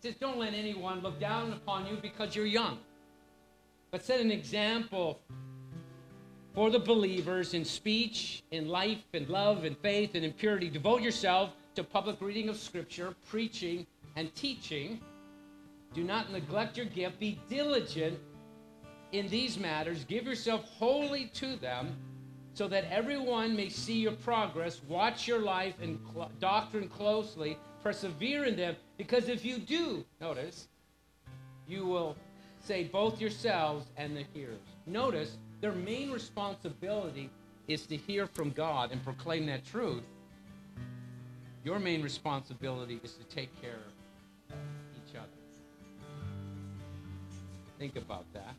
It 0.00 0.02
says, 0.02 0.14
Don't 0.16 0.38
let 0.38 0.54
anyone 0.54 1.02
look 1.02 1.20
down 1.20 1.52
upon 1.52 1.86
you 1.86 1.98
because 2.02 2.34
you're 2.34 2.46
young, 2.46 2.78
but 3.92 4.04
set 4.04 4.20
an 4.20 4.32
example 4.32 5.20
for 6.58 6.70
the 6.70 6.78
believers 6.80 7.54
in 7.54 7.64
speech, 7.64 8.42
in 8.50 8.66
life, 8.66 8.98
in 9.12 9.28
love, 9.28 9.64
in 9.64 9.76
faith, 9.76 10.16
and 10.16 10.24
in 10.24 10.32
purity. 10.32 10.68
Devote 10.68 11.00
yourself 11.00 11.52
to 11.76 11.84
public 11.84 12.20
reading 12.20 12.48
of 12.48 12.56
Scripture, 12.56 13.14
preaching, 13.28 13.86
and 14.16 14.34
teaching. 14.34 15.00
Do 15.94 16.02
not 16.02 16.32
neglect 16.32 16.76
your 16.76 16.86
gift. 16.86 17.20
Be 17.20 17.38
diligent 17.48 18.18
in 19.12 19.28
these 19.28 19.56
matters. 19.56 20.02
Give 20.02 20.24
yourself 20.24 20.64
wholly 20.64 21.26
to 21.34 21.54
them 21.54 21.96
so 22.54 22.66
that 22.66 22.90
everyone 22.90 23.54
may 23.54 23.68
see 23.68 24.00
your 24.00 24.10
progress. 24.10 24.80
Watch 24.88 25.28
your 25.28 25.38
life 25.38 25.74
and 25.80 26.00
cl- 26.12 26.32
doctrine 26.40 26.88
closely. 26.88 27.56
Persevere 27.84 28.46
in 28.46 28.56
them. 28.56 28.74
Because 28.96 29.28
if 29.28 29.44
you 29.44 29.58
do, 29.58 30.04
notice, 30.20 30.66
you 31.68 31.86
will 31.86 32.16
save 32.60 32.90
both 32.90 33.20
yourselves 33.20 33.86
and 33.96 34.16
the 34.16 34.24
hearers. 34.34 34.58
Notice, 34.86 35.38
their 35.60 35.72
main 35.72 36.10
responsibility 36.10 37.30
is 37.66 37.86
to 37.86 37.96
hear 37.96 38.26
from 38.26 38.50
God 38.50 38.92
and 38.92 39.02
proclaim 39.02 39.46
that 39.46 39.64
truth. 39.66 40.04
Your 41.64 41.78
main 41.78 42.02
responsibility 42.02 43.00
is 43.02 43.14
to 43.14 43.24
take 43.24 43.50
care 43.60 43.80
of 44.50 44.56
each 44.96 45.16
other. 45.16 45.26
Think 47.78 47.96
about 47.96 48.24
that. 48.32 48.54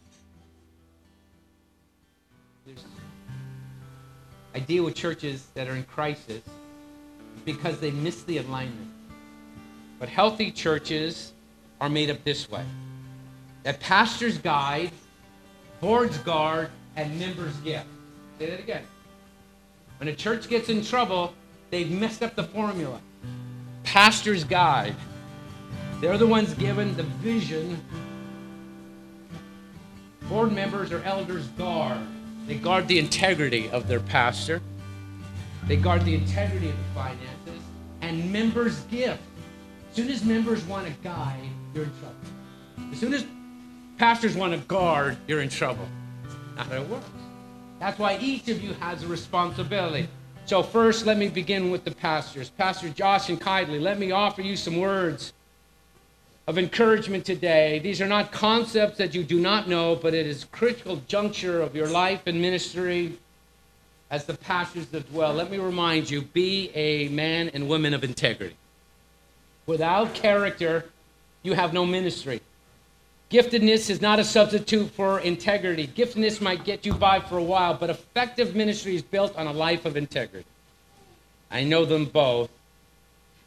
There's, 2.65 2.83
I 4.53 4.59
deal 4.59 4.83
with 4.83 4.95
churches 4.95 5.47
that 5.55 5.67
are 5.67 5.75
in 5.75 5.83
crisis 5.85 6.43
because 7.45 7.79
they 7.79 7.91
miss 7.91 8.23
the 8.23 8.37
alignment. 8.37 8.91
But 9.99 10.09
healthy 10.09 10.51
churches 10.51 11.33
are 11.81 11.89
made 11.89 12.09
up 12.09 12.23
this 12.23 12.49
way 12.49 12.63
that 13.63 13.79
pastors 13.79 14.37
guide, 14.37 14.91
boards 15.81 16.17
guard, 16.19 16.69
and 16.95 17.19
members 17.19 17.55
give. 17.57 17.83
Say 18.37 18.49
that 18.49 18.59
again. 18.59 18.83
When 19.97 20.07
a 20.07 20.15
church 20.15 20.47
gets 20.47 20.69
in 20.69 20.83
trouble, 20.83 21.33
they've 21.71 21.89
messed 21.89 22.23
up 22.23 22.35
the 22.35 22.43
formula. 22.43 23.01
Pastors 23.83 24.43
guide. 24.43 24.95
They're 25.99 26.17
the 26.17 26.27
ones 26.27 26.53
given 26.53 26.95
the 26.95 27.03
vision. 27.03 27.83
Board 30.23 30.53
members 30.53 30.91
or 30.91 31.03
elders 31.03 31.47
guard. 31.49 31.99
They 32.47 32.55
guard 32.55 32.87
the 32.87 32.97
integrity 32.97 33.69
of 33.69 33.87
their 33.87 33.99
pastor. 33.99 34.61
They 35.65 35.75
guard 35.75 36.05
the 36.05 36.15
integrity 36.15 36.69
of 36.69 36.77
the 36.77 36.99
finances. 36.99 37.63
And 38.01 38.31
members 38.31 38.79
give. 38.91 39.17
As 39.89 39.95
soon 39.95 40.09
as 40.09 40.23
members 40.23 40.63
want 40.65 40.87
to 40.87 40.93
guide, 41.03 41.49
you're 41.73 41.83
in 41.83 41.91
trouble. 41.99 42.91
As 42.91 42.99
soon 42.99 43.13
as 43.13 43.25
pastors 43.97 44.35
want 44.35 44.53
to 44.53 44.59
guard, 44.59 45.17
you're 45.27 45.41
in 45.41 45.49
trouble. 45.49 45.87
How 46.59 46.75
it 46.75 46.89
works. 46.89 47.05
That's 47.79 47.97
why 47.97 48.17
each 48.19 48.49
of 48.49 48.61
you 48.61 48.73
has 48.73 49.03
a 49.03 49.07
responsibility. 49.07 50.09
So, 50.45 50.61
first, 50.61 51.05
let 51.05 51.17
me 51.17 51.29
begin 51.29 51.71
with 51.71 51.85
the 51.85 51.91
pastors. 51.91 52.49
Pastor 52.49 52.89
Josh 52.89 53.29
and 53.29 53.39
Kylie, 53.39 53.81
let 53.81 53.97
me 53.97 54.11
offer 54.11 54.41
you 54.41 54.57
some 54.57 54.77
words 54.77 55.31
of 56.47 56.57
encouragement 56.57 57.23
today. 57.23 57.79
These 57.79 58.01
are 58.01 58.07
not 58.07 58.31
concepts 58.33 58.97
that 58.97 59.15
you 59.15 59.23
do 59.23 59.39
not 59.39 59.69
know, 59.69 59.95
but 59.95 60.13
it 60.13 60.27
is 60.27 60.45
critical 60.45 61.01
juncture 61.07 61.61
of 61.61 61.75
your 61.75 61.87
life 61.87 62.23
and 62.25 62.41
ministry 62.41 63.17
as 64.11 64.25
the 64.25 64.33
pastors 64.33 64.87
that 64.87 65.09
dwell. 65.11 65.33
Let 65.33 65.51
me 65.51 65.59
remind 65.59 66.09
you 66.09 66.23
be 66.23 66.71
a 66.75 67.07
man 67.09 67.49
and 67.53 67.69
woman 67.69 67.93
of 67.93 68.03
integrity. 68.03 68.57
Without 69.65 70.13
character, 70.13 70.85
you 71.43 71.53
have 71.53 71.73
no 71.73 71.85
ministry. 71.85 72.41
Giftedness 73.29 73.91
is 73.91 74.01
not 74.01 74.17
a 74.17 74.23
substitute 74.23 74.89
for 74.91 75.19
integrity. 75.19 75.87
Giftedness 75.87 76.41
might 76.41 76.63
get 76.63 76.83
you 76.83 76.93
by 76.93 77.19
for 77.19 77.37
a 77.37 77.43
while, 77.43 77.75
but 77.75 77.91
effective 77.91 78.55
ministry 78.55 78.95
is 78.95 79.03
built 79.03 79.35
on 79.37 79.45
a 79.45 79.53
life 79.53 79.85
of 79.85 79.95
integrity. 79.95 80.47
I 81.51 81.63
know 81.63 81.85
them 81.85 82.05
both. 82.05 82.49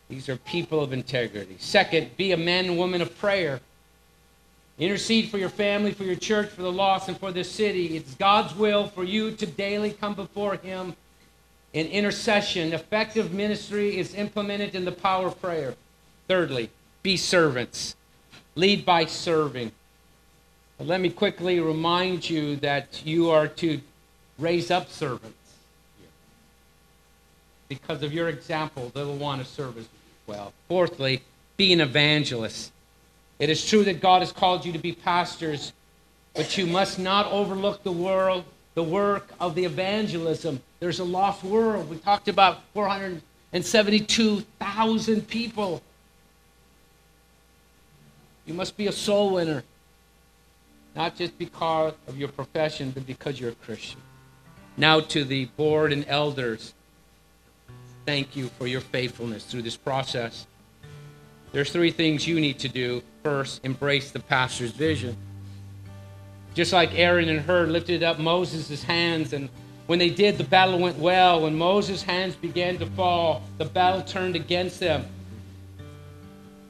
These 0.09 0.29
are 0.29 0.37
people 0.37 0.81
of 0.81 0.93
integrity. 0.93 1.57
Second, 1.59 2.17
be 2.17 2.31
a 2.31 2.37
man 2.37 2.67
and 2.67 2.79
woman 2.79 3.03
of 3.03 3.17
prayer. 3.19 3.61
Intercede 4.79 5.31
for 5.31 5.39
your 5.39 5.49
family, 5.49 5.93
for 5.93 6.05
your 6.05 6.17
church, 6.17 6.51
for 6.51 6.63
the 6.63 6.73
lost, 6.73 7.09
and 7.09 7.19
for 7.19 7.33
the 7.33 7.43
city. 7.43 7.97
It's 7.97 8.15
God's 8.15 8.55
will 8.55 8.87
for 8.87 9.05
you 9.05 9.33
to 9.33 9.47
daily 9.47 9.93
come 9.93 10.15
before 10.15 10.57
Him 10.57 10.95
in 11.73 11.87
intercession. 11.89 12.73
Effective 12.73 13.33
ministry 13.33 13.99
is 13.99 14.15
implemented 14.15 14.75
in 14.75 14.85
the 14.85 14.93
power 14.93 15.27
of 15.27 15.41
prayer. 15.41 15.75
Thirdly, 16.29 16.71
be 17.03 17.17
servants. 17.17 17.97
Lead 18.55 18.85
by 18.85 19.07
serving. 19.07 19.73
But 20.79 20.87
let 20.87 21.01
me 21.01 21.11
quickly 21.11 21.59
remind 21.61 22.29
you 22.29 22.57
that 22.57 23.01
you 23.05 23.31
are 23.31 23.49
to 23.49 23.81
raise 24.39 24.71
up 24.71 24.91
servants. 24.91 25.39
Because 27.69 28.03
of 28.03 28.13
your 28.13 28.29
example, 28.29 28.93
they 28.95 29.03
will 29.03 29.17
want 29.17 29.43
to 29.43 29.49
serve 29.49 29.79
as 29.79 29.89
well. 30.27 30.53
Fourthly, 30.69 31.23
be 31.57 31.73
an 31.73 31.81
evangelist. 31.81 32.71
It 33.39 33.49
is 33.49 33.67
true 33.67 33.85
that 33.85 34.01
God 34.01 34.21
has 34.21 34.33
called 34.33 34.67
you 34.67 34.73
to 34.73 34.79
be 34.79 34.93
pastors, 34.93 35.73
but 36.35 36.59
you 36.59 36.67
must 36.67 36.99
not 36.99 37.33
overlook 37.33 37.83
the 37.83 37.93
world, 37.93 38.45
the 38.75 38.83
work 38.83 39.31
of 39.41 39.55
the 39.55 39.65
evangelism. 39.65 40.61
There's 40.81 40.99
a 40.99 41.05
lost 41.05 41.43
world. 41.45 41.89
We 41.89 41.97
talked 41.99 42.29
about 42.29 42.63
472,000 42.75 45.29
people 45.29 45.81
you 48.47 48.55
must 48.55 48.77
be 48.77 48.87
a 48.87 48.93
soul 48.93 49.35
winner, 49.35 49.63
not 50.95 51.17
just 51.17 51.39
because 51.39 51.95
of 52.07 52.19
your 52.19 52.29
profession, 52.29 52.91
but 52.91 53.07
because 53.07 53.39
you're 53.41 53.51
a 53.51 53.55
Christian. 53.55 54.01
Now, 54.77 55.01
to 55.01 55.25
the 55.25 55.47
board 55.57 55.93
and 55.93 56.05
elders, 56.09 56.75
thank 58.07 58.35
you 58.37 58.49
for 58.59 58.67
your 58.67 58.81
faithfulness 58.81 59.45
through 59.45 59.63
this 59.63 59.77
process. 59.77 60.47
There's 61.53 61.71
three 61.71 61.91
things 61.91 62.27
you 62.27 62.41
need 62.41 62.59
to 62.61 62.69
do. 62.69 63.03
First, 63.23 63.65
embrace 63.65 64.11
the 64.11 64.21
pastor's 64.21 64.71
vision. 64.71 65.17
Just 66.55 66.73
like 66.73 66.99
Aaron 66.99 67.29
and 67.29 67.41
Hur 67.41 67.67
lifted 67.67 68.03
up 68.03 68.19
Moses' 68.19 68.83
hands, 68.83 69.33
and 69.33 69.49
when 69.87 69.99
they 69.99 70.11
did, 70.11 70.39
the 70.39 70.45
battle 70.45 70.79
went 70.79 70.99
well. 70.99 71.43
When 71.43 71.57
Moses' 71.57 72.03
hands 72.03 72.35
began 72.35 72.79
to 72.79 72.87
fall, 72.87 73.43
the 73.59 73.65
battle 73.65 74.03
turned 74.03 74.37
against 74.37 74.81
them. 74.81 75.07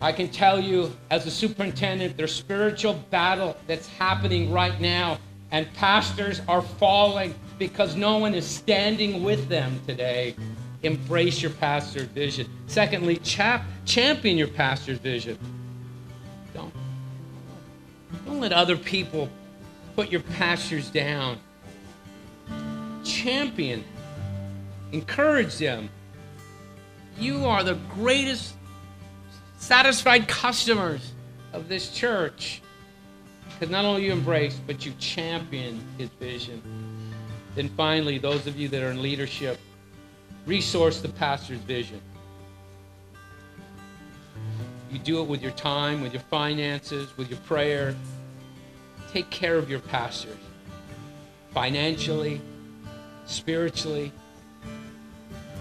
I 0.03 0.11
can 0.11 0.29
tell 0.29 0.59
you, 0.59 0.91
as 1.13 1.27
a 1.27 1.31
superintendent, 1.31 2.17
there's 2.17 2.35
spiritual 2.35 2.95
battle 3.11 3.57
that's 3.69 3.87
happening 3.87 4.51
right 4.51 4.79
now, 4.81 5.21
and 5.53 5.73
pastors 5.75 6.41
are 6.49 6.61
falling 6.61 7.37
because 7.57 7.95
no 7.95 8.19
one 8.19 8.35
is 8.35 8.45
standing 8.45 9.23
with 9.23 9.49
them 9.49 9.81
today. 9.87 10.35
Embrace 10.83 11.41
your 11.41 11.53
pastor's 11.53 12.09
vision. 12.09 12.51
Secondly, 12.67 13.19
chap, 13.19 13.65
champion 13.85 14.37
your 14.37 14.49
pastor's 14.49 14.99
vision. 14.99 15.39
Don't, 16.53 16.75
don't 18.27 18.41
let 18.41 18.53
other 18.53 18.77
people 18.77 19.29
put 19.95 20.11
your 20.11 20.23
pastors 20.23 20.91
down. 20.91 21.39
Champion, 23.05 23.85
encourage 24.91 25.59
them. 25.59 25.89
You 27.21 27.47
are 27.47 27.63
the 27.63 27.79
greatest 27.95 28.55
satisfied 29.63 30.27
customers 30.27 31.13
of 31.53 31.69
this 31.69 31.91
church. 31.91 32.61
Because 33.47 33.71
not 33.71 33.85
only 33.85 34.05
you 34.05 34.13
embrace, 34.13 34.59
but 34.67 34.85
you 34.85 34.93
champion 34.99 35.81
his 35.99 36.09
vision. 36.19 36.61
Then 37.55 37.69
finally, 37.69 38.19
those 38.19 38.49
of 38.49 38.59
you 38.59 38.67
that 38.69 38.83
are 38.83 38.91
in 38.91 39.01
leadership, 39.01 39.61
resource 40.47 41.01
the 41.01 41.11
pastor's 41.11 41.61
vision. 41.61 42.01
You 44.91 44.99
do 44.99 45.21
it 45.21 45.29
with 45.29 45.41
your 45.41 45.53
time, 45.53 46.03
with 46.03 46.13
your 46.13 46.23
finances, 46.23 47.17
with 47.17 47.31
your 47.31 47.39
prayer. 47.41 47.95
Take 49.13 49.31
care 49.31 49.57
of 49.57 49.71
your 49.71 49.81
pastors 49.81 50.39
financially, 51.55 52.41
spiritually, 53.27 54.11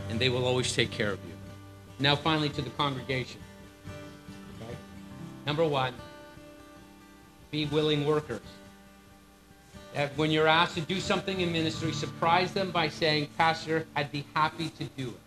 and 0.10 0.20
they 0.20 0.30
will 0.30 0.46
always 0.46 0.74
take 0.74 0.90
care 0.90 1.12
of 1.12 1.20
you. 1.24 1.34
Now, 2.00 2.16
finally, 2.16 2.50
to 2.50 2.62
the 2.64 2.70
congregation. 2.72 3.40
Number 5.46 5.66
one, 5.66 5.94
be 7.50 7.66
willing 7.66 8.06
workers. 8.06 8.42
That 9.94 10.16
when 10.18 10.32
you're 10.32 10.48
asked 10.48 10.76
to 10.76 10.82
do 10.82 11.00
something 11.00 11.42
in 11.42 11.52
ministry, 11.52 11.92
surprise 11.92 12.54
them 12.54 12.72
by 12.72 12.88
saying, 12.88 13.28
Pastor, 13.38 13.86
I'd 13.96 14.12
be 14.12 14.26
happy 14.34 14.70
to 14.70 14.86
do 14.86 15.10
it. 15.10 15.20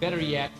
Better 0.00 0.20
yet, 0.20 0.50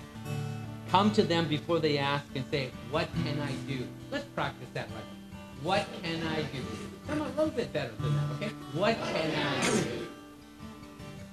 come 0.91 1.11
to 1.13 1.23
them 1.23 1.49
before 1.49 1.81
they 1.81 1.99
ask 1.99 2.25
and 2.35 2.45
say, 2.51 2.71
What 2.91 3.09
can 3.25 3.41
I 3.41 3.53
do? 3.67 3.87
Let's 4.11 4.27
practice 4.27 4.69
that 4.75 4.89
right 4.89 5.05
now. 5.33 5.39
What 5.63 5.87
can 6.03 6.23
I 6.27 6.43
do? 6.43 6.63
Come 7.09 7.23
a 7.23 7.29
little 7.31 7.49
bit 7.49 7.73
better 7.73 7.93
than 8.01 8.15
that, 8.15 8.31
okay? 8.37 8.55
What 8.75 8.97
can 8.97 9.35
I 9.35 9.65
do? 9.65 10.07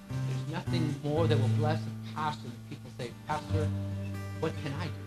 There's 0.09 0.51
nothing 0.51 0.95
more 1.03 1.27
that 1.27 1.39
will 1.39 1.47
bless 1.49 1.79
a 1.81 2.15
pastor 2.15 2.43
than 2.43 2.57
people 2.69 2.89
say, 2.97 3.11
Pastor, 3.27 3.67
what 4.39 4.53
can 4.63 4.73
I 4.81 4.85
do? 4.85 5.06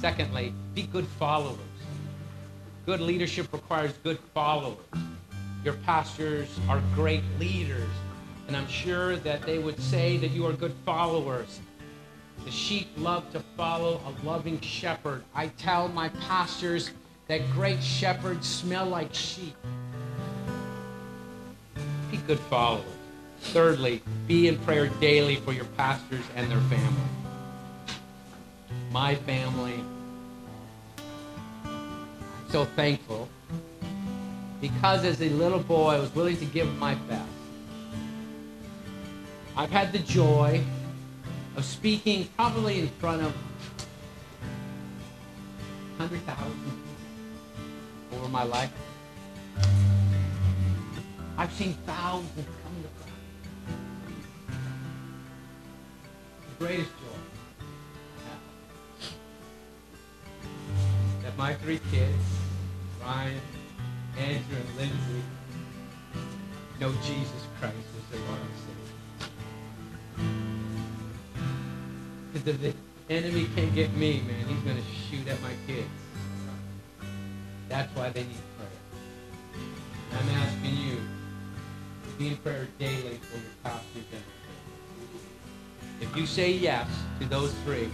Secondly, 0.00 0.52
be 0.74 0.82
good 0.82 1.06
followers. 1.06 1.58
Good 2.86 3.00
leadership 3.00 3.52
requires 3.52 3.92
good 4.02 4.18
followers. 4.34 4.78
Your 5.64 5.74
pastors 5.74 6.48
are 6.68 6.82
great 6.94 7.22
leaders, 7.38 7.88
and 8.48 8.56
I'm 8.56 8.66
sure 8.66 9.16
that 9.18 9.42
they 9.42 9.58
would 9.60 9.80
say 9.80 10.16
that 10.16 10.32
you 10.32 10.44
are 10.46 10.52
good 10.52 10.74
followers. 10.84 11.60
The 12.44 12.50
sheep 12.50 12.88
love 12.96 13.30
to 13.32 13.40
follow 13.56 14.00
a 14.04 14.26
loving 14.26 14.60
shepherd. 14.60 15.22
I 15.34 15.46
tell 15.48 15.86
my 15.86 16.08
pastors 16.08 16.90
that 17.28 17.48
great 17.52 17.82
shepherds 17.82 18.48
smell 18.48 18.86
like 18.86 19.14
sheep. 19.14 19.54
Be 22.10 22.16
good 22.26 22.40
followers. 22.40 22.84
Thirdly, 23.40 24.02
be 24.26 24.48
in 24.48 24.58
prayer 24.58 24.88
daily 25.00 25.36
for 25.36 25.52
your 25.52 25.64
pastors 25.76 26.24
and 26.34 26.50
their 26.50 26.60
family 26.62 27.21
my 28.92 29.14
family. 29.14 29.82
I'm 31.64 32.50
so 32.50 32.64
thankful 32.64 33.28
because 34.60 35.04
as 35.04 35.20
a 35.22 35.30
little 35.30 35.58
boy, 35.58 35.94
I 35.94 35.98
was 35.98 36.14
willing 36.14 36.36
to 36.36 36.44
give 36.44 36.72
my 36.78 36.94
best. 36.94 37.28
I've 39.56 39.70
had 39.70 39.92
the 39.92 39.98
joy 39.98 40.62
of 41.56 41.64
speaking 41.64 42.28
probably 42.36 42.80
in 42.80 42.88
front 42.88 43.22
of 43.22 43.34
100,000. 45.96 46.82
over 48.12 48.28
my 48.28 48.44
life. 48.44 48.72
I've 51.38 51.52
seen 51.52 51.74
thousands 51.86 52.46
come 52.62 52.76
to 52.82 52.88
Christ. 52.98 53.16
The 56.58 56.64
greatest 56.64 57.01
that 61.22 61.36
my 61.38 61.54
three 61.54 61.80
kids, 61.90 62.22
Ryan, 63.00 63.40
Andrew, 64.18 64.56
and 64.56 64.76
Lindsay, 64.76 65.22
know 66.80 66.92
Jesus 67.04 67.46
Christ 67.60 67.76
as 67.76 68.10
their 68.10 68.20
Lord 68.26 68.40
and 68.40 68.56
Savior. 68.58 69.30
Because 72.32 72.48
if 72.48 72.60
the 72.60 72.74
enemy 73.14 73.48
can't 73.54 73.74
get 73.74 73.94
me, 73.96 74.22
man, 74.26 74.46
he's 74.46 74.60
going 74.60 74.76
to 74.76 74.82
shoot 75.08 75.28
at 75.28 75.40
my 75.42 75.52
kids. 75.66 75.88
That's 77.68 77.94
why 77.96 78.10
they 78.10 78.22
need 78.24 78.36
prayer. 78.58 78.68
I'm 80.12 80.28
asking 80.28 80.76
you 80.76 80.96
to 82.04 82.10
be 82.18 82.28
in 82.28 82.36
prayer 82.38 82.68
daily 82.78 83.18
for 83.22 83.36
your 83.36 83.54
pastors 83.62 84.04
and 84.12 84.22
If 86.00 86.16
you 86.16 86.26
say 86.26 86.52
yes 86.52 86.88
to 87.20 87.26
those 87.26 87.54
three, 87.64 87.88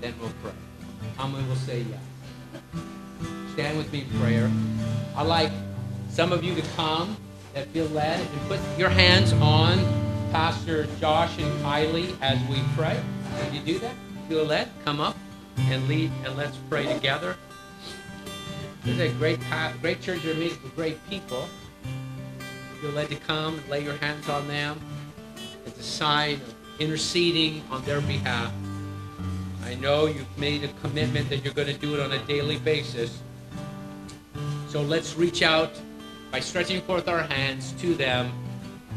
then 0.00 0.14
we'll 0.20 0.32
pray. 0.42 0.52
How 1.16 1.26
many 1.26 1.46
will 1.48 1.56
say 1.56 1.80
yes? 1.80 2.13
Stand 3.52 3.78
with 3.78 3.92
me 3.92 4.00
in 4.00 4.20
prayer. 4.20 4.50
I'd 5.16 5.26
like 5.26 5.52
some 6.08 6.32
of 6.32 6.42
you 6.42 6.54
to 6.54 6.62
come 6.76 7.16
that 7.54 7.66
feel 7.68 7.86
led 7.86 8.20
and 8.20 8.40
put 8.48 8.60
your 8.76 8.88
hands 8.88 9.32
on 9.34 9.78
Pastor 10.32 10.86
Josh 11.00 11.38
and 11.38 11.52
Kylie 11.64 12.16
as 12.20 12.38
we 12.48 12.60
pray. 12.76 13.00
Can 13.38 13.54
you 13.54 13.60
do 13.60 13.78
that? 13.78 13.94
Feel 14.28 14.44
led? 14.44 14.68
Come 14.84 15.00
up 15.00 15.16
and 15.56 15.86
lead 15.86 16.10
and 16.24 16.36
let's 16.36 16.56
pray 16.68 16.92
together. 16.92 17.36
This 18.82 18.94
is 18.94 19.00
a 19.00 19.08
great, 19.18 19.38
great 19.80 20.00
church. 20.00 20.24
You're 20.24 20.34
meeting 20.34 20.58
with 20.62 20.74
great 20.74 20.98
people. 21.08 21.48
Feel 22.80 22.90
led 22.90 23.08
to 23.08 23.16
come 23.16 23.58
and 23.58 23.68
lay 23.68 23.84
your 23.84 23.96
hands 23.96 24.28
on 24.28 24.48
them 24.48 24.80
as 25.64 25.78
a 25.78 25.82
sign 25.82 26.34
of 26.34 26.54
interceding 26.80 27.62
on 27.70 27.84
their 27.84 28.00
behalf. 28.00 28.52
I 29.64 29.74
know 29.76 30.06
you've 30.06 30.38
made 30.38 30.62
a 30.62 30.68
commitment 30.82 31.30
that 31.30 31.42
you're 31.42 31.54
going 31.54 31.68
to 31.68 31.74
do 31.74 31.94
it 31.94 32.00
on 32.00 32.12
a 32.12 32.18
daily 32.26 32.58
basis. 32.58 33.18
So 34.68 34.82
let's 34.82 35.16
reach 35.16 35.42
out 35.42 35.70
by 36.30 36.40
stretching 36.40 36.82
forth 36.82 37.08
our 37.08 37.22
hands 37.22 37.72
to 37.80 37.94
them 37.94 38.30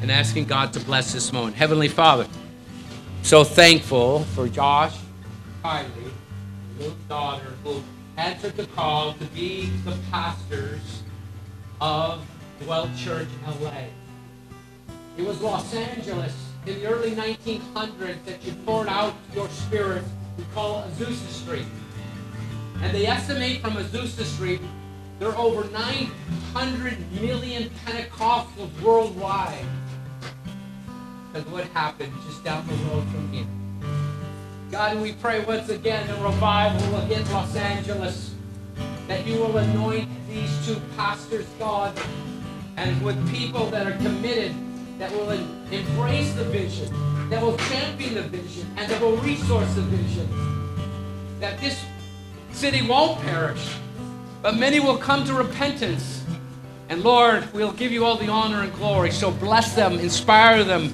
and 0.01 0.11
asking 0.11 0.45
God 0.45 0.73
to 0.73 0.79
bless 0.81 1.13
this 1.13 1.31
moment. 1.31 1.55
Heavenly 1.55 1.87
Father, 1.87 2.27
so 3.23 3.43
thankful 3.43 4.23
for 4.35 4.49
Josh, 4.49 4.95
Kylie, 5.63 5.85
little 6.79 6.95
daughter 7.07 7.53
who 7.63 7.81
answered 8.17 8.57
the 8.57 8.65
call 8.67 9.13
to 9.13 9.25
be 9.25 9.67
the 9.85 9.97
pastors 10.11 11.03
of 11.79 12.25
Dwell 12.61 12.89
Church 12.97 13.27
LA. 13.61 13.85
It 15.17 15.25
was 15.25 15.39
Los 15.41 15.73
Angeles 15.73 16.35
in 16.65 16.81
the 16.81 16.87
early 16.87 17.11
1900s 17.11 18.23
that 18.25 18.43
you 18.43 18.53
poured 18.65 18.87
out 18.87 19.13
your 19.33 19.47
spirit 19.49 20.03
we 20.37 20.43
call 20.53 20.83
Azusa 20.83 21.29
Street. 21.29 21.67
And 22.81 22.95
they 22.95 23.07
estimate 23.07 23.61
from 23.61 23.73
Azusa 23.73 24.23
Street 24.23 24.61
there 25.19 25.29
are 25.29 25.37
over 25.37 25.67
900 25.71 27.11
million 27.19 27.71
Pentecostals 27.85 28.81
worldwide. 28.81 29.65
Because 31.33 31.49
what 31.49 31.65
happened 31.69 32.13
just 32.27 32.43
down 32.43 32.67
the 32.67 32.73
road 32.73 33.03
from 33.09 33.33
here. 33.33 33.47
God, 34.69 35.01
we 35.01 35.13
pray 35.13 35.43
once 35.43 35.69
again 35.69 36.07
a 36.07 36.23
revival 36.23 36.99
hit 37.01 37.27
Los 37.31 37.55
Angeles. 37.55 38.35
That 39.07 39.25
you 39.25 39.39
will 39.39 39.57
anoint 39.57 40.07
these 40.29 40.67
two 40.67 40.79
pastors, 40.95 41.47
God, 41.57 41.99
and 42.75 43.01
with 43.01 43.17
people 43.33 43.71
that 43.71 43.87
are 43.87 43.97
committed, 43.97 44.53
that 44.99 45.11
will 45.13 45.31
embrace 45.31 46.31
the 46.33 46.43
vision, 46.43 46.93
that 47.29 47.41
will 47.41 47.57
champion 47.57 48.15
the 48.15 48.21
vision, 48.23 48.67
and 48.77 48.89
that 48.89 49.01
will 49.01 49.17
resource 49.17 49.73
the 49.73 49.81
vision. 49.81 50.27
That 51.39 51.59
this 51.59 51.83
city 52.51 52.87
won't 52.87 53.21
perish, 53.21 53.75
but 54.41 54.55
many 54.55 54.79
will 54.79 54.97
come 54.97 55.25
to 55.25 55.33
repentance. 55.33 56.23
And 56.89 57.03
Lord, 57.03 57.51
we'll 57.53 57.73
give 57.73 57.91
you 57.91 58.05
all 58.05 58.15
the 58.15 58.29
honor 58.29 58.61
and 58.63 58.73
glory. 58.73 59.11
So 59.11 59.29
bless 59.29 59.75
them, 59.75 59.99
inspire 59.99 60.63
them, 60.63 60.93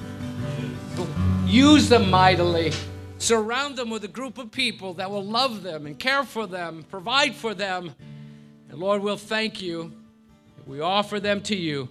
use 1.46 1.88
them 1.88 2.10
mightily. 2.10 2.72
Surround 3.20 3.78
them 3.78 3.90
with 3.90 4.04
a 4.04 4.10
group 4.10 4.38
of 4.38 4.52
people 4.52 4.96
that 4.96 5.10
will 5.10 5.24
love 5.24 5.64
them 5.64 5.86
and 5.86 5.98
care 5.98 6.24
for 6.24 6.46
them, 6.46 6.84
provide 6.90 7.36
for 7.36 7.54
them. 7.54 7.94
And 8.70 8.80
Lord, 8.80 9.02
we'll 9.02 9.16
thank 9.16 9.62
you. 9.62 9.94
We 10.66 10.82
offer 10.82 11.20
them 11.20 11.42
to 11.44 11.56
you. 11.56 11.88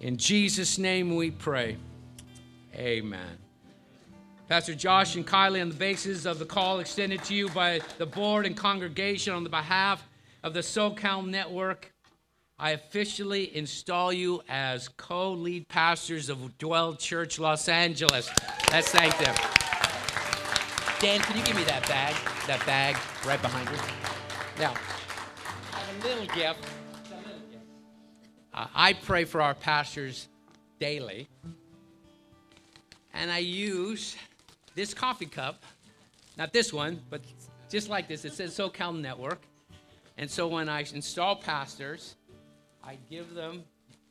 In 0.00 0.16
Jesus' 0.16 0.78
name 0.78 1.14
we 1.14 1.30
pray. 1.30 1.76
Amen. 2.74 3.41
Pastor 4.52 4.74
Josh 4.74 5.16
and 5.16 5.26
Kylie, 5.26 5.62
on 5.62 5.70
the 5.70 5.74
basis 5.74 6.26
of 6.26 6.38
the 6.38 6.44
call 6.44 6.80
extended 6.80 7.24
to 7.24 7.34
you 7.34 7.48
by 7.48 7.80
the 7.96 8.04
board 8.04 8.44
and 8.44 8.54
congregation 8.54 9.32
on 9.32 9.44
the 9.44 9.48
behalf 9.48 10.06
of 10.42 10.52
the 10.52 10.60
SoCal 10.60 11.26
Network, 11.26 11.90
I 12.58 12.72
officially 12.72 13.56
install 13.56 14.12
you 14.12 14.42
as 14.50 14.88
co 14.88 15.32
lead 15.32 15.68
pastors 15.68 16.28
of 16.28 16.58
Dwell 16.58 16.94
Church 16.96 17.38
Los 17.38 17.66
Angeles. 17.66 18.28
Let's 18.70 18.90
thank 18.90 19.16
them. 19.16 19.34
Dan, 21.00 21.20
can 21.20 21.38
you 21.38 21.44
give 21.44 21.56
me 21.56 21.64
that 21.64 21.88
bag? 21.88 22.14
That 22.46 22.62
bag 22.66 22.98
right 23.26 23.40
behind 23.40 23.70
you? 23.70 23.76
Now, 24.58 24.74
I 25.72 25.78
have 25.78 26.04
a 26.04 26.08
little 26.08 26.26
gift. 26.26 26.66
A 27.10 27.16
little 27.16 27.40
gift. 27.50 27.64
Uh, 28.52 28.66
I 28.74 28.92
pray 28.92 29.24
for 29.24 29.40
our 29.40 29.54
pastors 29.54 30.28
daily, 30.78 31.26
and 33.14 33.30
I 33.30 33.38
use 33.38 34.14
this 34.74 34.94
coffee 34.94 35.26
cup, 35.26 35.62
not 36.36 36.52
this 36.52 36.72
one, 36.72 37.00
but 37.10 37.22
just 37.68 37.88
like 37.88 38.08
this. 38.08 38.24
It 38.24 38.32
says 38.32 38.56
SoCal 38.56 38.98
Network. 38.98 39.40
And 40.18 40.30
so 40.30 40.46
when 40.46 40.68
I 40.68 40.80
install 40.80 41.36
pastors, 41.36 42.16
I 42.84 42.98
give 43.10 43.34
them, 43.34 43.64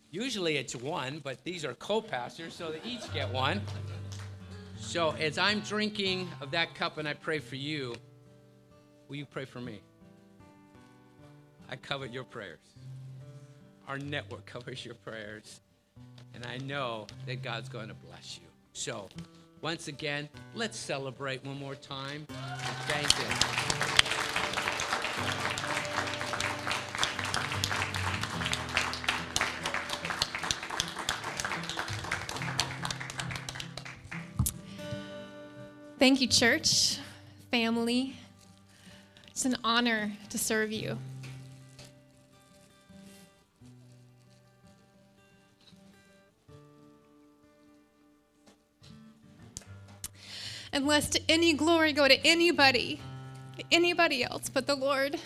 usually 0.09 0.57
it's 0.57 0.75
one, 0.75 1.19
but 1.23 1.43
these 1.43 1.63
are 1.65 1.73
co 1.75 2.01
pastors, 2.01 2.53
so 2.53 2.71
they 2.71 2.81
each 2.89 3.11
get 3.13 3.31
one. 3.31 3.61
So 4.77 5.11
as 5.11 5.37
I'm 5.37 5.59
drinking 5.61 6.27
of 6.41 6.51
that 6.51 6.73
cup 6.75 6.97
and 6.97 7.07
I 7.07 7.13
pray 7.13 7.39
for 7.39 7.55
you, 7.55 7.95
will 9.07 9.15
you 9.15 9.25
pray 9.25 9.45
for 9.45 9.61
me? 9.61 9.81
I 11.69 11.75
covet 11.75 12.11
your 12.11 12.23
prayers. 12.23 12.59
Our 13.87 13.99
network 13.99 14.45
covers 14.47 14.83
your 14.83 14.95
prayers. 14.95 15.61
And 16.33 16.45
I 16.45 16.57
know 16.57 17.07
that 17.27 17.43
God's 17.43 17.69
going 17.69 17.89
to 17.89 17.93
bless 17.93 18.39
you. 18.41 18.47
So, 18.73 19.09
once 19.61 19.87
again, 19.87 20.27
let's 20.55 20.77
celebrate 20.77 21.45
one 21.45 21.59
more 21.59 21.75
time. 21.75 22.25
Thank 22.87 23.07
you. 23.19 23.61
Thank 35.99 36.19
you, 36.19 36.27
church, 36.27 36.97
family. 37.51 38.15
It's 39.27 39.45
an 39.45 39.55
honor 39.63 40.11
to 40.31 40.37
serve 40.39 40.71
you. 40.71 40.97
And 50.73 50.87
lest 50.87 51.19
any 51.27 51.53
glory 51.53 51.91
go 51.91 52.07
to 52.07 52.25
anybody, 52.25 53.01
anybody 53.71 54.23
else 54.23 54.49
but 54.49 54.67
the 54.67 54.75
Lord. 54.75 55.19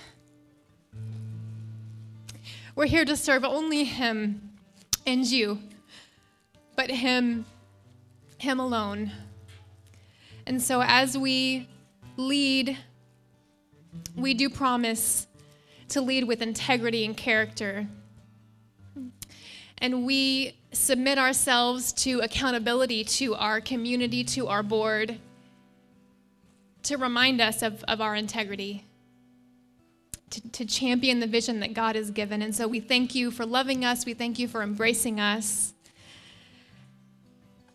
We're 2.75 2.87
here 2.87 3.05
to 3.05 3.15
serve 3.15 3.45
only 3.45 3.83
Him 3.83 4.51
and 5.05 5.25
you, 5.25 5.59
but 6.75 6.89
Him, 6.89 7.45
Him 8.39 8.59
alone. 8.59 9.11
And 10.47 10.61
so 10.61 10.81
as 10.81 11.17
we 11.17 11.69
lead, 12.17 12.77
we 14.15 14.33
do 14.33 14.49
promise 14.49 15.27
to 15.89 16.01
lead 16.01 16.23
with 16.25 16.41
integrity 16.41 17.05
and 17.05 17.15
character. 17.15 17.87
And 19.77 20.05
we 20.05 20.57
submit 20.71 21.17
ourselves 21.17 21.93
to 21.93 22.19
accountability 22.21 23.03
to 23.03 23.35
our 23.35 23.61
community, 23.61 24.23
to 24.23 24.47
our 24.47 24.63
board, 24.63 25.19
to 26.85 26.97
remind 26.97 27.41
us 27.41 27.63
of, 27.63 27.83
of 27.87 27.99
our 27.99 28.15
integrity, 28.15 28.85
to, 30.29 30.51
to 30.51 30.65
champion 30.65 31.19
the 31.19 31.27
vision 31.27 31.59
that 31.59 31.73
God 31.73 31.95
has 31.95 32.11
given. 32.11 32.41
And 32.43 32.55
so 32.55 32.67
we 32.67 32.79
thank 32.79 33.15
you 33.15 33.31
for 33.31 33.45
loving 33.45 33.83
us, 33.83 34.05
we 34.05 34.13
thank 34.13 34.37
you 34.37 34.47
for 34.47 34.61
embracing 34.61 35.19
us. 35.19 35.73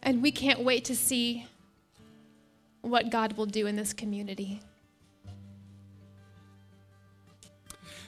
And 0.02 0.22
we 0.22 0.30
can't 0.30 0.60
wait 0.60 0.84
to 0.86 0.96
see 0.96 1.46
what 2.82 3.10
God 3.10 3.36
will 3.36 3.46
do 3.46 3.66
in 3.66 3.76
this 3.76 3.92
community. 3.92 4.60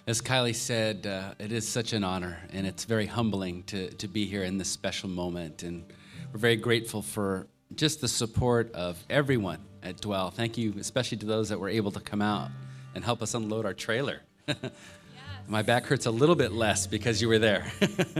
As 0.06 0.22
Kylie 0.22 0.54
said, 0.54 1.06
uh, 1.06 1.34
it 1.38 1.52
is 1.52 1.68
such 1.68 1.92
an 1.92 2.02
honor, 2.02 2.38
and 2.52 2.66
it's 2.66 2.84
very 2.84 3.06
humbling 3.06 3.62
to, 3.64 3.90
to 3.90 4.08
be 4.08 4.24
here 4.24 4.42
in 4.42 4.56
this 4.56 4.68
special 4.68 5.08
moment. 5.08 5.62
And 5.62 5.84
we're 6.32 6.40
very 6.40 6.56
grateful 6.56 7.02
for 7.02 7.46
just 7.74 8.00
the 8.00 8.08
support 8.08 8.72
of 8.72 9.04
everyone 9.10 9.58
at 9.82 10.00
Dwell. 10.00 10.30
Thank 10.30 10.56
you, 10.58 10.74
especially 10.78 11.18
to 11.18 11.26
those 11.26 11.48
that 11.48 11.58
were 11.58 11.68
able 11.68 11.90
to 11.92 12.00
come 12.00 12.22
out 12.22 12.50
and 12.94 13.04
help 13.04 13.22
us 13.22 13.34
unload 13.34 13.66
our 13.66 13.74
trailer. 13.74 14.20
My 15.48 15.62
back 15.62 15.86
hurts 15.86 16.06
a 16.06 16.10
little 16.10 16.34
bit 16.36 16.52
less 16.52 16.86
because 16.86 17.20
you 17.20 17.28
were 17.28 17.38
there. 17.38 17.66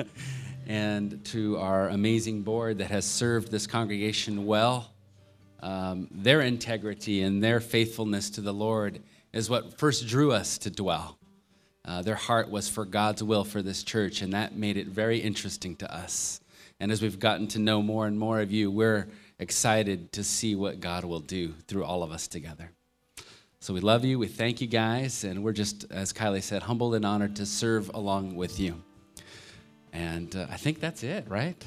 and 0.66 1.24
to 1.26 1.58
our 1.58 1.88
amazing 1.88 2.42
board 2.42 2.78
that 2.78 2.90
has 2.90 3.04
served 3.04 3.50
this 3.50 3.66
congregation 3.66 4.46
well. 4.46 4.90
Um, 5.60 6.08
their 6.10 6.40
integrity 6.40 7.22
and 7.22 7.42
their 7.42 7.60
faithfulness 7.60 8.30
to 8.30 8.40
the 8.40 8.52
Lord 8.52 9.00
is 9.32 9.48
what 9.48 9.78
first 9.78 10.06
drew 10.08 10.32
us 10.32 10.58
to 10.58 10.70
dwell. 10.70 11.18
Uh, 11.84 12.02
their 12.02 12.16
heart 12.16 12.50
was 12.50 12.68
for 12.68 12.84
God's 12.84 13.22
will 13.22 13.44
for 13.44 13.62
this 13.62 13.82
church, 13.82 14.22
and 14.22 14.32
that 14.32 14.56
made 14.56 14.76
it 14.76 14.86
very 14.86 15.18
interesting 15.18 15.76
to 15.76 15.94
us. 15.94 16.40
And 16.78 16.90
as 16.90 17.02
we've 17.02 17.18
gotten 17.18 17.48
to 17.48 17.58
know 17.58 17.82
more 17.82 18.06
and 18.06 18.18
more 18.18 18.40
of 18.40 18.50
you, 18.50 18.70
we're 18.70 19.08
excited 19.42 20.12
to 20.12 20.24
see 20.24 20.54
what 20.54 20.80
God 20.80 21.04
will 21.04 21.20
do 21.20 21.52
through 21.68 21.84
all 21.84 22.02
of 22.02 22.10
us 22.10 22.26
together. 22.28 22.70
So 23.60 23.74
we 23.74 23.80
love 23.80 24.04
you. 24.04 24.18
We 24.18 24.26
thank 24.26 24.60
you 24.60 24.66
guys. 24.66 25.24
And 25.24 25.44
we're 25.44 25.52
just, 25.52 25.90
as 25.90 26.12
Kylie 26.12 26.42
said, 26.42 26.62
humbled 26.62 26.94
and 26.94 27.04
honored 27.04 27.36
to 27.36 27.46
serve 27.46 27.90
along 27.92 28.34
with 28.34 28.58
you. 28.58 28.82
And 29.92 30.34
uh, 30.34 30.46
I 30.50 30.56
think 30.56 30.80
that's 30.80 31.02
it, 31.02 31.28
right? 31.28 31.62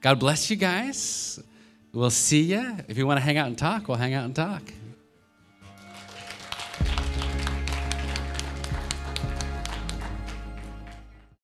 God 0.00 0.18
bless 0.18 0.50
you 0.50 0.56
guys. 0.56 1.40
We'll 1.94 2.10
see 2.10 2.42
you. 2.42 2.76
If 2.88 2.98
you 2.98 3.06
want 3.06 3.18
to 3.18 3.22
hang 3.22 3.36
out 3.36 3.46
and 3.46 3.56
talk, 3.56 3.86
we'll 3.86 3.98
hang 3.98 4.14
out 4.14 4.24
and 4.24 4.34
talk. 4.34 4.62